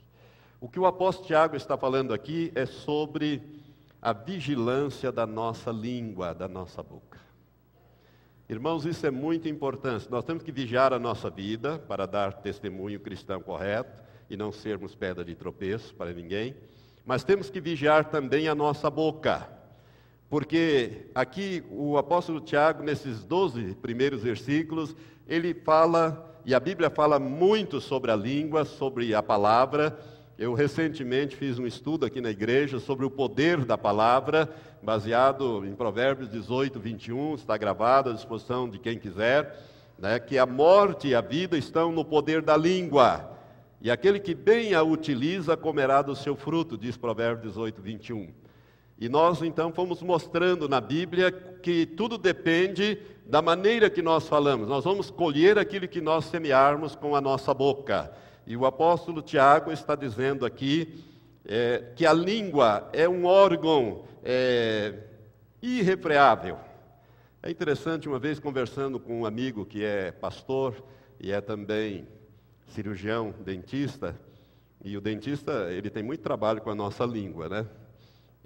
O 0.60 0.68
que 0.68 0.80
o 0.80 0.88
apóstolo 0.88 1.28
Tiago 1.28 1.56
está 1.56 1.78
falando 1.78 2.16
aqui 2.16 2.52
é 2.56 2.66
sobre 2.66 3.62
a 4.02 4.12
vigilância 4.12 5.12
da 5.12 5.28
nossa 5.28 5.70
língua, 5.70 6.34
da 6.34 6.48
nossa 6.48 6.82
boca. 6.82 7.20
Irmãos, 8.50 8.88
isso 8.88 9.06
é 9.06 9.12
muito 9.12 9.48
importante. 9.48 10.10
Nós 10.10 10.24
temos 10.24 10.42
que 10.42 10.52
vigiar 10.52 10.94
a 10.94 11.00
nossa 11.00 11.30
vida 11.30 11.78
para 11.78 12.08
dar 12.08 12.34
testemunho 12.34 13.00
cristão 13.00 13.40
correto 13.40 14.02
e 14.34 14.38
não 14.38 14.52
sermos 14.52 14.96
pedra 14.96 15.24
de 15.24 15.36
tropeço 15.36 15.94
para 15.94 16.12
ninguém. 16.12 16.56
Mas 17.06 17.24
temos 17.24 17.50
que 17.50 17.62
vigiar 17.62 18.06
também 18.06 18.48
a 18.48 18.56
nossa 18.56 18.90
boca. 18.90 19.48
Porque 20.30 21.08
aqui 21.14 21.64
o 21.70 21.98
apóstolo 21.98 22.42
Tiago, 22.42 22.82
nesses 22.82 23.24
12 23.24 23.76
primeiros 23.76 24.24
versículos, 24.24 24.96
ele 25.28 25.54
fala, 25.54 26.36
e 26.44 26.56
a 26.56 26.60
Bíblia 26.60 26.90
fala 26.90 27.20
muito 27.20 27.80
sobre 27.80 28.10
a 28.10 28.16
língua, 28.16 28.66
sobre 28.66 29.14
a 29.14 29.22
palavra, 29.22 30.00
eu 30.36 30.56
recentemente 30.56 31.36
fiz 31.36 31.60
um 31.60 31.68
estudo 31.68 32.06
aqui 32.06 32.20
na 32.20 32.32
igreja 32.32 32.80
sobre 32.80 33.06
o 33.06 33.12
poder 33.12 33.64
da 33.64 33.78
palavra, 33.78 34.50
baseado 34.82 35.64
em 35.64 35.76
Provérbios 35.76 36.28
18, 36.32 36.80
21, 36.80 37.36
está 37.36 37.56
gravado 37.56 38.10
à 38.10 38.14
disposição 38.14 38.68
de 38.68 38.80
quem 38.80 38.98
quiser, 38.98 39.56
né, 40.00 40.20
que 40.20 40.40
a 40.40 40.46
morte 40.48 41.10
e 41.10 41.16
a 41.16 41.22
vida 41.22 41.56
estão 41.56 41.92
no 41.92 42.04
poder 42.04 42.42
da 42.42 42.58
língua, 42.58 43.33
e 43.84 43.92
aquele 43.92 44.18
que 44.18 44.34
bem 44.34 44.74
a 44.74 44.82
utiliza 44.82 45.58
comerá 45.58 46.02
do 46.02 46.16
seu 46.16 46.38
fruto, 46.38 46.78
diz 46.78 46.96
Provérbios 46.96 47.52
18, 47.52 47.82
21. 47.82 48.34
E 48.98 49.10
nós 49.10 49.42
então 49.42 49.74
fomos 49.74 50.02
mostrando 50.02 50.70
na 50.70 50.80
Bíblia 50.80 51.30
que 51.34 51.86
tudo 51.86 52.18
depende 52.18 52.98
da 53.26 53.42
maneira 53.42 53.90
que 53.90 54.02
nós 54.02 54.26
falamos, 54.26 54.70
nós 54.70 54.86
vamos 54.86 55.12
colher 55.12 55.60
aquilo 55.60 55.86
que 55.86 56.00
nós 56.00 56.24
semearmos 56.24 56.96
com 56.96 57.14
a 57.14 57.20
nossa 57.20 57.54
boca. 57.54 58.10
E 58.48 58.56
o 58.56 58.66
apóstolo 58.66 59.22
Tiago 59.22 59.70
está 59.70 59.96
dizendo 59.96 60.46
aqui 60.46 61.04
é, 61.44 61.92
que 61.94 62.06
a 62.06 62.14
língua 62.14 62.90
é 62.94 63.08
um 63.10 63.26
órgão 63.26 64.06
é, 64.24 64.94
irrefreável. 65.62 66.58
É 67.42 67.52
interessante, 67.52 68.08
uma 68.08 68.18
vez 68.18 68.40
conversando 68.40 68.98
com 68.98 69.20
um 69.20 69.26
amigo 69.26 69.66
que 69.66 69.84
é 69.84 70.14
pastor 70.14 70.74
e 71.20 71.34
é 71.34 71.42
também 71.42 72.08
cirurgião, 72.74 73.34
dentista, 73.44 74.20
e 74.84 74.98
o 74.98 75.02
dentista, 75.02 75.72
ele 75.72 75.90
tem 75.90 76.04
muito 76.04 76.22
trabalho 76.22 76.62
com 76.62 76.70
a 76.70 76.76
nossa 76.76 77.06
língua, 77.06 77.48
né? 77.48 77.66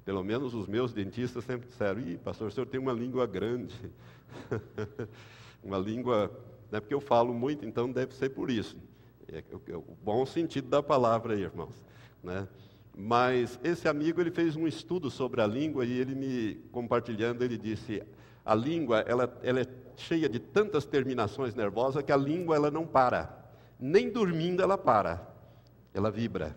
Pelo 0.06 0.24
menos 0.24 0.54
os 0.54 0.68
meus 0.68 0.94
dentistas 0.94 1.44
sempre 1.44 1.68
disseram, 1.68 2.00
Ih, 2.00 2.18
pastor, 2.18 2.50
o 2.50 2.52
senhor 2.52 2.68
tem 2.68 2.80
uma 2.80 2.94
língua 2.94 3.26
grande. 3.26 3.76
uma 5.64 5.80
língua, 5.80 6.32
não 6.72 6.78
é 6.78 6.80
porque 6.80 6.94
eu 6.94 7.02
falo 7.02 7.34
muito, 7.34 7.66
então 7.66 7.92
deve 7.92 8.14
ser 8.14 8.30
por 8.30 8.52
isso. 8.52 8.78
É, 9.28 9.40
é, 9.40 9.76
o 9.76 9.98
bom 10.04 10.26
sentido 10.26 10.70
da 10.70 10.84
palavra, 10.84 11.34
aí, 11.34 11.42
irmãos. 11.42 11.84
Né? 12.24 12.48
Mas 12.96 13.60
esse 13.64 13.88
amigo 13.88 14.22
ele 14.22 14.32
fez 14.32 14.56
um 14.56 14.68
estudo 14.68 15.10
sobre 15.10 15.42
a 15.42 15.48
língua 15.48 15.86
e 15.86 16.00
ele 16.00 16.16
me 16.16 16.56
compartilhando 16.72 17.44
ele 17.44 17.58
disse 17.58 18.02
a 18.44 18.56
língua 18.56 19.02
ela, 19.02 19.40
ela 19.44 19.60
é 19.62 19.66
cheia 19.96 20.28
de 20.28 20.40
tantas 20.40 20.84
terminações 20.84 21.54
nervosas 21.54 22.02
que 22.04 22.12
a 22.12 22.18
língua 22.18 22.56
ela 22.56 22.72
não 22.72 22.88
para 22.88 23.47
nem 23.80 24.10
dormindo 24.10 24.62
ela 24.62 24.78
para 24.78 25.28
ela 25.94 26.12
vibra 26.12 26.56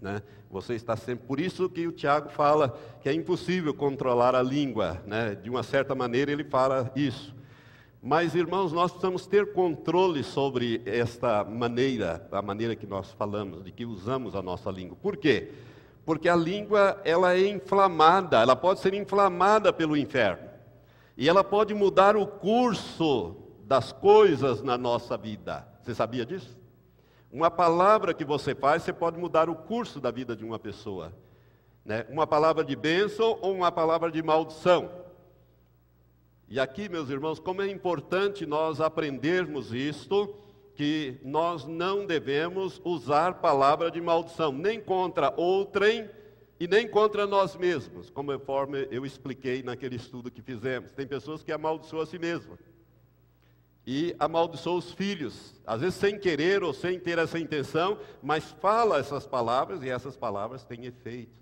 né? 0.00 0.22
Você 0.50 0.74
está 0.74 0.96
sempre 0.96 1.26
por 1.26 1.40
isso 1.40 1.68
que 1.68 1.86
o 1.86 1.92
Tiago 1.92 2.30
fala 2.30 2.78
que 3.02 3.08
é 3.08 3.12
impossível 3.12 3.74
controlar 3.74 4.34
a 4.34 4.42
língua, 4.42 5.02
né? 5.06 5.34
De 5.34 5.50
uma 5.50 5.62
certa 5.62 5.94
maneira 5.94 6.30
ele 6.30 6.44
fala 6.44 6.90
isso. 6.96 7.36
Mas, 8.00 8.34
irmãos, 8.34 8.72
nós 8.72 8.92
precisamos 8.92 9.26
ter 9.26 9.52
controle 9.52 10.22
sobre 10.22 10.80
esta 10.86 11.42
maneira, 11.42 12.26
a 12.30 12.40
maneira 12.40 12.76
que 12.76 12.86
nós 12.86 13.10
falamos, 13.12 13.64
de 13.64 13.72
que 13.72 13.84
usamos 13.84 14.36
a 14.36 14.42
nossa 14.42 14.70
língua. 14.70 14.96
Por 15.02 15.16
quê? 15.16 15.50
Porque 16.06 16.28
a 16.28 16.36
língua, 16.36 17.00
ela 17.04 17.34
é 17.34 17.48
inflamada, 17.48 18.40
ela 18.40 18.54
pode 18.54 18.80
ser 18.80 18.94
inflamada 18.94 19.72
pelo 19.72 19.96
inferno. 19.96 20.48
E 21.16 21.28
ela 21.28 21.42
pode 21.42 21.74
mudar 21.74 22.16
o 22.16 22.24
curso 22.24 23.36
das 23.66 23.90
coisas 23.90 24.62
na 24.62 24.78
nossa 24.78 25.16
vida. 25.16 25.66
Você 25.88 25.94
sabia 25.94 26.26
disso? 26.26 26.54
Uma 27.32 27.50
palavra 27.50 28.12
que 28.12 28.22
você 28.22 28.54
faz, 28.54 28.82
você 28.82 28.92
pode 28.92 29.18
mudar 29.18 29.48
o 29.48 29.54
curso 29.54 29.98
da 29.98 30.10
vida 30.10 30.36
de 30.36 30.44
uma 30.44 30.58
pessoa. 30.58 31.14
Né? 31.82 32.04
Uma 32.10 32.26
palavra 32.26 32.62
de 32.62 32.76
bênção 32.76 33.38
ou 33.40 33.54
uma 33.54 33.72
palavra 33.72 34.10
de 34.10 34.22
maldição. 34.22 34.90
E 36.46 36.60
aqui, 36.60 36.90
meus 36.90 37.08
irmãos, 37.08 37.40
como 37.40 37.62
é 37.62 37.70
importante 37.70 38.44
nós 38.44 38.82
aprendermos 38.82 39.72
isto, 39.72 40.36
que 40.74 41.18
nós 41.24 41.64
não 41.64 42.04
devemos 42.04 42.82
usar 42.84 43.40
palavra 43.40 43.90
de 43.90 43.98
maldição, 43.98 44.52
nem 44.52 44.78
contra 44.78 45.32
outrem 45.38 46.06
e 46.60 46.68
nem 46.68 46.86
contra 46.86 47.26
nós 47.26 47.56
mesmos, 47.56 48.10
conforme 48.10 48.86
eu 48.90 49.06
expliquei 49.06 49.62
naquele 49.62 49.96
estudo 49.96 50.30
que 50.30 50.42
fizemos. 50.42 50.92
Tem 50.92 51.06
pessoas 51.06 51.42
que 51.42 51.50
amaldiçoam 51.50 52.02
a 52.02 52.06
si 52.06 52.18
mesmas 52.18 52.58
e 53.90 54.14
amaldiçoa 54.18 54.76
os 54.76 54.92
filhos, 54.92 55.58
às 55.66 55.80
vezes 55.80 55.94
sem 55.94 56.18
querer 56.18 56.62
ou 56.62 56.74
sem 56.74 57.00
ter 57.00 57.16
essa 57.16 57.38
intenção, 57.38 57.98
mas 58.22 58.44
fala 58.60 58.98
essas 58.98 59.26
palavras 59.26 59.82
e 59.82 59.88
essas 59.88 60.14
palavras 60.14 60.62
têm 60.62 60.84
efeito 60.84 61.32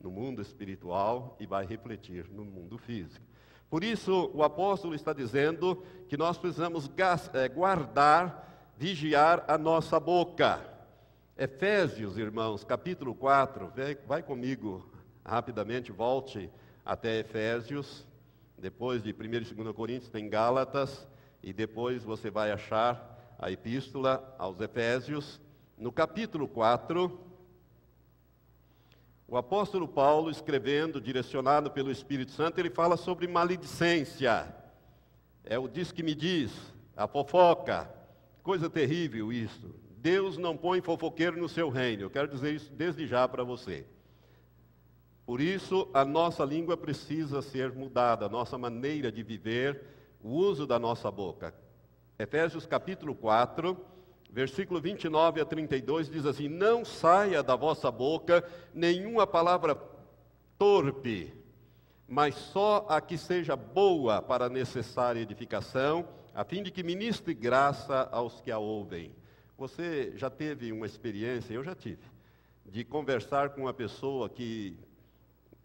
no 0.00 0.10
mundo 0.10 0.42
espiritual 0.42 1.36
e 1.38 1.46
vai 1.46 1.64
refletir 1.64 2.26
no 2.32 2.44
mundo 2.44 2.76
físico. 2.78 3.24
Por 3.70 3.84
isso, 3.84 4.28
o 4.34 4.42
apóstolo 4.42 4.92
está 4.92 5.12
dizendo 5.12 5.84
que 6.08 6.16
nós 6.16 6.36
precisamos 6.36 6.90
eh, 7.32 7.48
guardar, 7.48 8.72
vigiar 8.76 9.44
a 9.46 9.56
nossa 9.56 10.00
boca. 10.00 10.68
Efésios, 11.38 12.18
irmãos, 12.18 12.64
capítulo 12.64 13.14
4, 13.14 13.72
vai 14.04 14.20
comigo 14.20 14.84
rapidamente, 15.24 15.92
volte 15.92 16.50
até 16.84 17.20
Efésios, 17.20 18.04
depois 18.58 19.00
de 19.00 19.12
1 19.12 19.24
e 19.26 19.54
2 19.54 19.76
Coríntios, 19.76 20.10
tem 20.10 20.28
Gálatas, 20.28 21.06
e 21.44 21.52
depois 21.52 22.02
você 22.02 22.30
vai 22.30 22.50
achar 22.50 23.36
a 23.38 23.50
epístola 23.50 24.34
aos 24.38 24.58
Efésios, 24.60 25.38
no 25.76 25.92
capítulo 25.92 26.48
4, 26.48 27.20
o 29.28 29.36
apóstolo 29.36 29.86
Paulo, 29.86 30.30
escrevendo, 30.30 30.98
direcionado 30.98 31.70
pelo 31.70 31.90
Espírito 31.90 32.30
Santo, 32.30 32.58
ele 32.58 32.70
fala 32.70 32.96
sobre 32.96 33.26
maledicência. 33.26 34.54
É 35.44 35.58
o 35.58 35.68
diz 35.68 35.92
que 35.92 36.02
me 36.02 36.14
diz, 36.14 36.50
a 36.96 37.06
fofoca. 37.06 37.90
Coisa 38.42 38.70
terrível 38.70 39.30
isso. 39.30 39.74
Deus 39.98 40.38
não 40.38 40.56
põe 40.56 40.80
fofoqueiro 40.80 41.36
no 41.36 41.48
seu 41.48 41.68
reino. 41.68 42.04
Eu 42.04 42.10
quero 42.10 42.28
dizer 42.28 42.54
isso 42.54 42.72
desde 42.72 43.06
já 43.06 43.28
para 43.28 43.44
você. 43.44 43.86
Por 45.26 45.42
isso, 45.42 45.90
a 45.92 46.06
nossa 46.06 46.42
língua 46.42 46.76
precisa 46.76 47.42
ser 47.42 47.72
mudada, 47.72 48.24
a 48.24 48.30
nossa 48.30 48.56
maneira 48.56 49.12
de 49.12 49.22
viver 49.22 49.93
o 50.24 50.30
uso 50.30 50.66
da 50.66 50.78
nossa 50.78 51.10
boca. 51.10 51.54
Efésios 52.18 52.64
capítulo 52.64 53.14
4, 53.14 53.76
versículo 54.30 54.80
29 54.80 55.42
a 55.42 55.44
32 55.44 56.08
diz 56.08 56.24
assim: 56.24 56.48
Não 56.48 56.82
saia 56.82 57.42
da 57.42 57.54
vossa 57.54 57.90
boca 57.90 58.42
nenhuma 58.72 59.26
palavra 59.26 59.78
torpe, 60.58 61.30
mas 62.08 62.34
só 62.34 62.86
a 62.88 63.02
que 63.02 63.18
seja 63.18 63.54
boa 63.54 64.22
para 64.22 64.48
necessária 64.48 65.20
edificação, 65.20 66.08
a 66.34 66.42
fim 66.42 66.62
de 66.62 66.70
que 66.70 66.82
ministre 66.82 67.34
graça 67.34 68.08
aos 68.10 68.40
que 68.40 68.50
a 68.50 68.58
ouvem. 68.58 69.12
Você 69.58 70.14
já 70.16 70.30
teve 70.30 70.72
uma 70.72 70.86
experiência, 70.86 71.52
eu 71.52 71.62
já 71.62 71.74
tive, 71.74 72.02
de 72.64 72.82
conversar 72.82 73.50
com 73.50 73.62
uma 73.62 73.74
pessoa 73.74 74.30
que 74.30 74.78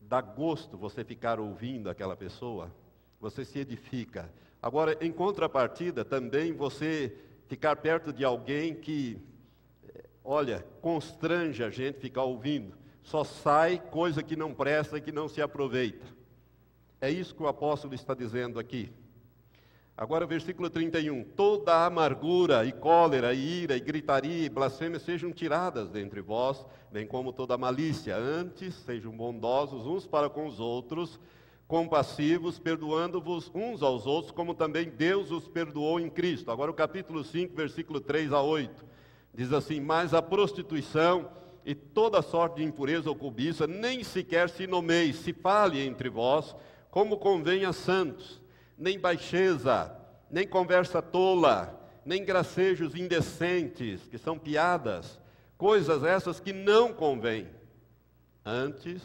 dá 0.01 0.20
gosto 0.20 0.78
você 0.78 1.05
ficar 1.05 1.39
ouvindo 1.39 1.89
aquela 1.89 2.16
pessoa, 2.16 2.70
você 3.22 3.45
se 3.45 3.60
edifica. 3.60 4.30
Agora, 4.62 4.97
em 4.99 5.12
contrapartida, 5.12 6.03
também 6.03 6.51
você 6.51 7.16
ficar 7.47 7.76
perto 7.78 8.12
de 8.12 8.26
alguém 8.26 8.76
que, 8.76 9.18
eh, 9.88 10.03
olha, 10.24 10.66
constrange 10.82 11.64
a 11.64 11.70
gente 11.70 11.99
ficar 11.99 12.24
ouvindo. 12.24 12.78
Só 13.01 13.24
sai 13.24 13.80
coisa 13.80 14.22
que 14.22 14.36
não 14.36 14.53
presta 14.53 14.97
e 14.97 15.01
que 15.01 15.12
não 15.12 15.28
se 15.28 15.41
aproveita. 15.41 16.05
É 17.01 17.10
isso 17.10 17.34
que 17.34 17.41
o 17.41 17.47
apóstolo 17.47 17.93
está 17.93 18.14
dizendo 18.14 18.60
aqui. 18.60 18.91
Agora, 19.99 20.26
versículo 20.26 20.70
31. 20.70 21.24
Toda 21.24 21.86
amargura 21.86 22.66
e 22.66 22.72
cólera, 22.72 23.34
e 23.34 23.64
ira, 23.64 23.76
e 23.76 23.82
gritaria 23.82 24.45
e 24.45 24.49
blasfêmia 24.49 24.97
sejam 24.97 25.30
tiradas 25.32 25.89
dentre 25.89 26.22
vós, 26.22 26.66
bem 26.89 27.05
como 27.05 27.34
toda 27.34 27.57
malícia. 27.57 28.16
Antes, 28.16 28.76
sejam 28.76 29.12
bondosos 29.12 29.86
uns 29.86 30.07
para 30.07 30.30
com 30.30 30.45
os 30.45 30.57
outros, 30.57 31.20
compassivos, 31.70 32.57
perdoando-vos 32.57 33.51
uns 33.53 33.84
aos 33.84 34.07
outros, 34.07 34.32
como 34.32 34.55
também 34.55 34.89
Deus 34.89 35.30
os 35.30 35.47
perdoou 35.47 35.99
em 35.99 36.09
Cristo. 36.09 36.49
Agora 36.49 36.72
o 36.72 36.74
capítulo 36.74 37.24
5, 37.24 37.55
versículo 37.55 38.01
3 38.01 38.34
a 38.34 38.41
8. 38.41 38.84
Diz 39.36 39.53
assim: 39.53 39.80
Mas 39.80 40.11
a 40.11 40.20
prostituição 40.20 41.30
e 41.63 41.76
toda 41.76 42.24
sorte 42.24 42.55
de 42.55 42.63
impureza 42.63 43.07
ou 43.07 43.15
cobiça 43.15 43.67
nem 43.67 44.03
sequer 44.03 44.49
se 44.49 44.65
nomeie, 44.65 45.13
se 45.13 45.32
fale 45.32 45.86
entre 45.86 46.09
vós, 46.09 46.55
como 46.89 47.17
convém 47.17 47.65
a 47.65 47.72
santos, 47.72 48.41
nem 48.76 48.99
baixeza, 48.99 49.95
nem 50.32 50.47
conversa 50.47 51.03
tola, 51.03 51.80
nem 52.03 52.26
gracejos 52.26 52.95
indecentes, 52.95 54.07
que 54.07 54.17
são 54.17 54.39
piadas, 54.39 55.20
coisas 55.55 56.03
essas 56.03 56.39
que 56.39 56.51
não 56.51 56.91
convêm. 56.91 57.47
Antes, 58.43 59.03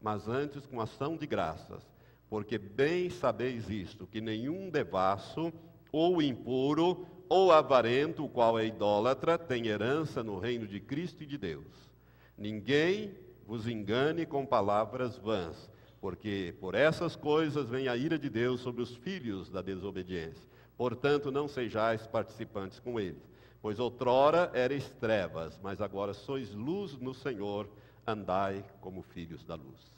mas 0.00 0.28
antes 0.28 0.64
com 0.64 0.80
ação 0.80 1.16
de 1.16 1.26
graças 1.26 1.93
porque 2.34 2.58
bem 2.58 3.08
sabeis 3.10 3.70
isto, 3.70 4.08
que 4.08 4.20
nenhum 4.20 4.68
devasso, 4.68 5.52
ou 5.92 6.20
impuro, 6.20 7.06
ou 7.28 7.52
avarento, 7.52 8.24
o 8.24 8.28
qual 8.28 8.58
é 8.58 8.66
idólatra, 8.66 9.38
tem 9.38 9.68
herança 9.68 10.20
no 10.20 10.40
reino 10.40 10.66
de 10.66 10.80
Cristo 10.80 11.22
e 11.22 11.26
de 11.26 11.38
Deus. 11.38 11.92
Ninguém 12.36 13.14
vos 13.46 13.68
engane 13.68 14.26
com 14.26 14.44
palavras 14.44 15.16
vãs, 15.16 15.70
porque 16.00 16.52
por 16.58 16.74
essas 16.74 17.14
coisas 17.14 17.68
vem 17.68 17.86
a 17.86 17.96
ira 17.96 18.18
de 18.18 18.28
Deus 18.28 18.62
sobre 18.62 18.82
os 18.82 18.96
filhos 18.96 19.48
da 19.48 19.62
desobediência. 19.62 20.42
Portanto, 20.76 21.30
não 21.30 21.46
sejais 21.46 22.04
participantes 22.04 22.80
com 22.80 22.98
eles. 22.98 23.22
Pois 23.62 23.78
outrora 23.78 24.50
erais 24.54 24.88
trevas, 24.98 25.56
mas 25.62 25.80
agora 25.80 26.12
sois 26.12 26.52
luz 26.52 26.98
no 26.98 27.14
Senhor, 27.14 27.68
andai 28.04 28.64
como 28.80 29.02
filhos 29.02 29.44
da 29.44 29.54
luz. 29.54 29.94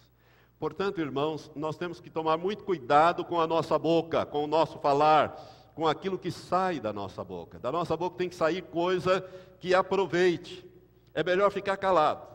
Portanto, 0.59 1.01
irmãos, 1.01 1.51
nós 1.55 1.77
temos 1.77 2.01
que 2.01 2.09
tomar 2.09 2.39
muito 2.39 2.65
cuidado 2.65 3.25
com 3.25 3.39
a 3.41 3.47
nossa 3.47 3.79
boca, 3.79 4.25
com 4.25 4.45
o 4.45 4.47
nosso 4.47 4.79
falar, 4.79 5.39
com 5.75 5.87
aquilo 5.87 6.19
que 6.19 6.31
sai 6.31 6.81
da 6.81 6.93
nossa 6.93 7.23
boca. 7.23 7.59
Da 7.59 7.71
nossa 7.71 7.95
boca 7.95 8.17
tem 8.17 8.29
que 8.29 8.35
sair 8.35 8.63
coisa 8.63 9.21
que 9.61 9.75
aproveite. 9.75 10.67
É 11.13 11.23
melhor 11.23 11.51
ficar 11.51 11.77
calado. 11.77 12.27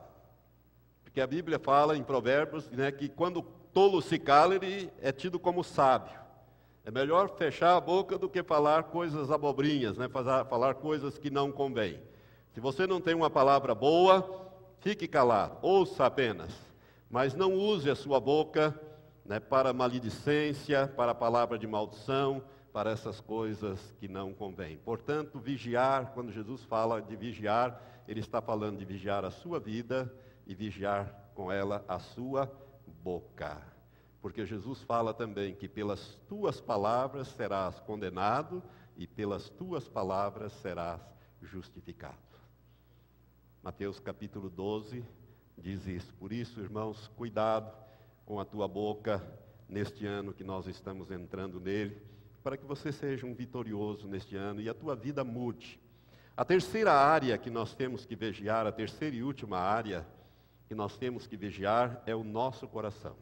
Porque 1.04 1.20
a 1.20 1.26
Bíblia 1.26 1.58
fala 1.58 1.98
em 1.98 2.04
Provérbios 2.04 2.70
né, 2.70 2.92
que 2.92 3.10
quando 3.10 3.42
tolo 3.74 4.02
se 4.02 4.20
cala, 4.20 4.54
ele 4.56 4.92
é 5.02 5.12
tido 5.12 5.40
como 5.40 5.64
sábio. 5.64 6.20
É 6.86 6.92
melhor 6.92 7.30
fechar 7.30 7.76
a 7.76 7.82
boca 7.82 8.20
do 8.20 8.30
que 8.30 8.44
falar 8.44 8.84
coisas 8.84 9.32
abobrinhas, 9.32 9.98
né, 9.98 10.08
falar 10.48 10.76
coisas 10.76 11.18
que 11.18 11.32
não 11.32 11.52
convêm. 11.52 12.00
Se 12.54 12.60
você 12.60 12.86
não 12.86 13.02
tem 13.02 13.16
uma 13.16 13.30
palavra 13.30 13.74
boa, 13.74 14.52
fique 14.80 15.08
calado, 15.08 15.58
ouça 15.62 16.06
apenas 16.06 16.71
mas 17.12 17.36
não 17.36 17.54
use 17.54 17.90
a 17.90 17.96
sua 17.96 18.22
boca 18.22 18.80
né, 19.26 19.38
para 19.38 19.74
maledicência, 19.74 20.88
para 20.88 21.14
palavra 21.14 21.60
de 21.60 21.68
maldição, 21.68 22.42
para 22.72 22.90
essas 22.90 23.20
coisas 23.20 23.94
que 24.00 24.08
não 24.08 24.34
convêm. 24.34 24.78
Portanto, 24.78 25.38
vigiar, 25.38 26.14
quando 26.14 26.32
Jesus 26.32 26.64
fala 26.64 27.02
de 27.02 27.18
vigiar, 27.18 27.82
ele 28.08 28.22
está 28.22 28.42
falando 28.42 28.80
de 28.80 28.86
vigiar 28.86 29.26
a 29.26 29.30
sua 29.30 29.60
vida 29.60 30.12
e 30.48 30.56
vigiar 30.56 31.32
com 31.36 31.52
ela 31.52 31.84
a 31.86 32.00
sua 32.00 32.50
boca. 33.04 33.62
Porque 34.22 34.46
Jesus 34.46 34.82
fala 34.84 35.14
também 35.14 35.54
que 35.54 35.68
pelas 35.68 36.16
tuas 36.30 36.62
palavras 36.62 37.28
serás 37.28 37.78
condenado 37.82 38.64
e 38.96 39.06
pelas 39.06 39.50
tuas 39.50 39.90
palavras 39.90 40.54
serás 40.54 41.02
justificado. 41.42 42.16
Mateus 43.62 44.00
capítulo 44.00 44.50
12, 44.50 45.06
diz 45.62 45.88
isso. 45.88 46.14
Por 46.16 46.34
isso, 46.34 46.60
irmãos, 46.60 47.08
cuidado 47.16 47.72
com 48.26 48.40
a 48.40 48.46
tua 48.46 48.68
boca 48.68 49.22
neste 49.70 50.06
ano 50.06 50.34
que 50.34 50.44
nós 50.44 50.68
estamos 50.68 51.12
entrando 51.12 51.60
nele, 51.60 52.02
para 52.44 52.58
que 52.58 52.66
você 52.66 52.92
seja 52.92 53.26
um 53.26 53.34
vitorioso 53.34 54.08
neste 54.08 54.36
ano 54.36 54.60
e 54.60 54.68
a 54.68 54.74
tua 54.74 54.96
vida 54.96 55.24
mude. 55.24 55.80
A 56.36 56.44
terceira 56.44 56.92
área 56.92 57.38
que 57.38 57.50
nós 57.50 57.76
temos 57.76 58.06
que 58.06 58.16
vigiar, 58.16 58.66
a 58.66 58.72
terceira 58.72 59.16
e 59.16 59.24
última 59.24 59.60
área 59.60 60.06
que 60.68 60.74
nós 60.74 60.98
temos 60.98 61.28
que 61.28 61.38
vigiar 61.38 62.02
é 62.06 62.16
o 62.16 62.24
nosso 62.24 62.68
coração. 62.68 63.16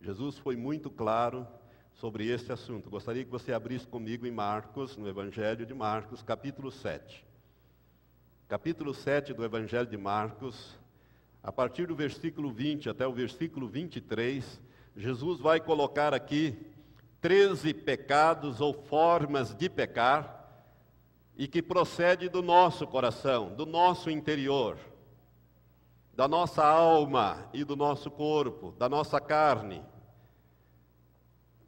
Jesus 0.00 0.38
foi 0.38 0.56
muito 0.56 0.90
claro 0.90 1.46
sobre 1.92 2.28
este 2.28 2.52
assunto. 2.52 2.88
Gostaria 2.90 3.24
que 3.24 3.30
você 3.30 3.52
abrisse 3.52 3.86
comigo 3.86 4.26
em 4.26 4.30
Marcos, 4.30 4.96
no 4.96 5.08
Evangelho 5.08 5.66
de 5.66 5.74
Marcos, 5.74 6.22
capítulo 6.22 6.70
7. 6.70 7.26
Capítulo 8.48 8.94
7 8.94 9.34
do 9.34 9.44
Evangelho 9.44 9.88
de 9.88 9.96
Marcos, 9.96 10.78
a 11.42 11.50
partir 11.50 11.88
do 11.88 11.96
versículo 11.96 12.52
20 12.52 12.88
até 12.88 13.04
o 13.04 13.12
versículo 13.12 13.66
23, 13.66 14.60
Jesus 14.96 15.40
vai 15.40 15.58
colocar 15.58 16.14
aqui 16.14 16.56
13 17.20 17.74
pecados 17.74 18.60
ou 18.60 18.72
formas 18.72 19.52
de 19.52 19.68
pecar 19.68 20.48
e 21.36 21.48
que 21.48 21.60
procede 21.60 22.28
do 22.28 22.40
nosso 22.40 22.86
coração, 22.86 23.52
do 23.52 23.66
nosso 23.66 24.10
interior, 24.10 24.78
da 26.14 26.28
nossa 26.28 26.64
alma 26.64 27.50
e 27.52 27.64
do 27.64 27.74
nosso 27.74 28.12
corpo, 28.12 28.72
da 28.78 28.88
nossa 28.88 29.20
carne. 29.20 29.82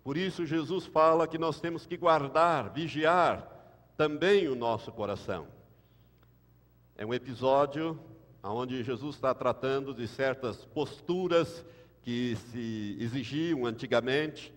Por 0.04 0.16
isso, 0.16 0.46
Jesus 0.46 0.86
fala 0.86 1.26
que 1.26 1.38
nós 1.38 1.58
temos 1.60 1.84
que 1.84 1.96
guardar, 1.96 2.70
vigiar 2.70 3.50
também 3.96 4.46
o 4.46 4.54
nosso 4.54 4.92
coração. 4.92 5.57
É 7.00 7.06
um 7.06 7.14
episódio 7.14 7.96
onde 8.42 8.82
Jesus 8.82 9.14
está 9.14 9.32
tratando 9.32 9.94
de 9.94 10.08
certas 10.08 10.64
posturas 10.64 11.64
que 12.02 12.34
se 12.50 12.96
exigiam 12.98 13.64
antigamente, 13.66 14.52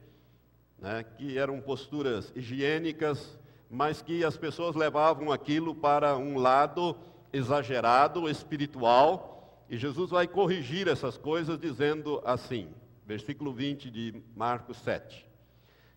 né, 0.80 1.04
que 1.04 1.38
eram 1.38 1.62
posturas 1.62 2.34
higiênicas, 2.36 3.38
mas 3.70 4.02
que 4.02 4.26
as 4.26 4.38
pessoas 4.38 4.76
levavam 4.76 5.32
aquilo 5.32 5.76
para 5.76 6.18
um 6.18 6.40
lado 6.40 6.98
exagerado, 7.32 8.28
espiritual, 8.28 9.64
e 9.70 9.78
Jesus 9.78 10.10
vai 10.10 10.28
corrigir 10.28 10.88
essas 10.88 11.20
coisas 11.20 11.60
dizendo 11.60 12.24
assim, 12.26 12.74
versículo 13.06 13.54
20 13.54 13.92
de 13.92 14.20
Marcos 14.36 14.78
7. 14.78 15.30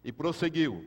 E 0.05 0.13
prosseguiu: 0.13 0.85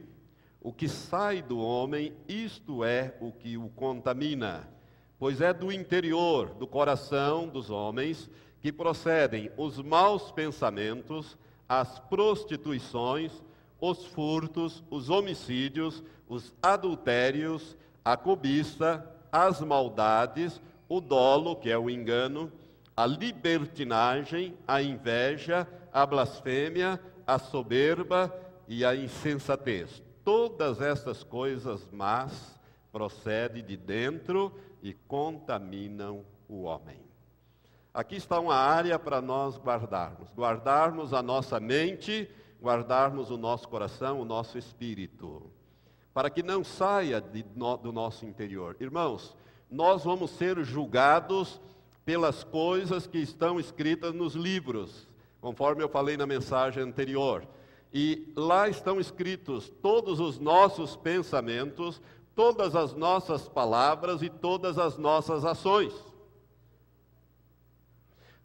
O 0.61 0.71
que 0.71 0.87
sai 0.87 1.41
do 1.41 1.57
homem, 1.57 2.13
isto 2.27 2.83
é 2.83 3.17
o 3.19 3.31
que 3.31 3.57
o 3.57 3.69
contamina, 3.69 4.76
pois 5.19 5.41
é 5.41 5.53
do 5.53 5.71
interior, 5.71 6.49
do 6.49 6.67
coração 6.67 7.47
dos 7.47 7.69
homens, 7.69 8.29
que 8.61 8.71
procedem 8.71 9.51
os 9.57 9.81
maus 9.81 10.31
pensamentos, 10.31 11.37
as 11.67 11.99
prostituições, 11.99 13.31
os 13.79 14.05
furtos, 14.05 14.83
os 14.89 15.09
homicídios, 15.09 16.03
os 16.27 16.53
adultérios, 16.61 17.77
a 18.03 18.17
cobiça, 18.17 19.05
as 19.31 19.61
maldades, 19.61 20.61
o 20.89 20.99
dolo, 20.99 21.55
que 21.55 21.69
é 21.69 21.77
o 21.77 21.89
engano, 21.89 22.51
a 22.95 23.05
libertinagem, 23.05 24.57
a 24.67 24.81
inveja, 24.81 25.67
a 25.93 26.05
blasfêmia, 26.05 26.99
a 27.25 27.37
soberba 27.37 28.33
e 28.67 28.83
a 28.83 28.95
insensatez. 28.95 30.01
Todas 30.23 30.81
essas 30.81 31.23
coisas 31.23 31.87
más 31.91 32.59
procedem 32.91 33.63
de 33.63 33.77
dentro 33.77 34.51
e 34.81 34.93
contaminam 34.93 36.25
o 36.47 36.63
homem. 36.63 36.99
Aqui 37.93 38.15
está 38.15 38.39
uma 38.39 38.55
área 38.55 38.99
para 38.99 39.21
nós 39.21 39.57
guardarmos. 39.57 40.29
Guardarmos 40.35 41.13
a 41.13 41.23
nossa 41.23 41.59
mente, 41.59 42.29
guardarmos 42.61 43.31
o 43.31 43.37
nosso 43.37 43.67
coração, 43.67 44.21
o 44.21 44.25
nosso 44.25 44.57
espírito. 44.57 45.49
Para 46.13 46.29
que 46.29 46.43
não 46.43 46.63
saia 46.63 47.23
no, 47.55 47.77
do 47.77 47.91
nosso 47.91 48.25
interior. 48.25 48.75
Irmãos, 48.79 49.35
nós 49.69 50.03
vamos 50.03 50.31
ser 50.31 50.63
julgados 50.63 51.59
pelas 52.05 52.43
coisas 52.43 53.05
que 53.05 53.17
estão 53.17 53.59
escritas 53.59 54.13
nos 54.13 54.33
livros, 54.33 55.07
conforme 55.41 55.83
eu 55.83 55.89
falei 55.89 56.15
na 56.15 56.25
mensagem 56.25 56.81
anterior. 56.83 57.47
E 57.93 58.31
lá 58.35 58.69
estão 58.69 58.99
escritos 58.99 59.69
todos 59.81 60.19
os 60.19 60.39
nossos 60.39 60.95
pensamentos, 60.95 62.01
todas 62.37 62.75
as 62.75 62.93
nossas 62.93 63.49
palavras 63.49 64.21
e 64.21 64.29
todas 64.29 64.77
as 64.77 64.95
nossas 64.95 65.43
ações. 65.43 65.91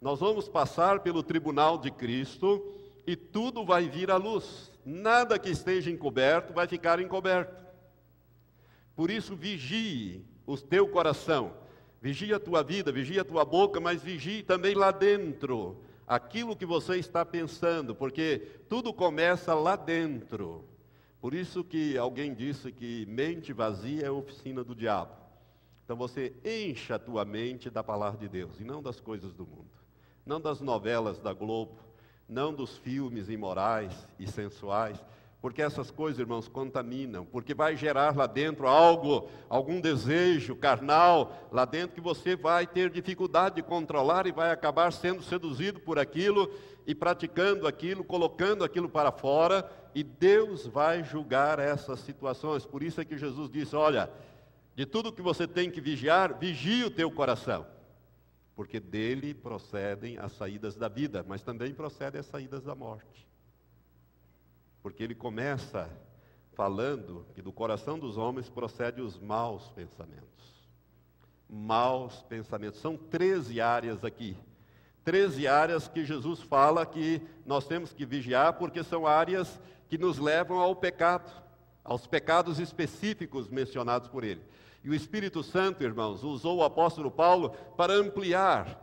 Nós 0.00 0.18
vamos 0.18 0.48
passar 0.48 1.00
pelo 1.00 1.22
tribunal 1.22 1.76
de 1.76 1.90
Cristo 1.90 2.74
e 3.06 3.14
tudo 3.14 3.66
vai 3.66 3.90
vir 3.90 4.10
à 4.10 4.16
luz. 4.16 4.72
Nada 4.82 5.38
que 5.38 5.50
esteja 5.50 5.90
encoberto 5.90 6.54
vai 6.54 6.66
ficar 6.66 7.00
encoberto. 7.00 7.54
Por 8.96 9.10
isso, 9.10 9.36
vigie 9.36 10.24
o 10.46 10.56
teu 10.56 10.88
coração, 10.88 11.52
vigie 12.00 12.32
a 12.32 12.40
tua 12.40 12.62
vida, 12.62 12.90
vigie 12.90 13.20
a 13.20 13.24
tua 13.24 13.44
boca, 13.44 13.78
mas 13.78 14.02
vigie 14.02 14.42
também 14.42 14.74
lá 14.74 14.90
dentro 14.90 15.76
aquilo 16.06 16.56
que 16.56 16.66
você 16.66 16.96
está 16.96 17.24
pensando, 17.26 17.94
porque 17.94 18.38
tudo 18.68 18.92
começa 18.92 19.54
lá 19.54 19.76
dentro. 19.76 20.71
Por 21.22 21.34
isso 21.34 21.62
que 21.62 21.96
alguém 21.96 22.34
disse 22.34 22.72
que 22.72 23.06
mente 23.06 23.52
vazia 23.52 24.06
é 24.06 24.10
oficina 24.10 24.64
do 24.64 24.74
diabo. 24.74 25.14
Então 25.84 25.96
você 25.96 26.34
encha 26.44 26.96
a 26.96 26.98
tua 26.98 27.24
mente 27.24 27.70
da 27.70 27.80
palavra 27.80 28.18
de 28.18 28.28
Deus 28.28 28.58
e 28.58 28.64
não 28.64 28.82
das 28.82 28.98
coisas 28.98 29.32
do 29.32 29.46
mundo, 29.46 29.70
não 30.26 30.40
das 30.40 30.60
novelas 30.60 31.20
da 31.20 31.32
Globo, 31.32 31.78
não 32.28 32.52
dos 32.52 32.76
filmes 32.76 33.28
imorais 33.28 34.04
e 34.18 34.26
sensuais, 34.26 35.00
porque 35.42 35.60
essas 35.60 35.90
coisas, 35.90 36.20
irmãos, 36.20 36.46
contaminam, 36.46 37.26
porque 37.26 37.52
vai 37.52 37.76
gerar 37.76 38.16
lá 38.16 38.28
dentro 38.28 38.68
algo, 38.68 39.28
algum 39.48 39.80
desejo 39.80 40.54
carnal, 40.54 41.48
lá 41.50 41.64
dentro 41.64 41.96
que 41.96 42.00
você 42.00 42.36
vai 42.36 42.64
ter 42.64 42.88
dificuldade 42.88 43.56
de 43.56 43.62
controlar 43.62 44.28
e 44.28 44.32
vai 44.32 44.52
acabar 44.52 44.92
sendo 44.92 45.20
seduzido 45.20 45.80
por 45.80 45.98
aquilo 45.98 46.48
e 46.86 46.94
praticando 46.94 47.66
aquilo, 47.66 48.04
colocando 48.04 48.62
aquilo 48.62 48.88
para 48.88 49.10
fora, 49.10 49.68
e 49.92 50.04
Deus 50.04 50.64
vai 50.64 51.02
julgar 51.02 51.58
essas 51.58 51.98
situações. 51.98 52.64
Por 52.64 52.80
isso 52.80 53.00
é 53.00 53.04
que 53.04 53.18
Jesus 53.18 53.50
disse: 53.50 53.74
Olha, 53.74 54.08
de 54.76 54.86
tudo 54.86 55.12
que 55.12 55.20
você 55.20 55.48
tem 55.48 55.68
que 55.72 55.80
vigiar, 55.80 56.38
vigie 56.38 56.84
o 56.84 56.90
teu 56.90 57.10
coração, 57.10 57.66
porque 58.54 58.78
dele 58.78 59.34
procedem 59.34 60.18
as 60.18 60.30
saídas 60.32 60.76
da 60.76 60.86
vida, 60.86 61.24
mas 61.26 61.42
também 61.42 61.74
procedem 61.74 62.20
as 62.20 62.26
saídas 62.26 62.62
da 62.62 62.76
morte 62.76 63.31
porque 64.82 65.02
ele 65.02 65.14
começa 65.14 65.88
falando 66.54 67.24
que 67.34 67.40
do 67.40 67.52
coração 67.52 67.98
dos 67.98 68.16
homens 68.18 68.48
procedem 68.48 69.04
os 69.04 69.18
maus 69.18 69.70
pensamentos. 69.70 70.26
Maus 71.48 72.22
pensamentos. 72.22 72.80
São 72.80 72.96
13 72.96 73.60
áreas 73.60 74.04
aqui. 74.04 74.36
13 75.04 75.46
áreas 75.46 75.88
que 75.88 76.04
Jesus 76.04 76.40
fala 76.40 76.86
que 76.86 77.20
nós 77.44 77.66
temos 77.66 77.92
que 77.92 78.06
vigiar, 78.06 78.54
porque 78.54 78.82
são 78.84 79.06
áreas 79.06 79.60
que 79.88 79.98
nos 79.98 80.18
levam 80.18 80.58
ao 80.58 80.76
pecado, 80.76 81.30
aos 81.84 82.06
pecados 82.06 82.58
específicos 82.58 83.48
mencionados 83.48 84.08
por 84.08 84.24
ele. 84.24 84.42
E 84.84 84.90
o 84.90 84.94
Espírito 84.94 85.42
Santo, 85.42 85.82
irmãos, 85.82 86.24
usou 86.24 86.58
o 86.58 86.64
apóstolo 86.64 87.10
Paulo 87.10 87.50
para 87.76 87.94
ampliar 87.94 88.80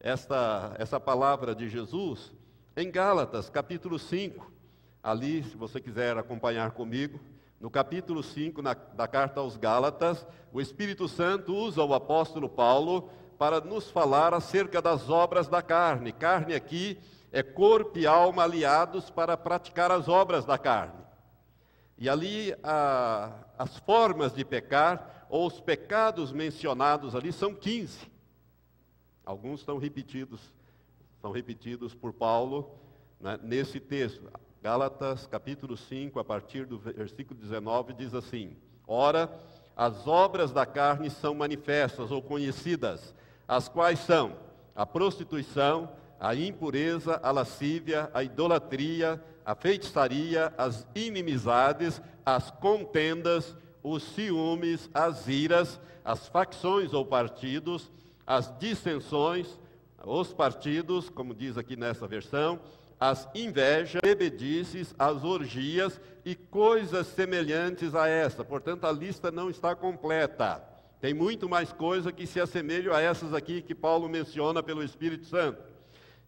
esta, 0.00 0.74
essa 0.78 0.98
palavra 0.98 1.54
de 1.54 1.68
Jesus 1.68 2.32
em 2.76 2.90
Gálatas, 2.90 3.48
capítulo 3.48 3.98
5, 3.98 4.55
ali, 5.06 5.44
se 5.44 5.56
você 5.56 5.80
quiser 5.80 6.18
acompanhar 6.18 6.72
comigo, 6.72 7.20
no 7.60 7.70
capítulo 7.70 8.24
5 8.24 8.60
na, 8.60 8.74
da 8.74 9.06
carta 9.06 9.38
aos 9.38 9.56
Gálatas, 9.56 10.26
o 10.52 10.60
Espírito 10.60 11.06
Santo 11.06 11.54
usa 11.54 11.84
o 11.84 11.94
apóstolo 11.94 12.48
Paulo 12.48 13.08
para 13.38 13.60
nos 13.60 13.88
falar 13.88 14.34
acerca 14.34 14.82
das 14.82 15.08
obras 15.08 15.46
da 15.46 15.62
carne. 15.62 16.10
Carne 16.10 16.56
aqui 16.56 16.98
é 17.30 17.40
corpo 17.40 17.96
e 18.00 18.04
alma 18.04 18.42
aliados 18.42 19.08
para 19.08 19.36
praticar 19.36 19.92
as 19.92 20.08
obras 20.08 20.44
da 20.44 20.58
carne. 20.58 21.04
E 21.96 22.08
ali 22.08 22.52
a, 22.64 23.32
as 23.56 23.78
formas 23.78 24.34
de 24.34 24.44
pecar, 24.44 25.24
ou 25.30 25.46
os 25.46 25.60
pecados 25.60 26.32
mencionados 26.32 27.14
ali, 27.14 27.32
são 27.32 27.54
15. 27.54 28.10
Alguns 29.24 29.60
estão 29.60 29.78
repetidos, 29.78 30.52
são 31.20 31.30
repetidos 31.30 31.94
por 31.94 32.12
Paulo 32.12 32.76
né, 33.20 33.38
nesse 33.40 33.78
texto. 33.78 34.28
Gálatas 34.62 35.26
capítulo 35.26 35.76
5, 35.76 36.18
a 36.18 36.24
partir 36.24 36.66
do 36.66 36.78
versículo 36.78 37.38
19, 37.38 37.92
diz 37.92 38.14
assim: 38.14 38.56
Ora, 38.86 39.30
as 39.76 40.06
obras 40.06 40.50
da 40.50 40.64
carne 40.64 41.10
são 41.10 41.34
manifestas 41.34 42.10
ou 42.10 42.22
conhecidas, 42.22 43.14
as 43.46 43.68
quais 43.68 44.00
são 44.00 44.36
a 44.74 44.84
prostituição, 44.84 45.90
a 46.18 46.34
impureza, 46.34 47.20
a 47.22 47.30
lascívia, 47.30 48.10
a 48.12 48.22
idolatria, 48.22 49.22
a 49.44 49.54
feitiçaria, 49.54 50.52
as 50.56 50.86
inimizades, 50.94 52.00
as 52.24 52.50
contendas, 52.50 53.56
os 53.82 54.02
ciúmes, 54.02 54.90
as 54.92 55.28
iras, 55.28 55.78
as 56.04 56.26
facções 56.26 56.92
ou 56.92 57.04
partidos, 57.04 57.90
as 58.26 58.52
dissensões, 58.58 59.60
os 60.04 60.32
partidos, 60.32 61.08
como 61.08 61.34
diz 61.34 61.56
aqui 61.56 61.76
nessa 61.76 62.06
versão, 62.06 62.58
as 62.98 63.28
invejas, 63.34 64.00
bebedices, 64.02 64.94
as 64.98 65.22
orgias 65.22 66.00
e 66.24 66.34
coisas 66.34 67.06
semelhantes 67.08 67.94
a 67.94 68.08
essa. 68.08 68.44
Portanto, 68.44 68.86
a 68.86 68.92
lista 68.92 69.30
não 69.30 69.50
está 69.50 69.74
completa. 69.74 70.62
Tem 71.00 71.12
muito 71.12 71.48
mais 71.48 71.72
coisa 71.72 72.10
que 72.10 72.26
se 72.26 72.40
assemelham 72.40 72.94
a 72.94 73.00
essas 73.00 73.34
aqui 73.34 73.60
que 73.60 73.74
Paulo 73.74 74.08
menciona 74.08 74.62
pelo 74.62 74.82
Espírito 74.82 75.26
Santo. 75.26 75.62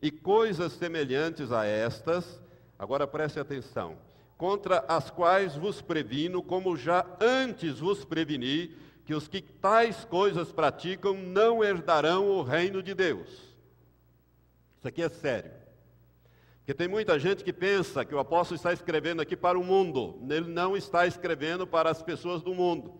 E 0.00 0.10
coisas 0.10 0.72
semelhantes 0.74 1.50
a 1.50 1.64
estas, 1.64 2.40
agora 2.78 3.06
preste 3.06 3.40
atenção, 3.40 3.96
contra 4.36 4.84
as 4.86 5.10
quais 5.10 5.56
vos 5.56 5.82
previno, 5.82 6.42
como 6.42 6.76
já 6.76 7.04
antes 7.20 7.80
vos 7.80 8.04
preveni, 8.04 8.76
que 9.04 9.14
os 9.14 9.26
que 9.26 9.40
tais 9.40 10.04
coisas 10.04 10.52
praticam 10.52 11.14
não 11.14 11.64
herdarão 11.64 12.28
o 12.28 12.42
reino 12.42 12.82
de 12.82 12.94
Deus. 12.94 13.28
Isso 14.76 14.86
aqui 14.86 15.02
é 15.02 15.08
sério. 15.08 15.67
Porque 16.68 16.76
tem 16.76 16.86
muita 16.86 17.18
gente 17.18 17.42
que 17.42 17.50
pensa 17.50 18.04
que 18.04 18.14
o 18.14 18.18
apóstolo 18.18 18.56
está 18.56 18.74
escrevendo 18.74 19.22
aqui 19.22 19.34
para 19.34 19.58
o 19.58 19.64
mundo. 19.64 20.20
Ele 20.28 20.50
não 20.50 20.76
está 20.76 21.06
escrevendo 21.06 21.66
para 21.66 21.90
as 21.90 22.02
pessoas 22.02 22.42
do 22.42 22.54
mundo. 22.54 22.92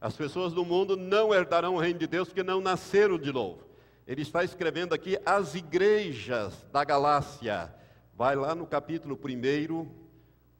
As 0.00 0.16
pessoas 0.16 0.54
do 0.54 0.64
mundo 0.64 0.96
não 0.96 1.34
herdarão 1.34 1.74
o 1.74 1.78
reino 1.78 1.98
de 1.98 2.06
Deus 2.06 2.28
porque 2.28 2.42
não 2.42 2.62
nasceram 2.62 3.18
de 3.18 3.30
novo. 3.30 3.62
Ele 4.06 4.22
está 4.22 4.42
escrevendo 4.42 4.94
aqui 4.94 5.18
as 5.26 5.54
igrejas 5.54 6.66
da 6.72 6.82
Galácia. 6.82 7.70
Vai 8.16 8.34
lá 8.36 8.54
no 8.54 8.66
capítulo 8.66 9.20
1, 9.22 9.86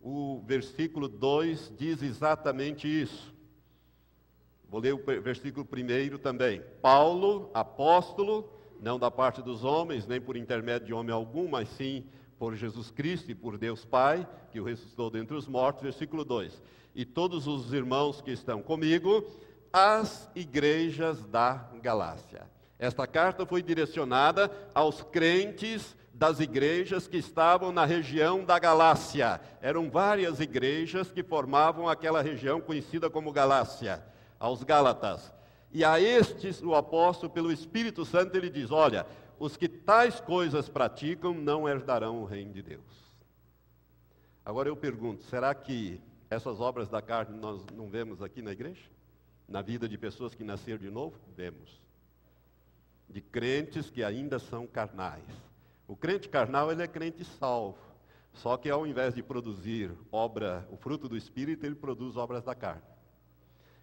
o 0.03 0.43
versículo 0.45 1.09
2 1.09 1.73
diz 1.79 2.03
exatamente 2.03 2.87
isso. 2.87 3.35
Vou 4.69 4.83
ler 4.83 4.93
o 4.93 5.03
versículo 5.23 5.67
1 5.67 6.19
também. 6.19 6.63
Paulo, 6.83 7.51
apóstolo, 7.55 8.53
não 8.83 8.99
da 8.99 9.11
parte 9.11 9.41
dos 9.41 9.65
homens, 9.65 10.07
nem 10.07 10.21
por 10.21 10.37
intermédio 10.37 10.89
de 10.89 10.93
homem 10.93 11.15
algum, 11.15 11.49
mas 11.49 11.67
sim 11.71 12.05
por 12.41 12.57
Jesus 12.57 12.91
Cristo 12.91 13.31
e 13.31 13.35
por 13.35 13.59
Deus 13.59 13.85
Pai, 13.85 14.27
que 14.51 14.59
o 14.59 14.65
ressuscitou 14.65 15.11
dentre 15.11 15.37
os 15.37 15.47
mortos. 15.47 15.83
Versículo 15.83 16.25
2. 16.25 16.63
E 16.95 17.05
todos 17.05 17.47
os 17.47 17.71
irmãos 17.75 18.23
que 18.23 18.31
estão 18.31 18.63
comigo, 18.63 19.23
as 19.71 20.27
igrejas 20.35 21.23
da 21.27 21.69
Galácia. 21.83 22.51
Esta 22.79 23.07
carta 23.07 23.45
foi 23.45 23.63
direcionada 23.63 24.51
aos 24.75 25.03
crentes 25.03 25.95
das 26.15 26.41
igrejas 26.41 27.07
que 27.07 27.19
estavam 27.19 27.73
na 27.73 27.85
região 27.85 28.43
da 28.43 28.59
Galácia. 28.59 29.39
Eram 29.61 29.91
várias 29.91 30.41
igrejas 30.41 31.11
que 31.11 31.23
formavam 31.23 31.91
aquela 31.91 32.23
região 32.23 32.59
conhecida 32.59 33.11
como 33.11 33.33
Galácia 33.33 34.03
aos 34.39 34.63
Gálatas. 34.63 35.31
E 35.71 35.85
a 35.85 36.01
estes 36.01 36.63
o 36.63 36.75
apóstolo, 36.75 37.31
pelo 37.31 37.53
Espírito 37.53 38.07
Santo, 38.07 38.35
ele 38.35 38.49
diz: 38.49 38.71
Olha, 38.71 39.07
os 39.41 39.57
que 39.57 39.67
tais 39.67 40.21
coisas 40.21 40.69
praticam 40.69 41.33
não 41.33 41.67
herdarão 41.67 42.21
o 42.21 42.27
reino 42.27 42.53
de 42.53 42.63
Deus. 42.63 43.11
Agora 44.45 44.69
eu 44.69 44.77
pergunto: 44.77 45.25
será 45.25 45.55
que 45.55 45.99
essas 46.29 46.61
obras 46.61 46.91
da 46.91 47.01
carne 47.01 47.39
nós 47.39 47.65
não 47.75 47.89
vemos 47.89 48.21
aqui 48.21 48.43
na 48.43 48.53
igreja? 48.53 48.85
Na 49.49 49.63
vida 49.63 49.89
de 49.89 49.97
pessoas 49.97 50.35
que 50.35 50.45
nasceram 50.45 50.79
de 50.79 50.91
novo? 50.91 51.19
Vemos. 51.35 51.81
De 53.09 53.23
crentes 53.23 53.89
que 53.89 54.05
ainda 54.05 54.39
são 54.39 54.67
carnais. 54.67 55.25
O 55.89 55.97
crente 55.97 56.29
carnal, 56.29 56.71
ele 56.71 56.83
é 56.83 56.87
crente 56.87 57.25
salvo. 57.25 57.79
Só 58.35 58.59
que 58.59 58.69
ao 58.69 58.87
invés 58.87 59.15
de 59.15 59.23
produzir 59.23 59.91
obra, 60.13 60.69
o 60.71 60.77
fruto 60.77 61.09
do 61.09 61.17
Espírito, 61.17 61.65
ele 61.65 61.75
produz 61.75 62.17
obras 62.17 62.45
da 62.45 62.55
carne. 62.55 62.83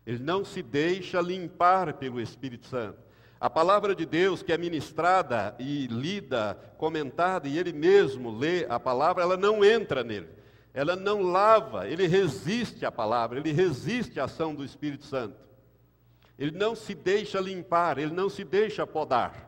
Ele 0.06 0.24
não 0.24 0.46
se 0.46 0.62
deixa 0.62 1.20
limpar 1.20 1.96
pelo 1.96 2.22
Espírito 2.22 2.68
Santo. 2.68 3.07
A 3.40 3.50
palavra 3.50 3.94
de 3.94 4.06
Deus 4.06 4.42
que 4.42 4.52
é 4.52 4.58
ministrada 4.58 5.56
e 5.60 5.86
lida, 5.88 6.58
comentada, 6.78 7.48
e 7.48 7.58
ele 7.58 7.72
mesmo 7.72 8.36
lê 8.36 8.66
a 8.68 8.80
palavra, 8.80 9.24
ela 9.24 9.38
não 9.38 9.64
entra 9.64 10.04
nele. 10.04 10.30
Ela 10.74 10.96
não 10.96 11.22
lava, 11.22 11.88
ele 11.88 12.08
resiste 12.08 12.86
à 12.86 12.92
palavra, 12.92 13.40
ele 13.40 13.52
resiste 13.52 14.20
à 14.20 14.26
ação 14.26 14.54
do 14.54 14.64
Espírito 14.64 15.06
Santo. 15.06 15.36
Ele 16.38 16.52
não 16.52 16.76
se 16.76 16.94
deixa 16.94 17.40
limpar, 17.40 17.98
ele 17.98 18.14
não 18.14 18.30
se 18.30 18.44
deixa 18.44 18.86
podar. 18.86 19.48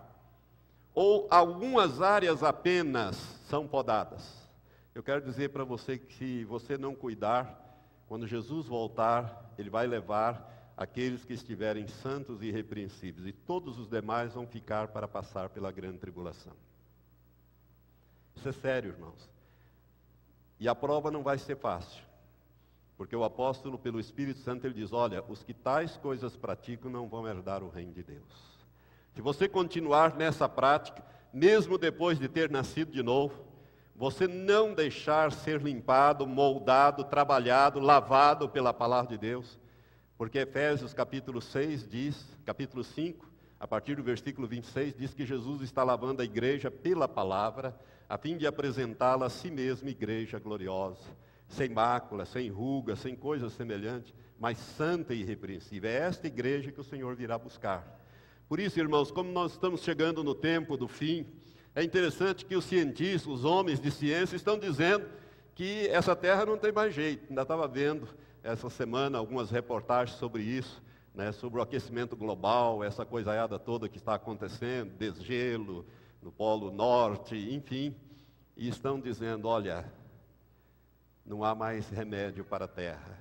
Ou 0.94 1.28
algumas 1.30 2.02
áreas 2.02 2.44
apenas 2.44 3.16
são 3.48 3.68
podadas. 3.68 4.50
Eu 4.94 5.04
quero 5.04 5.22
dizer 5.22 5.50
para 5.50 5.64
você 5.64 5.98
que 5.98 6.14
se 6.14 6.44
você 6.46 6.78
não 6.78 6.96
cuidar, 6.96 7.60
quando 8.08 8.28
Jesus 8.28 8.68
voltar, 8.68 9.54
ele 9.58 9.70
vai 9.70 9.86
levar 9.86 10.59
aqueles 10.80 11.26
que 11.26 11.34
estiverem 11.34 11.90
santos 11.90 12.42
e 12.42 12.46
irrepreensíveis, 12.46 13.28
e 13.28 13.34
todos 13.34 13.78
os 13.78 13.90
demais 13.90 14.34
vão 14.34 14.48
ficar 14.48 14.88
para 14.88 15.10
passar 15.10 15.50
pela 15.50 15.74
grande 15.74 15.98
tribulação. 15.98 16.54
Isso 18.34 18.48
é 18.48 18.54
sério, 18.54 18.92
irmãos. 18.92 19.30
E 20.58 20.70
a 20.70 20.74
prova 20.74 21.12
não 21.12 21.22
vai 21.22 21.38
ser 21.38 21.58
fácil. 21.58 22.02
Porque 22.96 23.14
o 23.14 23.26
apóstolo, 23.26 23.78
pelo 23.78 24.00
Espírito 24.00 24.40
Santo, 24.40 24.66
ele 24.66 24.74
diz: 24.74 24.94
Olha, 24.94 25.22
os 25.28 25.44
que 25.44 25.54
tais 25.54 25.98
coisas 25.98 26.38
praticam 26.38 26.90
não 26.90 27.10
vão 27.10 27.28
herdar 27.28 27.62
o 27.62 27.70
reino 27.70 27.92
de 27.92 28.04
Deus. 28.04 28.58
Se 29.14 29.22
você 29.22 29.50
continuar 29.50 30.16
nessa 30.16 30.48
prática, 30.48 31.04
mesmo 31.34 31.78
depois 31.78 32.18
de 32.18 32.30
ter 32.30 32.50
nascido 32.50 32.94
de 32.94 33.04
novo, 33.04 33.44
você 33.98 34.30
não 34.30 34.74
deixar 34.74 35.34
ser 35.34 35.62
limpado, 35.62 36.26
moldado, 36.26 37.04
trabalhado, 37.04 37.82
lavado 37.82 38.48
pela 38.48 38.74
palavra 38.74 39.10
de 39.10 39.18
Deus. 39.18 39.60
Porque 40.20 40.40
Efésios 40.40 40.94
capítulo 40.94 41.42
6 41.42 41.88
diz, 41.88 42.28
capítulo 42.44 42.84
5, 42.84 43.26
a 43.58 43.66
partir 43.66 43.96
do 43.96 44.04
versículo 44.04 44.46
26, 44.50 44.94
diz 44.94 45.14
que 45.14 45.26
Jesus 45.26 45.62
está 45.62 45.82
lavando 45.82 46.22
a 46.22 46.26
igreja 46.26 46.70
pela 46.70 47.08
palavra, 47.08 47.74
a 48.10 48.18
fim 48.18 48.36
de 48.36 48.46
apresentá-la 48.46 49.28
a 49.28 49.30
si 49.30 49.50
mesmo, 49.50 49.88
igreja 49.88 50.38
gloriosa, 50.38 51.08
sem 51.48 51.70
mácula, 51.70 52.26
sem 52.26 52.50
ruga, 52.50 52.98
sem 52.98 53.16
coisas 53.16 53.54
semelhantes, 53.54 54.14
mas 54.38 54.58
santa 54.58 55.14
e 55.14 55.22
irrepreensível. 55.22 55.90
É 55.90 56.00
esta 56.00 56.28
igreja 56.28 56.70
que 56.70 56.82
o 56.82 56.84
Senhor 56.84 57.16
virá 57.16 57.38
buscar. 57.38 58.04
Por 58.50 58.60
isso, 58.60 58.78
irmãos, 58.78 59.12
como 59.12 59.32
nós 59.32 59.54
estamos 59.54 59.84
chegando 59.84 60.22
no 60.22 60.36
tempo 60.36 60.76
do 60.76 60.90
fim, 60.90 61.28
é 61.74 61.82
interessante 61.82 62.46
que 62.46 62.58
os 62.58 62.66
cientistas, 62.66 63.26
os 63.26 63.46
homens 63.46 63.80
de 63.80 63.90
ciência, 63.90 64.36
estão 64.36 64.60
dizendo 64.60 65.08
que 65.56 65.88
essa 65.88 66.14
terra 66.14 66.46
não 66.46 66.58
tem 66.58 66.74
mais 66.74 66.94
jeito. 66.94 67.28
Ainda 67.30 67.44
estava 67.44 67.70
vendo 67.70 68.06
essa 68.44 68.70
semana 68.70 69.18
algumas 69.18 69.52
reportagens 69.52 70.18
sobre 70.18 70.44
isso, 70.44 70.82
né, 71.14 71.32
sobre 71.32 71.60
o 71.60 71.62
aquecimento 71.62 72.16
global, 72.16 72.84
essa 72.84 73.06
coisaiada 73.06 73.60
toda 73.60 73.90
que 73.90 73.98
está 73.98 74.16
acontecendo, 74.16 74.98
desgelo 74.98 75.86
no 76.22 76.32
Polo 76.32 76.72
Norte, 76.72 77.36
enfim. 77.54 77.96
E 78.56 78.68
estão 78.68 79.00
dizendo: 79.00 79.48
olha, 79.48 79.92
não 81.26 81.44
há 81.44 81.56
mais 81.56 81.90
remédio 81.90 82.44
para 82.44 82.66
a 82.66 82.68
terra. 82.68 83.20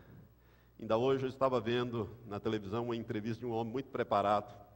Ainda 0.81 0.97
hoje 0.97 1.25
eu 1.25 1.29
estava 1.29 1.61
vendo 1.61 2.09
na 2.27 2.39
televisão 2.39 2.85
uma 2.85 2.97
entrevista 2.97 3.41
de 3.41 3.47
um 3.47 3.53
homem 3.53 3.73
muito 3.73 3.91
preparado 3.91 4.69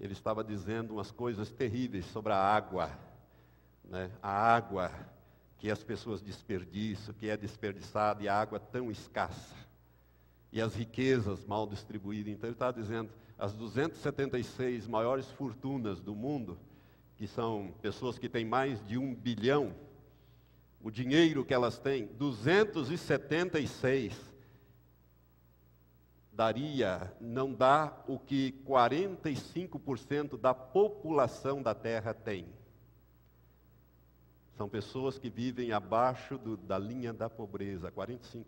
ele 0.00 0.12
estava 0.12 0.44
dizendo 0.44 0.94
umas 0.94 1.10
coisas 1.10 1.50
terríveis 1.50 2.06
sobre 2.06 2.32
a 2.32 2.36
água, 2.36 2.90
né? 3.84 4.10
a 4.22 4.30
água 4.30 4.90
que 5.58 5.70
as 5.70 5.82
pessoas 5.82 6.22
desperdiçam, 6.22 7.14
que 7.14 7.28
é 7.28 7.36
desperdiçada, 7.36 8.22
e 8.22 8.28
a 8.28 8.40
água 8.40 8.60
tão 8.60 8.90
escassa, 8.90 9.56
e 10.52 10.60
as 10.60 10.74
riquezas 10.74 11.44
mal 11.44 11.66
distribuídas. 11.66 12.32
Então 12.32 12.48
ele 12.48 12.54
estava 12.54 12.80
dizendo, 12.80 13.10
as 13.36 13.52
276 13.54 14.86
maiores 14.86 15.28
fortunas 15.32 16.00
do 16.00 16.14
mundo, 16.14 16.58
que 17.16 17.26
são 17.26 17.74
pessoas 17.82 18.18
que 18.18 18.28
têm 18.28 18.44
mais 18.44 18.86
de 18.86 18.96
um 18.96 19.14
bilhão, 19.14 19.74
o 20.80 20.90
dinheiro 20.90 21.44
que 21.44 21.52
elas 21.52 21.78
têm, 21.78 22.06
276 22.06 24.14
daria, 26.32 27.12
não 27.20 27.52
dá 27.52 27.92
o 28.06 28.16
que 28.16 28.52
45% 28.64 30.38
da 30.38 30.54
população 30.54 31.60
da 31.60 31.74
Terra 31.74 32.14
tem. 32.14 32.46
São 34.58 34.68
pessoas 34.68 35.20
que 35.20 35.30
vivem 35.30 35.70
abaixo 35.70 36.36
do, 36.36 36.56
da 36.56 36.76
linha 36.76 37.12
da 37.12 37.30
pobreza, 37.30 37.92
45%. 37.92 38.44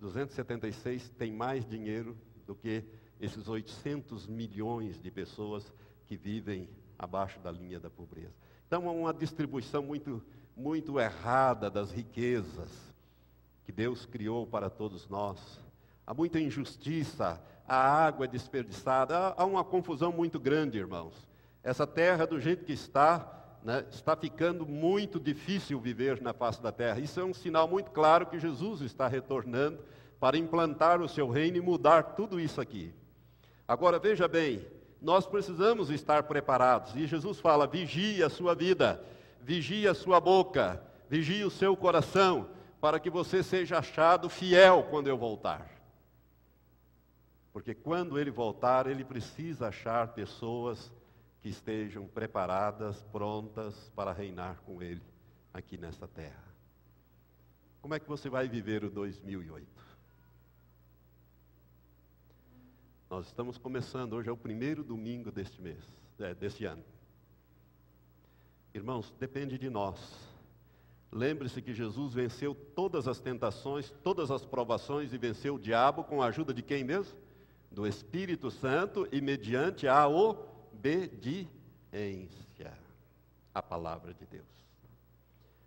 276 0.00 1.10
tem 1.10 1.32
mais 1.32 1.64
dinheiro 1.64 2.18
do 2.44 2.56
que 2.56 2.82
esses 3.20 3.46
800 3.46 4.26
milhões 4.26 5.00
de 5.00 5.12
pessoas 5.12 5.72
que 6.06 6.16
vivem 6.16 6.68
abaixo 6.98 7.38
da 7.38 7.52
linha 7.52 7.78
da 7.78 7.88
pobreza. 7.88 8.34
Então, 8.66 8.84
é 8.84 8.90
uma 8.90 9.14
distribuição 9.14 9.80
muito, 9.80 10.20
muito 10.56 10.98
errada 10.98 11.70
das 11.70 11.92
riquezas 11.92 12.72
que 13.64 13.70
Deus 13.70 14.04
criou 14.04 14.44
para 14.44 14.68
todos 14.68 15.08
nós. 15.08 15.60
Há 16.04 16.12
muita 16.12 16.40
injustiça, 16.40 17.40
a 17.64 17.76
água 17.76 18.24
é 18.24 18.28
desperdiçada, 18.28 19.34
há 19.36 19.44
uma 19.44 19.62
confusão 19.62 20.10
muito 20.10 20.40
grande, 20.40 20.78
irmãos. 20.78 21.14
Essa 21.62 21.86
terra, 21.86 22.26
do 22.26 22.40
jeito 22.40 22.64
que 22.64 22.72
está, 22.72 23.38
né, 23.62 23.84
está 23.90 24.16
ficando 24.16 24.66
muito 24.66 25.18
difícil 25.18 25.80
viver 25.80 26.20
na 26.20 26.32
face 26.32 26.62
da 26.62 26.72
terra. 26.72 27.00
Isso 27.00 27.18
é 27.20 27.24
um 27.24 27.34
sinal 27.34 27.68
muito 27.68 27.90
claro 27.90 28.26
que 28.26 28.38
Jesus 28.38 28.80
está 28.80 29.08
retornando 29.08 29.78
para 30.20 30.36
implantar 30.36 31.00
o 31.00 31.08
seu 31.08 31.28
reino 31.28 31.56
e 31.56 31.60
mudar 31.60 32.14
tudo 32.14 32.40
isso 32.40 32.60
aqui. 32.60 32.92
Agora 33.66 33.98
veja 33.98 34.26
bem, 34.26 34.66
nós 35.00 35.26
precisamos 35.26 35.90
estar 35.90 36.24
preparados. 36.24 36.94
E 36.96 37.06
Jesus 37.06 37.38
fala: 37.38 37.66
vigie 37.66 38.22
a 38.22 38.30
sua 38.30 38.54
vida, 38.54 39.02
vigie 39.40 39.86
a 39.86 39.94
sua 39.94 40.20
boca, 40.20 40.82
vigie 41.08 41.44
o 41.44 41.50
seu 41.50 41.76
coração, 41.76 42.48
para 42.80 42.98
que 42.98 43.10
você 43.10 43.42
seja 43.42 43.78
achado 43.78 44.28
fiel 44.28 44.86
quando 44.90 45.08
eu 45.08 45.16
voltar. 45.16 45.68
Porque 47.52 47.74
quando 47.74 48.18
ele 48.18 48.30
voltar, 48.30 48.86
ele 48.86 49.04
precisa 49.04 49.68
achar 49.68 50.08
pessoas 50.08 50.92
que 51.48 51.52
estejam 51.52 52.06
preparadas, 52.06 53.02
prontas 53.04 53.90
para 53.96 54.12
reinar 54.12 54.60
com 54.66 54.82
ele 54.82 55.00
aqui 55.50 55.78
nesta 55.78 56.06
terra. 56.06 56.44
Como 57.80 57.94
é 57.94 57.98
que 57.98 58.06
você 58.06 58.28
vai 58.28 58.46
viver 58.46 58.84
o 58.84 58.90
2008? 58.90 59.66
Nós 63.08 63.28
estamos 63.28 63.56
começando, 63.56 64.12
hoje 64.12 64.28
é 64.28 64.32
o 64.32 64.36
primeiro 64.36 64.84
domingo 64.84 65.32
deste 65.32 65.62
mês, 65.62 65.82
é, 66.18 66.34
deste 66.34 66.66
ano. 66.66 66.84
Irmãos, 68.74 69.10
depende 69.18 69.56
de 69.56 69.70
nós. 69.70 69.98
Lembre-se 71.10 71.62
que 71.62 71.72
Jesus 71.72 72.12
venceu 72.12 72.54
todas 72.54 73.08
as 73.08 73.20
tentações, 73.20 73.90
todas 74.04 74.30
as 74.30 74.44
provações 74.44 75.14
e 75.14 75.16
venceu 75.16 75.54
o 75.54 75.58
diabo 75.58 76.04
com 76.04 76.20
a 76.20 76.26
ajuda 76.26 76.52
de 76.52 76.60
quem 76.60 76.84
mesmo? 76.84 77.18
Do 77.70 77.86
Espírito 77.86 78.50
Santo 78.50 79.08
e 79.10 79.22
mediante 79.22 79.88
a 79.88 80.06
obediência 80.78 81.48
à 83.52 83.60
palavra 83.60 84.14
de 84.14 84.24
Deus. 84.26 84.46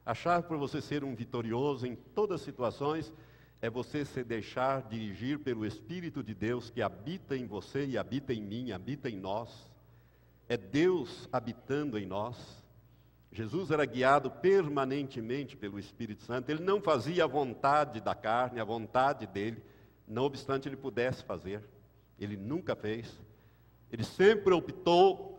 A 0.05 0.14
chave 0.14 0.47
para 0.47 0.57
você 0.57 0.82
ser 0.82 1.03
um 1.03 1.14
vitorioso 1.14 1.86
em 1.86 1.95
todas 1.95 2.39
as 2.39 2.45
situações 2.45 3.12
é 3.62 3.70
você 3.70 4.05
se 4.05 4.24
deixar 4.24 4.82
dirigir 4.84 5.39
pelo 5.39 5.66
Espírito 5.66 6.24
de 6.24 6.34
Deus 6.34 6.70
que 6.70 6.82
habita 6.82 7.36
em 7.36 7.45
você 7.45 7.86
e 7.86 7.97
habita 7.97 8.34
em 8.34 8.41
mim, 8.41 8.72
habita 8.72 9.09
em 9.09 9.18
nós. 9.18 9.70
É 10.49 10.57
Deus 10.57 11.30
habitando 11.32 11.99
em 11.99 12.05
nós. 12.05 12.38
Jesus 13.32 13.70
era 13.70 13.86
guiado 13.86 14.32
permanentemente 14.32 15.55
pelo 15.55 15.78
Espírito 15.78 16.24
Santo. 16.24 16.49
Ele 16.49 16.64
não 16.64 16.82
fazia 16.82 17.26
a 17.26 17.28
vontade 17.28 18.01
da 18.01 18.16
carne, 18.16 18.59
a 18.59 18.66
vontade 18.66 19.28
dele, 19.28 19.64
não 20.07 20.24
obstante 20.24 20.68
ele 20.68 20.76
pudesse 20.76 21.24
fazer. 21.24 21.64
Ele 22.20 22.36
nunca 22.36 22.76
fez. 22.76 23.16
Ele 23.92 24.04
sempre 24.04 24.54
optou 24.54 25.38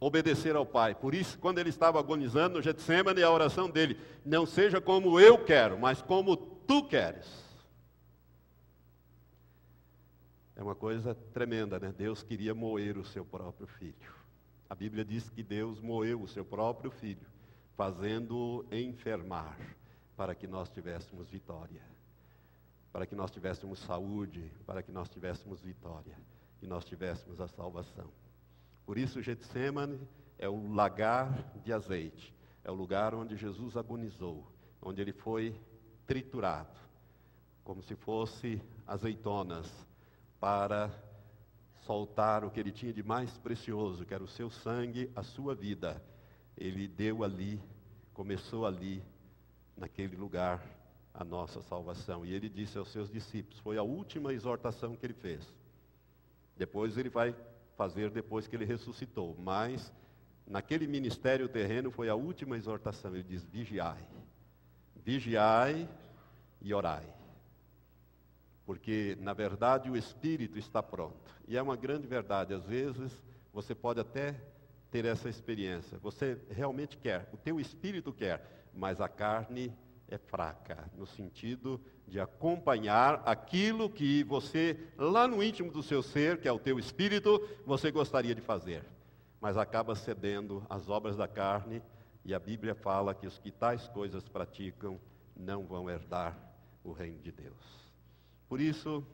obedecer 0.00 0.54
ao 0.54 0.66
Pai. 0.66 0.94
Por 0.94 1.14
isso, 1.14 1.38
quando 1.38 1.58
ele 1.58 1.70
estava 1.70 1.98
agonizando 1.98 2.56
no 2.58 2.62
Getsemane, 2.62 3.22
a 3.22 3.30
oração 3.30 3.68
dele, 3.68 3.98
não 4.24 4.46
seja 4.46 4.80
como 4.80 5.18
eu 5.18 5.42
quero, 5.44 5.78
mas 5.78 6.02
como 6.02 6.36
tu 6.36 6.86
queres. 6.86 7.26
É 10.54 10.62
uma 10.62 10.74
coisa 10.74 11.14
tremenda, 11.32 11.78
né? 11.78 11.94
Deus 11.96 12.22
queria 12.22 12.54
moer 12.54 12.98
o 12.98 13.04
seu 13.04 13.24
próprio 13.24 13.66
filho. 13.66 14.18
A 14.68 14.74
Bíblia 14.74 15.04
diz 15.04 15.30
que 15.30 15.42
Deus 15.42 15.80
moeu 15.80 16.20
o 16.20 16.28
seu 16.28 16.44
próprio 16.44 16.90
filho, 16.90 17.26
fazendo-o 17.76 18.66
enfermar, 18.70 19.56
para 20.16 20.34
que 20.34 20.46
nós 20.46 20.68
tivéssemos 20.68 21.28
vitória, 21.30 21.80
para 22.92 23.06
que 23.06 23.14
nós 23.14 23.30
tivéssemos 23.30 23.78
saúde, 23.78 24.52
para 24.66 24.82
que 24.82 24.92
nós 24.92 25.08
tivéssemos 25.08 25.60
vitória 25.60 26.16
e 26.62 26.66
nós 26.66 26.84
tivéssemos 26.84 27.40
a 27.40 27.48
salvação. 27.48 28.10
Por 28.84 28.98
isso, 28.98 29.22
Getsemane 29.22 30.00
é 30.38 30.48
o 30.48 30.72
lagar 30.72 31.52
de 31.64 31.72
azeite, 31.72 32.34
é 32.64 32.70
o 32.70 32.74
lugar 32.74 33.14
onde 33.14 33.36
Jesus 33.36 33.76
agonizou, 33.76 34.46
onde 34.80 35.00
ele 35.00 35.12
foi 35.12 35.54
triturado, 36.06 36.78
como 37.64 37.82
se 37.82 37.94
fosse 37.94 38.62
azeitonas 38.86 39.70
para 40.40 40.90
soltar 41.84 42.44
o 42.44 42.50
que 42.50 42.60
ele 42.60 42.72
tinha 42.72 42.92
de 42.92 43.02
mais 43.02 43.36
precioso, 43.38 44.04
que 44.04 44.14
era 44.14 44.22
o 44.22 44.28
seu 44.28 44.50
sangue, 44.50 45.10
a 45.14 45.22
sua 45.22 45.54
vida. 45.54 46.02
Ele 46.56 46.88
deu 46.88 47.22
ali, 47.24 47.60
começou 48.12 48.66
ali, 48.66 49.02
naquele 49.76 50.16
lugar, 50.16 50.62
a 51.14 51.24
nossa 51.24 51.62
salvação. 51.62 52.24
E 52.24 52.32
ele 52.32 52.48
disse 52.48 52.76
aos 52.78 52.90
seus 52.92 53.10
discípulos, 53.10 53.58
foi 53.60 53.76
a 53.76 53.82
última 53.82 54.32
exortação 54.32 54.96
que 54.96 55.06
ele 55.06 55.14
fez. 55.14 55.42
Depois 56.58 56.98
ele 56.98 57.08
vai 57.08 57.34
fazer 57.76 58.10
depois 58.10 58.46
que 58.46 58.56
ele 58.56 58.64
ressuscitou, 58.66 59.34
mas 59.38 59.92
naquele 60.46 60.86
ministério 60.86 61.48
terreno 61.48 61.90
foi 61.90 62.08
a 62.08 62.14
última 62.14 62.56
exortação. 62.56 63.14
Ele 63.14 63.22
diz: 63.22 63.44
vigiai, 63.44 64.06
vigiai 64.96 65.88
e 66.60 66.74
orai 66.74 67.18
porque 68.68 69.16
na 69.22 69.32
verdade 69.32 69.90
o 69.90 69.96
espírito 69.96 70.58
está 70.58 70.82
pronto. 70.82 71.34
E 71.46 71.56
é 71.56 71.62
uma 71.62 71.74
grande 71.74 72.06
verdade, 72.06 72.52
às 72.52 72.66
vezes 72.66 73.24
você 73.50 73.74
pode 73.74 73.98
até 73.98 74.38
ter 74.90 75.06
essa 75.06 75.26
experiência. 75.26 75.96
Você 76.00 76.38
realmente 76.50 76.98
quer, 76.98 77.30
o 77.32 77.38
teu 77.38 77.58
espírito 77.58 78.12
quer, 78.12 78.68
mas 78.74 79.00
a 79.00 79.08
carne 79.08 79.74
é 80.06 80.18
fraca, 80.18 80.86
no 80.98 81.06
sentido 81.06 81.80
de 82.08 82.18
acompanhar 82.18 83.22
aquilo 83.26 83.90
que 83.90 84.24
você, 84.24 84.78
lá 84.96 85.28
no 85.28 85.42
íntimo 85.42 85.70
do 85.70 85.82
seu 85.82 86.02
ser, 86.02 86.40
que 86.40 86.48
é 86.48 86.52
o 86.52 86.58
teu 86.58 86.78
espírito, 86.78 87.46
você 87.66 87.90
gostaria 87.90 88.34
de 88.34 88.40
fazer. 88.40 88.84
Mas 89.40 89.56
acaba 89.56 89.94
cedendo 89.94 90.64
às 90.68 90.88
obras 90.88 91.16
da 91.16 91.28
carne, 91.28 91.82
e 92.24 92.34
a 92.34 92.38
Bíblia 92.38 92.74
fala 92.74 93.14
que 93.14 93.26
os 93.26 93.38
que 93.38 93.50
tais 93.50 93.88
coisas 93.88 94.26
praticam 94.28 94.98
não 95.36 95.64
vão 95.64 95.88
herdar 95.88 96.36
o 96.82 96.92
reino 96.92 97.18
de 97.20 97.30
Deus. 97.30 97.56
Por 98.48 98.60
isso, 98.60 99.06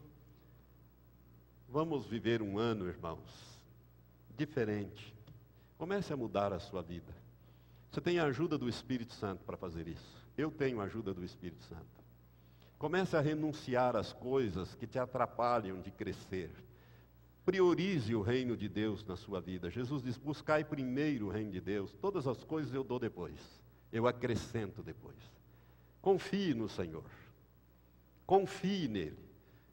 vamos 1.69 2.07
viver 2.07 2.41
um 2.41 2.59
ano, 2.59 2.87
irmãos, 2.87 3.61
diferente. 4.37 5.15
Comece 5.77 6.13
a 6.13 6.17
mudar 6.17 6.53
a 6.53 6.61
sua 6.61 6.83
vida. 6.83 7.13
Você 7.91 8.01
tem 8.01 8.19
a 8.19 8.25
ajuda 8.25 8.57
do 8.57 8.69
Espírito 8.69 9.13
Santo 9.13 9.45
para 9.45 9.57
fazer 9.57 9.87
isso. 9.89 10.25
Eu 10.37 10.51
tenho 10.51 10.81
a 10.81 10.85
ajuda 10.85 11.13
do 11.13 11.25
Espírito 11.25 11.63
Santo. 11.65 11.94
Comece 12.79 13.17
a 13.17 13.21
renunciar 13.21 13.97
às 13.97 14.13
coisas 14.13 14.75
que 14.75 14.87
te 14.87 14.99
atrapalham 14.99 15.81
de 15.81 15.91
crescer. 15.91 16.51
Priorize 17.45 18.15
o 18.15 18.23
reino 18.23 18.57
de 18.57 18.69
Deus 18.69 19.05
na 19.05 19.17
sua 19.17 19.41
vida. 19.41 19.71
Jesus 19.71 20.03
diz: 20.03 20.17
buscai 20.17 20.65
primeiro 20.65 21.27
o 21.27 21.31
reino 21.31 21.53
de 21.53 21.61
Deus, 21.61 21.93
todas 22.01 22.27
as 22.27 22.43
coisas 22.43 22.73
eu 22.73 22.83
dou 22.83 22.99
depois, 22.99 23.39
eu 23.93 24.07
acrescento 24.07 24.83
depois. 24.83 25.17
Confie 26.01 26.55
no 26.55 26.69
Senhor, 26.69 27.05
confie 28.27 28.89
nele. 28.89 29.25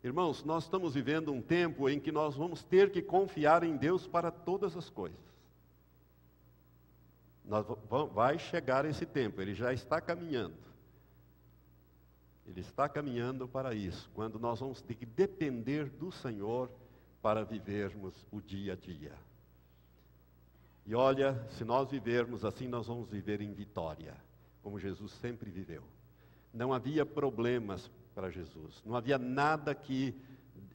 Irmãos, 0.04 0.44
nós 0.44 0.64
estamos 0.64 0.96
vivendo 0.96 1.32
um 1.32 1.42
tempo 1.42 1.88
em 1.88 2.00
que 2.00 2.12
nós 2.12 2.36
vamos 2.36 2.64
ter 2.64 2.92
que 2.92 3.02
confiar 3.02 3.64
em 3.64 3.78
Deus 3.78 4.08
para 4.08 4.32
todas 4.32 4.76
as 4.76 4.90
coisas. 4.90 5.20
Nós, 7.46 7.66
vai 8.14 8.40
chegar 8.40 8.84
esse 8.86 9.06
tempo, 9.06 9.42
ele 9.42 9.54
já 9.54 9.72
está 9.74 10.02
caminhando. 10.02 10.71
Ele 12.52 12.60
está 12.60 12.90
caminhando 12.90 13.48
para 13.48 13.74
isso, 13.74 14.12
quando 14.14 14.38
nós 14.38 14.60
vamos 14.60 14.82
ter 14.82 14.96
que 14.96 15.06
depender 15.06 15.86
do 15.86 16.12
Senhor 16.12 16.70
para 17.22 17.46
vivermos 17.46 18.14
o 18.30 18.42
dia 18.42 18.74
a 18.74 18.76
dia. 18.76 19.14
E 20.86 20.94
olha, 20.94 21.42
se 21.52 21.64
nós 21.64 21.90
vivermos 21.90 22.44
assim, 22.44 22.68
nós 22.68 22.88
vamos 22.88 23.10
viver 23.10 23.40
em 23.40 23.54
vitória, 23.54 24.14
como 24.62 24.78
Jesus 24.78 25.14
sempre 25.14 25.50
viveu. 25.50 25.82
Não 26.54 26.74
havia 26.74 27.06
problemas 27.06 27.90
para 28.14 28.30
Jesus. 28.30 28.84
Não 28.86 28.98
havia 28.98 29.18
nada 29.18 29.74
que 29.74 30.14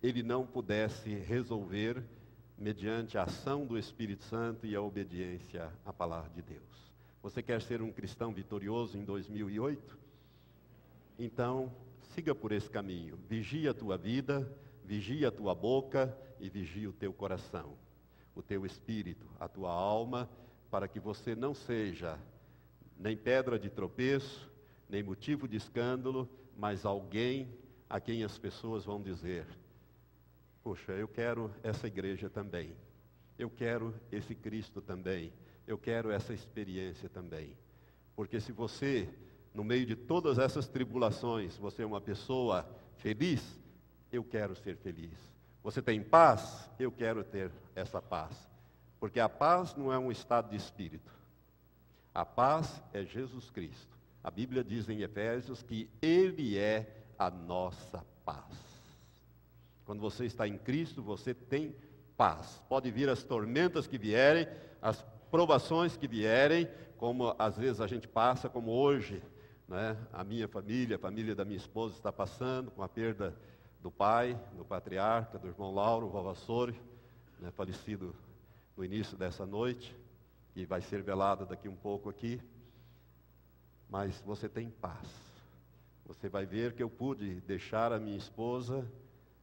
ele 0.03 0.23
não 0.23 0.47
pudesse 0.47 1.15
resolver 1.15 2.03
mediante 2.57 3.19
a 3.19 3.25
ação 3.25 3.67
do 3.67 3.77
Espírito 3.77 4.25
Santo 4.25 4.67
e 4.67 4.75
a 4.75 4.81
obediência 4.81 5.71
à 5.85 5.93
palavra 5.93 6.31
de 6.31 6.41
Deus. 6.41 6.95
Você 7.23 7.43
quer 7.43 7.61
ser 7.61 7.83
um 7.83 7.93
cristão 7.93 8.33
vitorioso 8.33 8.97
em 8.97 9.05
2008? 9.05 10.06
Então, 11.19 11.73
siga 12.15 12.35
por 12.35 12.53
esse 12.53 12.69
caminho. 12.69 13.19
Vigia 13.29 13.71
a 13.71 13.75
tua 13.75 13.97
vida, 13.97 14.51
vigia 14.85 15.29
a 15.29 15.33
tua 15.33 15.55
boca 15.55 16.17
e 16.39 16.49
vigia 16.49 16.89
o 16.89 16.93
teu 16.93 17.13
coração, 17.13 17.75
o 18.35 18.43
teu 18.43 18.67
espírito, 18.67 19.27
a 19.41 19.49
tua 19.49 19.71
alma, 19.71 20.29
para 20.71 20.87
que 20.87 21.01
você 21.01 21.35
não 21.35 21.55
seja 21.55 22.19
nem 22.99 23.17
pedra 23.17 23.59
de 23.59 23.69
tropeço, 23.69 24.51
nem 24.89 25.03
motivo 25.03 25.49
de 25.49 25.57
escândalo, 25.57 26.29
mas 26.57 26.85
alguém 26.85 27.49
a 27.89 28.01
quem 28.01 28.25
as 28.25 28.39
pessoas 28.39 28.85
vão 28.85 29.03
dizer: 29.03 29.47
Poxa, 30.63 30.93
eu 30.93 31.09
quero 31.09 31.53
essa 31.63 31.87
igreja 31.87 32.29
também. 32.29 32.75
Eu 33.39 33.51
quero 33.51 33.95
esse 34.11 34.35
Cristo 34.35 34.81
também. 34.81 35.33
Eu 35.67 35.77
quero 35.77 36.11
essa 36.11 36.33
experiência 36.33 37.09
também. 37.09 37.57
Porque 38.15 38.41
se 38.41 38.51
você, 38.51 39.09
no 39.57 39.65
meio 39.65 39.87
de 39.87 39.97
todas 39.97 40.39
essas 40.39 40.69
tribulações, 40.69 41.57
você 41.57 41.83
é 41.83 41.87
uma 41.87 42.01
pessoa 42.01 42.69
feliz, 42.99 43.43
eu 44.13 44.23
quero 44.23 44.55
ser 44.55 44.77
feliz. 44.77 45.19
Você 45.65 45.81
tem 45.81 46.03
paz? 46.03 46.69
Eu 46.79 46.93
quero 46.93 47.25
ter 47.25 47.51
essa 47.75 48.03
paz. 48.03 48.37
Porque 49.01 49.19
a 49.19 49.31
paz 49.31 49.75
não 49.75 49.91
é 49.91 49.99
um 49.99 50.13
estado 50.13 50.51
de 50.51 50.57
espírito. 50.57 51.11
A 52.15 52.23
paz 52.23 52.83
é 52.93 53.03
Jesus 53.03 53.49
Cristo. 53.49 53.97
A 54.23 54.31
Bíblia 54.31 54.63
diz 54.63 54.91
em 54.91 55.01
Efésios 55.01 55.63
que 55.63 55.89
Ele 56.03 56.59
é 56.59 57.07
a 57.19 57.31
nossa 57.31 58.05
paz. 58.27 58.45
Quando 59.87 60.03
você 60.03 60.27
está 60.27 60.47
em 60.47 60.59
Cristo, 60.59 61.03
você 61.03 61.33
tem 61.33 61.75
paz. 62.15 62.63
Pode 62.69 62.91
vir 62.91 63.09
as 63.09 63.23
tormentas 63.23 63.87
que 63.87 63.97
vierem, 63.97 64.47
as 64.83 65.03
provações 65.31 65.97
que 65.97 66.07
vierem, 66.07 66.69
como 66.99 67.35
às 67.39 67.57
vezes 67.57 67.81
a 67.81 67.87
gente 67.87 68.07
passa, 68.07 68.51
como 68.51 68.71
hoje, 68.71 69.23
né? 69.69 69.97
a 70.13 70.25
minha 70.25 70.49
família, 70.49 70.97
a 70.97 70.99
família 70.99 71.35
da 71.35 71.45
minha 71.45 71.57
esposa 71.57 71.95
está 71.95 72.13
passando 72.13 72.71
com 72.71 72.83
a 72.83 72.89
perda 72.89 73.35
do 73.81 73.91
pai, 73.91 74.39
do 74.57 74.65
patriarca, 74.65 75.39
do 75.39 75.47
irmão 75.47 75.73
Lauro, 75.73 76.09
Vavassori, 76.09 76.81
né? 77.39 77.51
falecido 77.51 78.15
no 78.77 78.85
início 78.85 79.17
dessa 79.17 79.47
noite, 79.47 79.97
e 80.55 80.65
vai 80.65 80.81
ser 80.81 81.03
velado 81.03 81.47
daqui 81.47 81.69
um 81.69 81.77
pouco 81.77 82.09
aqui 82.09 82.41
mas 83.89 84.21
você 84.23 84.49
tem 84.49 84.71
paz. 84.71 85.09
você 86.05 86.29
vai 86.29 86.47
ver 86.47 86.73
que 86.75 86.83
eu 86.83 86.91
pude 86.91 87.41
deixar 87.43 87.93
a 87.93 87.99
minha 87.99 88.17
esposa 88.17 88.87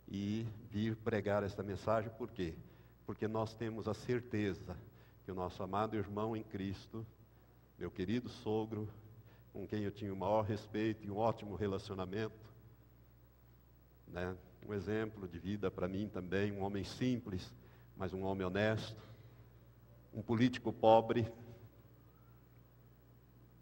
e 0.07 0.45
vir 0.69 0.95
pregar 0.97 1.43
esta 1.43 1.63
mensagem, 1.63 2.09
por 2.17 2.31
quê? 2.31 2.53
Porque 3.05 3.27
nós 3.27 3.53
temos 3.53 3.87
a 3.87 3.93
certeza 3.93 4.77
que 5.25 5.31
o 5.31 5.35
nosso 5.35 5.61
amado 5.63 5.97
irmão 5.97 6.35
em 6.35 6.43
Cristo, 6.43 7.05
meu 7.77 7.89
querido 7.89 8.29
sogro, 8.29 8.87
com 9.53 9.67
quem 9.67 9.83
eu 9.83 9.91
tinha 9.91 10.11
o 10.11 10.17
maior 10.17 10.41
respeito 10.41 11.05
e 11.05 11.11
um 11.11 11.17
ótimo 11.17 11.55
relacionamento, 11.55 12.51
né? 14.07 14.35
um 14.67 14.73
exemplo 14.73 15.27
de 15.27 15.37
vida 15.37 15.69
para 15.69 15.87
mim 15.87 16.09
também, 16.09 16.51
um 16.51 16.63
homem 16.63 16.83
simples, 16.83 17.53
mas 17.95 18.13
um 18.13 18.23
homem 18.23 18.45
honesto, 18.45 19.01
um 20.11 20.21
político 20.21 20.73
pobre, 20.73 21.31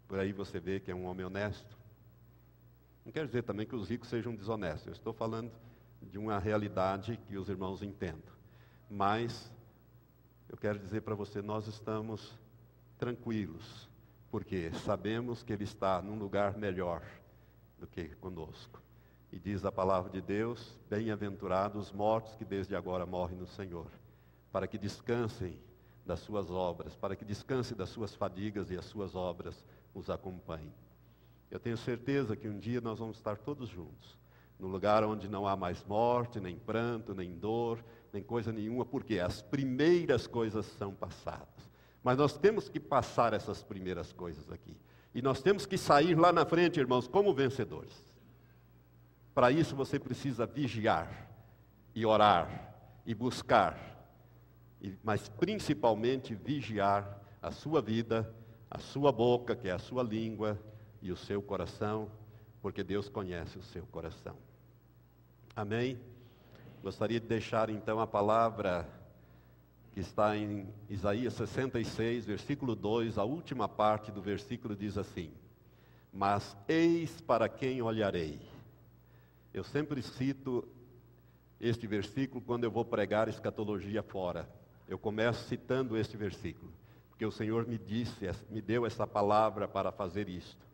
por 0.08 0.18
aí 0.18 0.32
você 0.32 0.58
vê 0.58 0.80
que 0.80 0.90
é 0.90 0.94
um 0.94 1.04
homem 1.04 1.26
honesto. 1.26 1.78
Não 3.04 3.12
quer 3.12 3.26
dizer 3.26 3.42
também 3.42 3.66
que 3.66 3.74
os 3.74 3.88
ricos 3.88 4.08
sejam 4.08 4.34
desonestos, 4.34 4.86
eu 4.86 4.92
estou 4.92 5.12
falando 5.12 5.52
de 6.00 6.18
uma 6.18 6.38
realidade 6.38 7.18
que 7.26 7.36
os 7.36 7.48
irmãos 7.48 7.82
entendam. 7.82 8.32
Mas 8.88 9.52
eu 10.48 10.56
quero 10.56 10.78
dizer 10.78 11.02
para 11.02 11.14
você, 11.14 11.42
nós 11.42 11.66
estamos 11.66 12.38
tranquilos, 12.98 13.88
porque 14.32 14.72
sabemos 14.86 15.42
que 15.42 15.52
Ele 15.52 15.64
está 15.64 16.00
num 16.00 16.18
lugar 16.18 16.56
melhor 16.56 17.02
do 17.78 17.86
que 17.86 18.08
conosco. 18.16 18.80
E 19.30 19.38
diz 19.38 19.62
a 19.62 19.70
palavra 19.70 20.10
de 20.10 20.22
Deus: 20.22 20.80
Bem-aventurados 20.88 21.88
os 21.88 21.92
mortos 21.92 22.34
que 22.34 22.44
desde 22.44 22.74
agora 22.74 23.04
morrem 23.04 23.36
no 23.36 23.46
Senhor, 23.46 23.90
para 24.50 24.66
que 24.66 24.78
descansem 24.78 25.60
das 26.06 26.20
suas 26.20 26.50
obras, 26.50 26.96
para 26.96 27.14
que 27.14 27.26
descansem 27.26 27.76
das 27.76 27.90
suas 27.90 28.14
fadigas 28.14 28.70
e 28.70 28.78
as 28.78 28.86
suas 28.86 29.14
obras 29.14 29.62
os 29.94 30.08
acompanhem. 30.08 30.72
Eu 31.50 31.60
tenho 31.60 31.76
certeza 31.76 32.34
que 32.34 32.48
um 32.48 32.58
dia 32.58 32.80
nós 32.80 33.00
vamos 33.00 33.18
estar 33.18 33.36
todos 33.36 33.68
juntos, 33.68 34.18
no 34.58 34.66
lugar 34.66 35.04
onde 35.04 35.28
não 35.28 35.46
há 35.46 35.54
mais 35.54 35.84
morte, 35.84 36.40
nem 36.40 36.56
pranto, 36.56 37.14
nem 37.14 37.36
dor, 37.36 37.84
nem 38.10 38.22
coisa 38.22 38.50
nenhuma, 38.50 38.86
porque 38.86 39.20
as 39.20 39.42
primeiras 39.42 40.26
coisas 40.26 40.64
são 40.64 40.94
passadas. 40.94 41.71
Mas 42.02 42.18
nós 42.18 42.36
temos 42.36 42.68
que 42.68 42.80
passar 42.80 43.32
essas 43.32 43.62
primeiras 43.62 44.12
coisas 44.12 44.50
aqui. 44.50 44.76
E 45.14 45.22
nós 45.22 45.42
temos 45.42 45.66
que 45.66 45.78
sair 45.78 46.14
lá 46.14 46.32
na 46.32 46.44
frente, 46.44 46.80
irmãos, 46.80 47.06
como 47.06 47.34
vencedores. 47.34 47.94
Para 49.34 49.50
isso 49.50 49.76
você 49.76 49.98
precisa 49.98 50.46
vigiar 50.46 51.30
e 51.94 52.04
orar 52.04 52.74
e 53.04 53.14
buscar, 53.14 53.78
mas 55.02 55.28
principalmente 55.28 56.34
vigiar 56.34 57.20
a 57.40 57.50
sua 57.50 57.80
vida, 57.80 58.34
a 58.70 58.78
sua 58.78 59.10
boca, 59.10 59.56
que 59.56 59.68
é 59.68 59.72
a 59.72 59.78
sua 59.78 60.02
língua, 60.02 60.58
e 61.02 61.10
o 61.10 61.16
seu 61.16 61.42
coração, 61.42 62.08
porque 62.62 62.84
Deus 62.84 63.08
conhece 63.08 63.58
o 63.58 63.62
seu 63.62 63.84
coração. 63.86 64.36
Amém? 65.54 66.00
Gostaria 66.80 67.18
de 67.18 67.26
deixar 67.26 67.68
então 67.68 68.00
a 68.00 68.06
palavra 68.06 68.88
que 69.92 70.00
está 70.00 70.36
em 70.36 70.68
Isaías 70.88 71.34
66, 71.34 72.24
versículo 72.24 72.74
2, 72.74 73.18
a 73.18 73.24
última 73.24 73.68
parte 73.68 74.10
do 74.10 74.22
versículo 74.22 74.74
diz 74.74 74.96
assim: 74.98 75.30
Mas 76.12 76.56
eis 76.68 77.20
para 77.20 77.48
quem 77.48 77.82
olharei 77.82 78.40
eu 79.52 79.62
sempre 79.62 80.00
cito 80.00 80.66
este 81.60 81.86
versículo 81.86 82.40
quando 82.40 82.64
eu 82.64 82.70
vou 82.70 82.84
pregar 82.84 83.28
escatologia 83.28 84.02
fora. 84.02 84.48
Eu 84.88 84.98
começo 84.98 85.46
citando 85.46 85.96
este 85.96 86.16
versículo, 86.16 86.72
porque 87.10 87.26
o 87.26 87.30
Senhor 87.30 87.66
me 87.66 87.76
disse, 87.76 88.30
me 88.50 88.62
deu 88.62 88.86
essa 88.86 89.06
palavra 89.06 89.68
para 89.68 89.92
fazer 89.92 90.28
isto. 90.28 90.66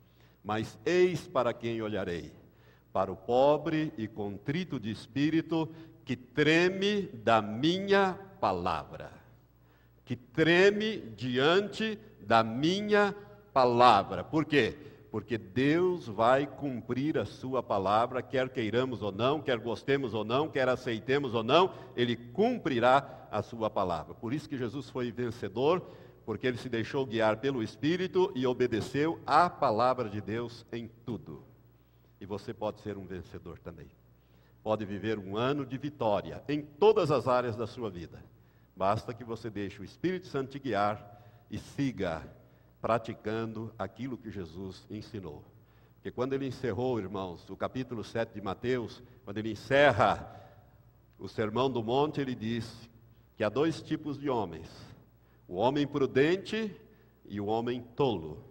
Mas 0.44 0.78
eis 0.86 1.26
para 1.26 1.52
quem 1.52 1.82
olharei: 1.82 2.32
para 2.92 3.10
o 3.10 3.16
pobre 3.16 3.92
e 3.98 4.06
contrito 4.06 4.78
de 4.78 4.90
espírito, 4.90 5.68
que 6.04 6.16
treme 6.16 7.08
da 7.08 7.42
minha 7.42 8.16
palavra. 8.41 9.11
Que 10.05 10.16
treme 10.16 10.99
diante 11.16 11.99
da 12.20 12.43
minha 12.43 13.14
palavra. 13.53 14.24
Por 14.24 14.45
quê? 14.45 14.76
porque 15.11 15.39
Deus 15.39 16.07
vai 16.07 16.47
cumprir 16.47 17.18
a 17.18 17.24
sua 17.24 17.62
palavra, 17.62 18.22
quer 18.22 18.49
queiramos 18.51 19.03
ou 19.03 19.11
não, 19.11 19.41
quer 19.41 19.59
gostemos 19.59 20.14
ou 20.14 20.24
não, 20.24 20.49
quer 20.49 20.68
aceitemos 20.68 21.34
ou 21.34 21.43
não, 21.43 21.72
ele 21.97 22.14
cumprirá 22.16 23.26
a 23.30 23.43
sua 23.43 23.70
palavra. 23.70 24.14
Por 24.14 24.32
isso 24.32 24.49
que 24.49 24.57
Jesus 24.59 24.91
foi 24.91 25.11
vencedor, 25.11 25.82
porque 26.26 26.47
ele 26.47 26.59
se 26.59 26.68
deixou 26.68 27.07
guiar 27.07 27.39
pelo 27.39 27.62
Espírito 27.62 28.30
e 28.34 28.47
obedeceu 28.47 29.18
à 29.26 29.49
palavra 29.49 30.11
de 30.11 30.20
Deus 30.20 30.66
em 30.70 30.91
tudo. 31.07 31.43
E 32.20 32.26
você 32.26 32.53
pode 32.53 32.80
ser 32.80 32.99
um 32.99 33.05
vencedor 33.05 33.59
também. 33.59 33.86
Pode 34.68 34.84
viver 34.84 35.18
um 35.18 35.34
ano 35.34 35.64
de 35.64 35.78
vitória 35.78 36.44
em 36.46 36.60
todas 36.60 37.10
as 37.10 37.26
áreas 37.26 37.56
da 37.56 37.66
sua 37.66 37.88
vida. 37.88 38.22
Basta 38.76 39.14
que 39.14 39.24
você 39.24 39.48
deixe 39.48 39.80
o 39.80 39.84
Espírito 39.84 40.26
Santo 40.26 40.50
te 40.50 40.58
guiar 40.58 41.24
e 41.50 41.56
siga 41.56 42.22
praticando 42.78 43.72
aquilo 43.78 44.18
que 44.18 44.30
Jesus 44.30 44.86
ensinou. 44.90 45.42
Porque 45.94 46.10
quando 46.10 46.34
ele 46.34 46.46
encerrou, 46.46 47.00
irmãos, 47.00 47.48
o 47.48 47.56
capítulo 47.56 48.04
7 48.04 48.34
de 48.34 48.42
Mateus, 48.42 49.02
quando 49.24 49.38
ele 49.38 49.52
encerra 49.52 50.30
o 51.18 51.30
Sermão 51.30 51.70
do 51.70 51.82
Monte, 51.82 52.20
ele 52.20 52.34
diz 52.34 52.90
que 53.38 53.44
há 53.44 53.48
dois 53.48 53.80
tipos 53.80 54.18
de 54.18 54.28
homens: 54.28 54.68
o 55.48 55.54
homem 55.54 55.86
prudente 55.86 56.78
e 57.24 57.40
o 57.40 57.46
homem 57.46 57.80
tolo. 57.96 58.44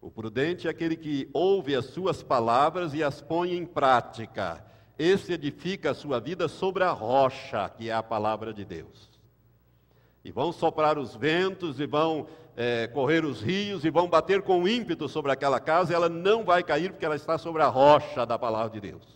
O 0.00 0.08
prudente 0.08 0.68
é 0.68 0.70
aquele 0.70 0.94
que 0.94 1.28
ouve 1.32 1.74
as 1.74 1.86
suas 1.86 2.22
palavras 2.22 2.94
e 2.94 3.02
as 3.02 3.20
põe 3.20 3.54
em 3.54 3.66
prática. 3.66 4.67
Esse 4.98 5.32
edifica 5.32 5.92
a 5.92 5.94
sua 5.94 6.18
vida 6.18 6.48
sobre 6.48 6.82
a 6.82 6.90
rocha, 6.90 7.68
que 7.68 7.88
é 7.88 7.92
a 7.92 8.02
palavra 8.02 8.52
de 8.52 8.64
Deus. 8.64 9.08
E 10.24 10.32
vão 10.32 10.50
soprar 10.50 10.98
os 10.98 11.14
ventos 11.14 11.78
e 11.78 11.86
vão 11.86 12.26
é, 12.56 12.88
correr 12.88 13.24
os 13.24 13.40
rios 13.40 13.84
e 13.84 13.90
vão 13.90 14.08
bater 14.08 14.42
com 14.42 14.66
ímpeto 14.66 15.08
sobre 15.08 15.30
aquela 15.30 15.60
casa, 15.60 15.92
e 15.92 15.94
ela 15.94 16.08
não 16.08 16.44
vai 16.44 16.64
cair 16.64 16.90
porque 16.90 17.04
ela 17.04 17.14
está 17.14 17.38
sobre 17.38 17.62
a 17.62 17.68
rocha 17.68 18.26
da 18.26 18.36
palavra 18.36 18.70
de 18.70 18.80
Deus. 18.80 19.06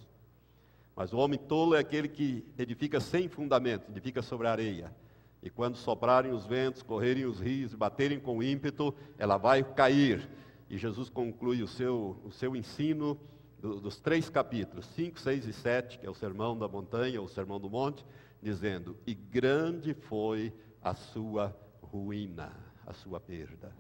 Mas 0.95 1.13
o 1.13 1.19
homem 1.19 1.39
tolo 1.39 1.75
é 1.75 1.81
aquele 1.81 2.07
que 2.07 2.45
edifica 2.57 3.01
sem 3.01 3.29
fundamento, 3.29 3.91
edifica 3.91 4.23
sobre 4.23 4.47
a 4.47 4.53
areia. 4.53 4.95
E 5.43 5.51
quando 5.51 5.77
soprarem 5.77 6.31
os 6.31 6.47
ventos, 6.47 6.83
correrem 6.83 7.25
os 7.25 7.41
rios 7.41 7.75
baterem 7.75 8.21
com 8.21 8.41
ímpeto, 8.41 8.95
ela 9.19 9.37
vai 9.37 9.65
cair. 9.65 10.29
E 10.71 10.79
Jesus 10.79 11.09
conclui 11.09 11.61
o 11.61 11.67
seu, 11.67 12.21
o 12.25 12.31
seu 12.31 12.55
ensino 12.55 13.19
dos 13.63 14.01
três 14.01 14.29
capítulos, 14.29 14.87
5, 14.95 15.21
6 15.21 15.47
e 15.47 15.53
7, 15.53 15.99
que 15.99 16.07
é 16.07 16.11
o 16.11 16.15
sermão 16.15 16.59
da 16.59 16.67
montanha, 16.67 17.23
o 17.23 17.29
sermão 17.29 17.61
do 17.61 17.71
monte, 17.71 18.05
dizendo: 18.43 18.97
E 19.07 19.15
grande 19.15 19.95
foi 19.95 20.53
a 20.83 20.95
sua 20.95 21.57
ruína 21.81 22.53
a 22.87 22.93
sua 22.93 23.21
perda. 23.21 23.73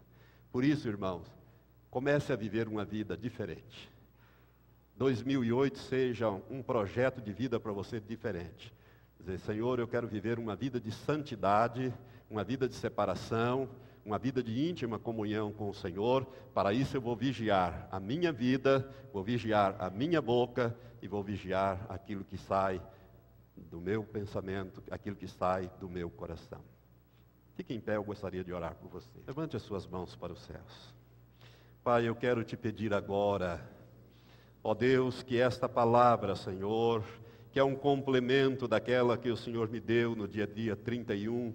Por 0.51 0.65
isso, 0.65 0.89
irmãos, 0.89 1.27
comece 1.91 2.33
a 2.33 2.37
viver 2.37 2.69
uma 2.69 2.85
vida 2.85 3.17
diferente. 3.17 3.91
2008 4.97 5.79
seja 5.79 6.31
um 6.31 6.63
projeto 6.63 7.21
de 7.21 7.33
vida 7.33 7.59
para 7.59 7.73
você 7.73 7.99
diferente. 7.99 8.73
Dizer, 9.19 9.39
Senhor, 9.41 9.79
eu 9.79 9.89
quero 9.89 10.07
viver 10.07 10.39
uma 10.39 10.55
vida 10.55 10.81
de 10.81 10.93
santidade, 10.93 11.93
uma 12.31 12.45
vida 12.45 12.69
de 12.69 12.75
separação, 12.75 13.69
uma 14.05 14.19
vida 14.19 14.43
de 14.43 14.69
íntima 14.69 14.99
comunhão 14.99 15.53
com 15.53 15.69
o 15.69 15.75
Senhor. 15.75 16.27
Para 16.55 16.73
isso 16.73 16.97
eu 16.97 17.01
vou 17.01 17.15
vigiar 17.15 17.89
a 17.91 18.01
minha 18.01 18.33
vida, 18.33 18.89
vou 19.13 19.23
vigiar 19.23 19.77
a 19.79 19.89
minha 19.91 20.21
boca 20.21 20.77
e 21.01 21.09
vou 21.09 21.23
vigiar 21.23 21.85
aquilo 21.89 22.25
que 22.25 22.37
sai 22.37 22.81
do 23.57 23.81
meu 23.81 24.03
pensamento, 24.03 24.83
aquilo 24.91 25.17
que 25.17 25.29
sai 25.29 25.71
do 25.79 25.89
meu 25.89 26.11
coração. 26.11 26.61
Fique 27.55 27.75
em 27.75 27.81
pé, 27.81 27.97
eu 27.97 28.05
gostaria 28.05 28.43
de 28.43 28.53
orar 28.53 28.75
por 28.77 28.89
você. 28.89 29.21
Levante 29.27 29.57
as 29.57 29.63
suas 29.63 29.87
mãos 29.87 30.17
para 30.17 30.33
os 30.33 30.41
céus. 30.41 30.95
Pai, 31.85 32.09
eu 32.09 32.15
quero 32.15 32.43
te 32.45 32.57
pedir 32.57 32.95
agora, 32.95 33.61
ó 34.63 34.73
Deus, 34.73 35.23
que 35.23 35.39
esta 35.39 35.69
palavra, 35.69 36.35
Senhor, 36.35 37.05
que 37.51 37.59
é 37.59 37.65
um 37.65 37.75
complemento 37.75 38.67
daquela 38.67 39.19
que 39.19 39.29
o 39.29 39.37
Senhor 39.37 39.69
me 39.69 39.81
deu 39.81 40.17
no 40.17 40.27
dia 40.27 40.47
dia 40.47 40.75
31, 40.75 41.53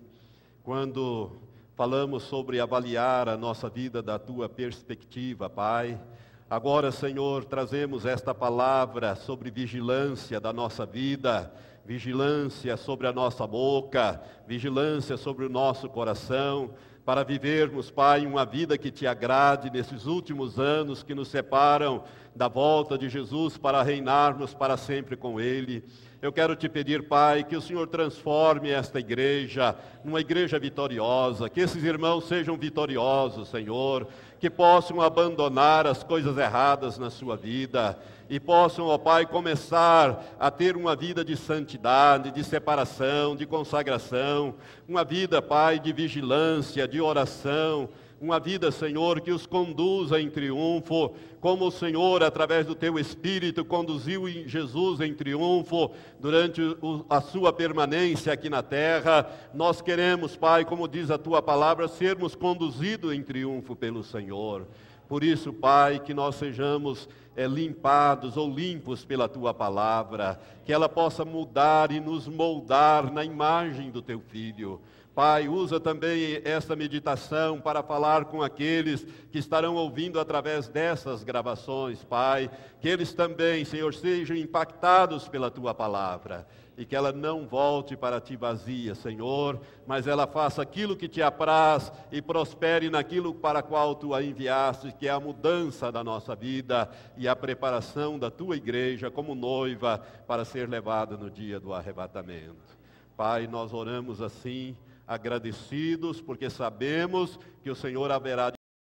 quando 0.63 1.31
falamos 1.77 2.23
sobre 2.23 2.59
avaliar 2.59 3.29
a 3.29 3.37
nossa 3.37 3.69
vida 3.69 4.01
da 4.01 4.17
tua 4.17 4.49
perspectiva, 4.49 5.47
Pai. 5.47 6.01
Agora, 6.49 6.91
Senhor, 6.91 7.45
trazemos 7.45 8.03
esta 8.03 8.33
palavra 8.33 9.13
sobre 9.15 9.51
vigilância 9.51 10.39
da 10.39 10.51
nossa 10.51 10.87
vida, 10.87 11.53
vigilância 11.85 12.75
sobre 12.77 13.05
a 13.05 13.13
nossa 13.13 13.45
boca, 13.45 14.19
vigilância 14.47 15.17
sobre 15.17 15.45
o 15.45 15.49
nosso 15.49 15.87
coração, 15.87 16.71
para 17.05 17.23
vivermos, 17.23 17.91
Pai, 17.91 18.25
uma 18.25 18.43
vida 18.43 18.75
que 18.75 18.89
te 18.89 19.05
agrade 19.05 19.69
nesses 19.69 20.07
últimos 20.07 20.59
anos 20.59 21.03
que 21.03 21.13
nos 21.13 21.27
separam 21.27 22.03
da 22.35 22.47
volta 22.47 22.97
de 22.97 23.07
Jesus 23.07 23.55
para 23.55 23.83
reinarmos 23.83 24.51
para 24.51 24.77
sempre 24.77 25.15
com 25.15 25.39
Ele. 25.39 25.83
Eu 26.19 26.31
quero 26.31 26.55
te 26.55 26.67
pedir, 26.67 27.03
Pai, 27.03 27.43
que 27.43 27.55
o 27.55 27.61
Senhor 27.61 27.85
transforme 27.85 28.71
esta 28.71 28.99
igreja 28.99 29.75
numa 30.03 30.19
igreja 30.19 30.57
vitoriosa, 30.57 31.47
que 31.47 31.59
esses 31.59 31.83
irmãos 31.83 32.27
sejam 32.27 32.57
vitoriosos, 32.57 33.49
Senhor, 33.49 34.07
que 34.39 34.49
possam 34.49 34.99
abandonar 34.99 35.85
as 35.85 36.01
coisas 36.01 36.35
erradas 36.35 36.97
na 36.97 37.11
sua 37.11 37.37
vida 37.37 37.99
e 38.27 38.39
possam, 38.39 38.87
ó 38.87 38.97
Pai, 38.97 39.27
começar 39.27 40.35
a 40.39 40.49
ter 40.49 40.75
uma 40.75 40.95
vida 40.95 41.23
de 41.23 41.37
santidade, 41.37 42.31
de 42.31 42.43
separação, 42.43 43.35
de 43.35 43.45
consagração, 43.45 44.55
uma 44.89 45.03
vida, 45.03 45.39
Pai, 45.39 45.79
de 45.79 45.93
vigilância, 45.93 46.87
de 46.87 46.99
oração 46.99 47.89
uma 48.19 48.39
vida, 48.39 48.71
Senhor, 48.71 49.21
que 49.21 49.31
os 49.31 49.45
conduza 49.45 50.19
em 50.19 50.29
triunfo, 50.29 51.13
como 51.39 51.67
o 51.67 51.71
Senhor, 51.71 52.23
através 52.23 52.65
do 52.65 52.73
teu 52.73 52.97
Espírito, 52.97 53.63
conduziu 53.63 54.27
Jesus 54.47 54.99
em 55.01 55.13
triunfo 55.13 55.91
durante 56.19 56.61
a 57.09 57.21
sua 57.21 57.53
permanência 57.53 58.33
aqui 58.33 58.49
na 58.49 58.63
terra. 58.63 59.29
Nós 59.53 59.81
queremos, 59.81 60.35
Pai, 60.35 60.65
como 60.65 60.87
diz 60.87 61.11
a 61.11 61.17
tua 61.17 61.41
palavra, 61.41 61.87
sermos 61.87 62.35
conduzidos 62.35 63.13
em 63.13 63.21
triunfo 63.21 63.75
pelo 63.75 64.03
Senhor. 64.03 64.67
Por 65.07 65.23
isso, 65.23 65.53
Pai, 65.53 65.99
que 65.99 66.13
nós 66.13 66.35
sejamos 66.35 67.07
é, 67.35 67.47
limpados 67.47 68.35
ou 68.35 68.49
limpos 68.49 69.05
pela 69.05 69.29
tua 69.29 69.53
palavra, 69.53 70.39
que 70.65 70.73
ela 70.73 70.89
possa 70.89 71.23
mudar 71.23 71.91
e 71.91 71.99
nos 71.99 72.27
moldar 72.27 73.11
na 73.13 73.23
imagem 73.23 73.91
do 73.91 74.01
teu 74.01 74.19
filho. 74.19 74.81
Pai, 75.17 75.47
usa 75.47 75.79
também 75.79 76.39
esta 76.45 76.75
meditação 76.75 77.59
para 77.59 77.81
falar 77.81 78.25
com 78.25 78.43
aqueles 78.43 79.03
que 79.31 79.39
estarão 79.39 79.73
ouvindo 79.73 80.19
através 80.19 80.67
dessas 80.67 81.23
gravações, 81.23 82.03
Pai. 82.03 82.51
Que 82.79 82.87
eles 82.87 83.15
também, 83.15 83.65
Senhor, 83.65 83.95
sejam 83.95 84.37
impactados 84.37 85.27
pela 85.27 85.49
tua 85.49 85.73
palavra 85.73 86.47
e 86.77 86.85
que 86.85 86.95
ela 86.95 87.11
não 87.11 87.47
volte 87.47 87.97
para 87.97 88.21
ti 88.21 88.35
vazia, 88.35 88.93
Senhor, 88.93 89.59
mas 89.87 90.05
ela 90.05 90.27
faça 90.27 90.61
aquilo 90.61 90.95
que 90.95 91.07
te 91.07 91.19
apraz 91.19 91.91
e 92.11 92.21
prospere 92.21 92.87
naquilo 92.87 93.33
para 93.33 93.63
qual 93.63 93.95
tu 93.95 94.13
a 94.13 94.21
enviaste, 94.21 94.93
que 94.99 95.07
é 95.07 95.11
a 95.11 95.19
mudança 95.19 95.91
da 95.91 96.03
nossa 96.03 96.35
vida 96.35 96.87
e 97.17 97.27
a 97.27 97.35
preparação 97.35 98.19
da 98.19 98.29
tua 98.29 98.55
igreja 98.55 99.09
como 99.09 99.33
noiva 99.33 99.97
para 100.27 100.45
ser 100.45 100.69
levada 100.69 101.17
no 101.17 101.31
dia 101.31 101.59
do 101.59 101.73
arrebatamento. 101.73 102.77
Pai, 103.17 103.47
nós 103.47 103.73
oramos 103.73 104.21
assim 104.21 104.77
agradecidos, 105.07 106.21
porque 106.21 106.49
sabemos 106.49 107.39
que 107.63 107.71
o 107.71 107.75
Senhor 107.75 108.11
haverá 108.11 108.56